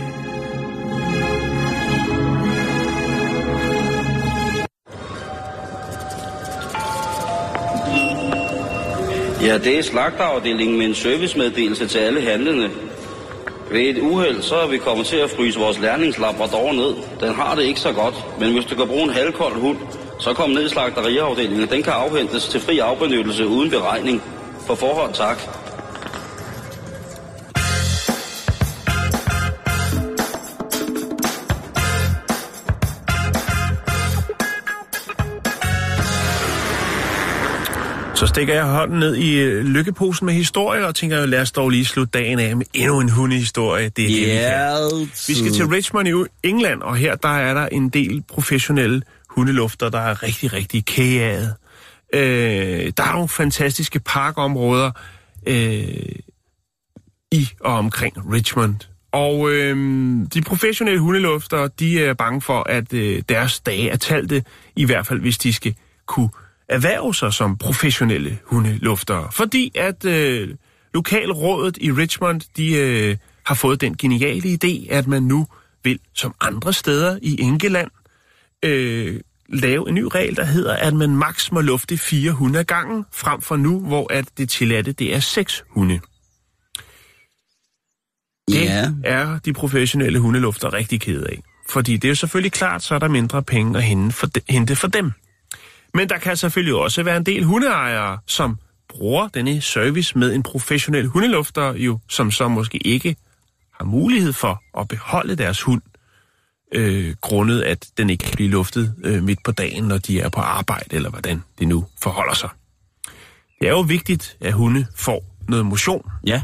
Ja, 9.42 9.58
det 9.58 9.78
er 9.78 9.82
slagterafdelingen 9.82 10.78
med 10.78 10.86
en 10.86 10.94
servicemeddelelse 10.94 11.86
til 11.86 11.98
alle 11.98 12.20
handlende. 12.20 12.70
Ved 13.70 13.80
et 13.80 13.98
uheld, 13.98 14.42
så 14.42 14.56
er 14.56 14.66
vi 14.66 14.78
kommet 14.78 15.06
til 15.06 15.16
at 15.16 15.30
fryse 15.30 15.58
vores 15.58 15.80
lærlingslabrador 15.80 16.72
ned. 16.72 16.94
Den 17.20 17.34
har 17.34 17.54
det 17.54 17.62
ikke 17.62 17.80
så 17.80 17.92
godt, 17.92 18.14
men 18.40 18.52
hvis 18.52 18.64
du 18.64 18.74
kan 18.74 18.86
bruge 18.86 19.02
en 19.02 19.10
halvkold 19.10 19.60
hund, 19.60 19.78
så 20.18 20.34
kom 20.34 20.50
ned 20.50 20.66
i 20.66 20.68
slagteriafdelingen. 20.68 21.68
Den 21.68 21.82
kan 21.82 21.92
afhentes 21.92 22.48
til 22.48 22.60
fri 22.60 22.78
afbenyttelse 22.78 23.46
uden 23.46 23.70
beregning. 23.70 24.22
På 24.66 24.74
forhånd 24.74 25.14
tak. 25.14 25.61
Så 38.22 38.26
stikker 38.26 38.54
jeg 38.54 38.64
hånden 38.64 38.98
ned 38.98 39.16
i 39.16 39.38
øh, 39.38 39.64
lykkeposen 39.64 40.26
med 40.26 40.34
historie, 40.34 40.86
og 40.86 40.94
tænker, 40.94 41.26
lad 41.26 41.40
os 41.40 41.52
dog 41.52 41.70
lige 41.70 41.84
slutte 41.84 42.18
dagen 42.18 42.38
af 42.38 42.56
med 42.56 42.66
endnu 42.74 43.00
en 43.00 43.08
hundehistorie. 43.08 43.88
Det 43.88 44.04
er 44.04 44.08
det, 44.08 44.16
vi 44.16 45.04
kan. 45.04 45.10
Vi 45.28 45.34
skal 45.34 45.52
til 45.52 45.66
Richmond 45.66 46.08
i 46.08 46.12
England, 46.42 46.82
og 46.82 46.96
her 46.96 47.14
der 47.14 47.28
er 47.28 47.54
der 47.54 47.66
en 47.66 47.88
del 47.88 48.22
professionelle 48.28 49.02
hundelufter, 49.28 49.88
der 49.88 49.98
er 49.98 50.22
rigtig, 50.22 50.52
rigtig 50.52 50.84
kæget. 50.84 51.54
Øh, 52.14 52.92
der 52.96 53.02
er 53.02 53.12
nogle 53.12 53.28
fantastiske 53.28 54.00
parkområder 54.00 54.90
øh, 55.46 55.84
i 57.32 57.48
og 57.60 57.74
omkring 57.74 58.32
Richmond. 58.32 58.76
Og 59.12 59.50
øh, 59.50 59.76
de 60.34 60.42
professionelle 60.42 61.00
hundelufter, 61.00 61.68
de 61.68 62.04
er 62.04 62.14
bange 62.14 62.40
for, 62.40 62.62
at 62.68 62.92
øh, 62.92 63.22
deres 63.28 63.60
dage 63.60 63.90
er 63.90 63.96
talte, 63.96 64.44
i 64.76 64.84
hvert 64.84 65.06
fald 65.06 65.20
hvis 65.20 65.38
de 65.38 65.52
skal 65.52 65.74
kunne 66.06 66.28
erhverve 66.68 67.14
sig 67.14 67.32
som 67.32 67.58
professionelle 67.58 68.38
hundeluftere. 68.44 69.32
Fordi 69.32 69.72
at 69.74 70.04
øh, 70.04 70.54
lokalrådet 70.94 71.78
i 71.80 71.92
Richmond, 71.92 72.40
de 72.56 72.72
øh, 72.74 73.16
har 73.46 73.54
fået 73.54 73.80
den 73.80 73.96
geniale 73.96 74.58
idé, 74.64 74.92
at 74.94 75.06
man 75.06 75.22
nu 75.22 75.46
vil, 75.84 75.98
som 76.14 76.34
andre 76.40 76.72
steder 76.72 77.18
i 77.22 77.40
Engeland, 77.40 77.90
øh, 78.64 79.20
lave 79.48 79.88
en 79.88 79.94
ny 79.94 80.02
regel, 80.14 80.36
der 80.36 80.44
hedder, 80.44 80.76
at 80.76 80.94
man 80.94 81.16
maks 81.16 81.52
må 81.52 81.60
lufte 81.60 81.98
fire 81.98 82.32
hunde 82.32 82.58
ad 82.58 82.64
gangen, 82.64 83.04
frem 83.12 83.40
for 83.40 83.56
nu, 83.56 83.80
hvor 83.80 84.12
at 84.12 84.24
det 84.38 84.48
tilladte, 84.48 84.92
det 84.92 85.14
er 85.14 85.20
seks 85.20 85.64
hunde. 85.70 86.00
Det 88.48 88.64
Ja. 88.64 88.90
er 89.04 89.38
de 89.38 89.52
professionelle 89.52 90.18
hundelufter 90.18 90.72
rigtig 90.72 91.00
kede 91.00 91.26
af. 91.30 91.42
Fordi 91.68 91.92
det 91.96 92.04
er 92.04 92.08
jo 92.08 92.14
selvfølgelig 92.14 92.52
klart, 92.52 92.82
så 92.82 92.94
er 92.94 92.98
der 92.98 93.08
mindre 93.08 93.42
penge 93.42 93.78
at 93.78 93.84
hente 93.84 94.12
for, 94.16 94.26
de, 94.26 94.40
hente 94.48 94.76
for 94.76 94.88
dem. 94.88 95.12
Men 95.94 96.08
der 96.08 96.18
kan 96.18 96.36
selvfølgelig 96.36 96.74
også 96.74 97.02
være 97.02 97.16
en 97.16 97.26
del 97.26 97.44
hundeejere, 97.44 98.18
som 98.26 98.58
bruger 98.88 99.28
denne 99.28 99.60
service 99.60 100.18
med 100.18 100.34
en 100.34 100.42
professionel 100.42 101.06
hundelufter, 101.06 101.74
jo, 101.74 101.98
som 102.08 102.30
så 102.30 102.48
måske 102.48 102.78
ikke 102.78 103.16
har 103.72 103.84
mulighed 103.84 104.32
for 104.32 104.62
at 104.80 104.88
beholde 104.88 105.36
deres 105.36 105.62
hund, 105.62 105.82
øh, 106.74 107.14
grundet 107.20 107.62
at 107.62 107.88
den 107.96 108.10
ikke 108.10 108.24
kan 108.24 108.34
blive 108.36 108.50
luftet 108.50 108.94
øh, 109.04 109.22
midt 109.22 109.42
på 109.44 109.52
dagen, 109.52 109.84
når 109.84 109.98
de 109.98 110.20
er 110.20 110.28
på 110.28 110.40
arbejde, 110.40 110.96
eller 110.96 111.10
hvordan 111.10 111.42
det 111.58 111.68
nu 111.68 111.86
forholder 112.02 112.34
sig. 112.34 112.50
Det 113.60 113.68
er 113.68 113.72
jo 113.72 113.80
vigtigt, 113.80 114.36
at 114.40 114.52
hunde 114.52 114.86
får 114.96 115.24
noget 115.48 115.66
motion, 115.66 116.10
Ja, 116.26 116.42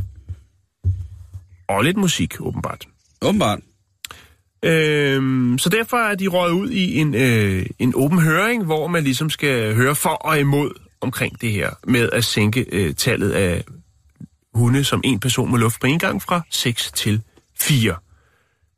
og 1.69 1.85
lidt 1.85 1.97
musik, 1.97 2.35
åbenbart. 2.41 2.85
åbenbart. 3.23 3.59
Øhm, 4.63 5.59
så 5.59 5.69
derfor 5.69 5.97
er 5.97 6.15
de 6.15 6.27
røget 6.27 6.53
ud 6.53 6.71
i 6.71 6.97
en, 6.97 7.15
øh, 7.15 7.67
en 7.79 7.93
åben 7.97 8.19
høring, 8.19 8.65
hvor 8.65 8.87
man 8.87 9.05
ligesom 9.05 9.31
skal 9.31 9.75
høre 9.75 9.95
for 9.95 10.09
og 10.09 10.41
imod 10.41 10.71
omkring 11.01 11.41
det 11.41 11.53
her 11.53 11.71
med 11.87 12.11
at 12.13 12.25
sænke 12.25 12.67
øh, 12.73 12.95
tallet 12.95 13.31
af 13.31 13.65
hunde, 14.55 14.85
som 14.85 15.01
en 15.05 15.21
person 15.21 15.51
må 15.51 15.57
luft 15.57 15.81
på 15.81 15.87
en 15.87 15.99
gang 15.99 16.23
fra 16.23 16.41
6 16.51 16.93
til 16.93 17.23
4. 17.61 17.97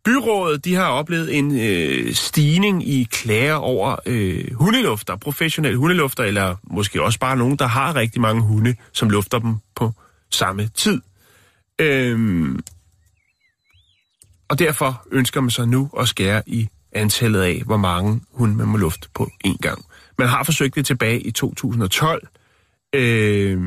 Byrådet 0.05 0.65
de 0.65 0.75
har 0.75 0.87
oplevet 0.87 1.39
en 1.39 1.61
øh, 1.61 2.15
stigning 2.15 2.89
i 2.89 3.09
klager 3.11 3.55
over 3.55 3.97
øh, 4.07 4.55
hundelufter, 4.55 5.17
professionelle 5.17 5.79
hundelufter, 5.79 6.25
eller 6.25 6.57
måske 6.65 7.03
også 7.03 7.19
bare 7.19 7.37
nogen, 7.37 7.57
der 7.57 7.67
har 7.67 7.97
rigtig 7.97 8.21
mange 8.21 8.43
hunde, 8.43 8.75
som 8.93 9.11
lufter 9.11 9.39
dem 9.39 9.55
på 9.75 9.93
samme 10.31 10.69
tid. 10.75 11.01
Øhm, 11.79 12.61
og 14.51 14.59
derfor 14.59 15.07
ønsker 15.11 15.41
man 15.41 15.51
sig 15.51 15.69
nu 15.69 15.91
at 15.99 16.09
skære 16.09 16.43
i 16.47 16.69
antallet 16.93 17.41
af, 17.41 17.63
hvor 17.67 17.77
mange 17.77 18.21
hunde 18.33 18.57
man 18.57 18.69
må 18.69 18.77
lufte 18.77 19.09
på 19.15 19.31
én 19.47 19.57
gang. 19.63 19.85
Man 20.19 20.29
har 20.29 20.43
forsøgt 20.43 20.75
det 20.75 20.87
tilbage 20.87 21.21
i 21.21 21.31
2012, 21.31 22.29
øh, 22.95 23.59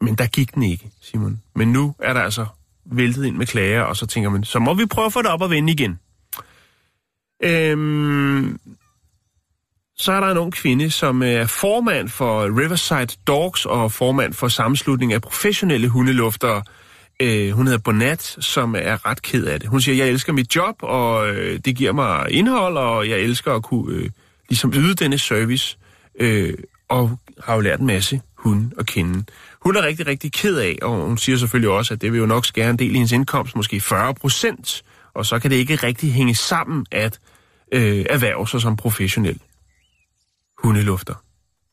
men 0.00 0.14
der 0.18 0.26
gik 0.26 0.54
den 0.54 0.62
ikke, 0.62 0.90
Simon. 1.00 1.42
Men 1.54 1.72
nu 1.72 1.94
er 1.98 2.12
der 2.12 2.20
altså 2.20 2.46
væltet 2.84 3.24
ind 3.24 3.36
med 3.36 3.46
klager, 3.46 3.82
og 3.82 3.96
så 3.96 4.06
tænker 4.06 4.30
man, 4.30 4.44
så 4.44 4.58
må 4.58 4.74
vi 4.74 4.86
prøve 4.86 5.06
at 5.06 5.12
få 5.12 5.22
det 5.22 5.30
op 5.30 5.42
og 5.42 5.50
vende 5.50 5.72
igen. 5.72 5.98
Øhm, 7.44 8.60
så 9.96 10.12
er 10.12 10.20
der 10.20 10.30
en 10.30 10.38
ung 10.38 10.52
kvinde, 10.52 10.90
som 10.90 11.22
øh, 11.22 11.28
er 11.28 11.46
formand 11.46 12.08
for 12.08 12.60
Riverside 12.60 13.16
Dogs 13.26 13.66
og 13.66 13.92
formand 13.92 14.34
for 14.34 14.48
sammenslutning 14.48 15.12
af 15.12 15.22
professionelle 15.22 15.88
hundeluftere. 15.88 16.62
Øh, 17.22 17.50
hun 17.50 17.66
hedder 17.66 17.78
Bonat, 17.78 18.36
som 18.40 18.74
er 18.78 19.06
ret 19.06 19.22
ked 19.22 19.44
af 19.44 19.60
det. 19.60 19.68
Hun 19.68 19.80
siger, 19.80 19.96
jeg 19.96 20.08
elsker 20.08 20.32
mit 20.32 20.56
job, 20.56 20.76
og 20.82 21.28
øh, 21.28 21.58
det 21.64 21.76
giver 21.76 21.92
mig 21.92 22.30
indhold, 22.30 22.76
og 22.76 23.08
jeg 23.08 23.18
elsker 23.18 23.52
at 23.54 23.62
kunne 23.62 23.94
øh, 23.94 24.10
ligesom 24.48 24.72
yde 24.76 24.94
denne 24.94 25.18
service, 25.18 25.78
øh, 26.20 26.54
og 26.88 27.18
har 27.44 27.54
jo 27.54 27.60
lært 27.60 27.80
en 27.80 27.86
masse 27.86 28.20
hunde 28.34 28.70
at 28.78 28.86
kende. 28.86 29.24
Hun 29.60 29.76
er 29.76 29.82
rigtig, 29.82 30.06
rigtig 30.06 30.32
ked 30.32 30.56
af, 30.56 30.78
og 30.82 31.06
hun 31.06 31.18
siger 31.18 31.38
selvfølgelig 31.38 31.70
også, 31.70 31.94
at 31.94 32.00
det 32.00 32.12
vil 32.12 32.18
jo 32.18 32.26
nok 32.26 32.46
skære 32.46 32.70
en 32.70 32.78
del 32.78 32.90
i 32.90 32.94
hendes 32.94 33.12
indkomst, 33.12 33.56
måske 33.56 33.80
40 33.80 34.14
procent, 34.14 34.84
og 35.14 35.26
så 35.26 35.38
kan 35.38 35.50
det 35.50 35.56
ikke 35.56 35.76
rigtig 35.76 36.12
hænge 36.12 36.34
sammen 36.34 36.86
at 36.90 37.18
øh, 37.72 38.06
erhverve 38.10 38.48
sig 38.48 38.60
som 38.60 38.76
professionel 38.76 39.38
hundelufter. 40.58 41.14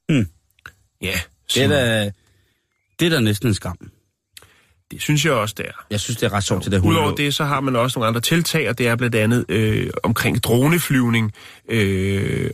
Hmm. 0.10 0.28
Ja, 1.02 1.20
Det 1.54 1.64
er, 1.64 1.68
da, 1.68 2.12
det 3.00 3.06
er 3.06 3.10
da 3.10 3.20
næsten 3.20 3.48
en 3.48 3.54
skam. 3.54 3.78
Det 4.92 5.02
synes 5.02 5.26
jeg 5.26 5.34
også, 5.34 5.56
det 5.58 5.66
er. 5.66 5.86
Jeg 5.90 6.00
synes, 6.00 6.18
det 6.18 6.26
er 6.26 6.34
ret 6.34 6.44
sjovt 6.44 6.64
til 6.64 6.72
det 6.72 6.78
Udover 6.78 6.94
hundelov. 6.94 7.18
det, 7.18 7.36
så 7.36 7.44
har 7.44 7.60
man 7.60 7.76
også 7.76 8.00
nogle 8.00 8.08
andre 8.08 8.22
tiltag, 8.22 8.70
og 8.70 8.78
det 8.78 8.88
er 8.88 8.96
blandt 8.96 9.16
andet 9.16 9.46
øh, 9.50 9.90
omkring 10.04 10.44
droneflyvning, 10.44 11.34
øh, 11.70 12.52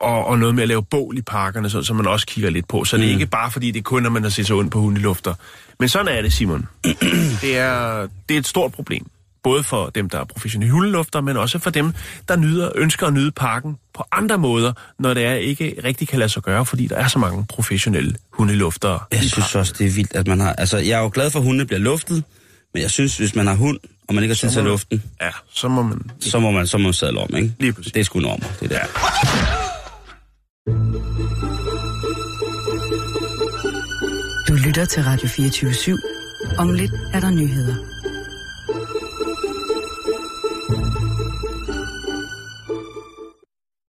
og, 0.00 0.26
og 0.26 0.38
noget 0.38 0.54
med 0.54 0.62
at 0.62 0.68
lave 0.68 0.82
bål 0.82 1.18
i 1.18 1.22
parkerne, 1.22 1.70
så, 1.70 1.82
som 1.82 1.96
man 1.96 2.06
også 2.06 2.26
kigger 2.26 2.50
lidt 2.50 2.68
på. 2.68 2.84
Så 2.84 2.96
mm. 2.96 3.00
det 3.00 3.08
er 3.08 3.12
ikke 3.12 3.26
bare, 3.26 3.50
fordi 3.50 3.70
det 3.70 3.78
er 3.78 3.82
kun, 3.82 4.02
når 4.02 4.10
man 4.10 4.22
har 4.22 4.30
set 4.30 4.46
sig 4.46 4.56
ondt 4.56 4.72
på 4.72 4.78
hundelufter. 4.78 5.34
Men 5.78 5.88
sådan 5.88 6.08
er 6.08 6.22
det, 6.22 6.32
Simon. 6.32 6.68
det, 7.42 7.56
er, 7.56 8.08
det 8.28 8.34
er 8.34 8.38
et 8.38 8.46
stort 8.46 8.72
problem. 8.72 9.06
Både 9.48 9.62
for 9.64 9.90
dem, 9.94 10.08
der 10.10 10.20
er 10.20 10.24
professionelle 10.24 10.72
hundelufter, 10.72 11.20
men 11.20 11.36
også 11.36 11.58
for 11.58 11.70
dem, 11.70 11.92
der 12.28 12.36
nyder, 12.36 12.70
ønsker 12.74 13.06
at 13.06 13.12
nyde 13.12 13.30
parken 13.30 13.76
på 13.94 14.04
andre 14.12 14.38
måder, 14.38 14.72
når 14.98 15.14
det 15.14 15.24
er 15.24 15.34
ikke 15.34 15.74
rigtig 15.84 16.08
kan 16.08 16.18
lade 16.18 16.28
sig 16.28 16.42
gøre, 16.42 16.64
fordi 16.66 16.86
der 16.86 16.96
er 16.96 17.08
så 17.08 17.18
mange 17.18 17.46
professionelle 17.48 18.14
hundeluftere. 18.32 19.00
Jeg 19.12 19.22
synes 19.22 19.54
også, 19.54 19.74
det 19.78 19.86
er 19.86 19.90
vildt, 19.90 20.16
at 20.16 20.26
man 20.26 20.40
har... 20.40 20.52
Altså, 20.52 20.78
jeg 20.78 20.90
er 20.90 21.02
jo 21.02 21.10
glad 21.14 21.30
for, 21.30 21.38
at 21.38 21.44
hundene 21.44 21.66
bliver 21.66 21.80
luftet, 21.80 22.24
men 22.74 22.82
jeg 22.82 22.90
synes, 22.90 23.16
hvis 23.16 23.34
man 23.34 23.46
har 23.46 23.54
hund, 23.54 23.78
og 24.08 24.14
man 24.14 24.24
ikke 24.24 24.34
har 24.34 24.36
tid 24.36 24.50
til 24.50 24.62
luften, 24.62 25.02
Ja, 25.20 25.30
så 25.54 25.68
må 25.68 25.82
man... 25.82 26.10
så 26.20 26.38
må 26.38 26.50
man, 26.50 26.66
så 26.66 26.78
må 26.78 26.84
man 26.84 26.92
sadle 26.92 27.20
om, 27.20 27.36
ikke? 27.36 27.52
Lige 27.60 27.72
præcis. 27.72 27.92
Det 27.92 28.00
er 28.00 28.04
sgu 28.04 28.20
normer, 28.20 28.46
det 28.60 28.70
der. 28.70 28.80
Du 34.48 34.52
lytter 34.66 34.84
til 34.84 35.02
Radio 35.02 35.28
24 35.28 35.70
/7. 35.70 36.58
Om 36.58 36.72
lidt 36.72 36.92
er 37.14 37.20
der 37.20 37.30
nyheder. 37.30 37.97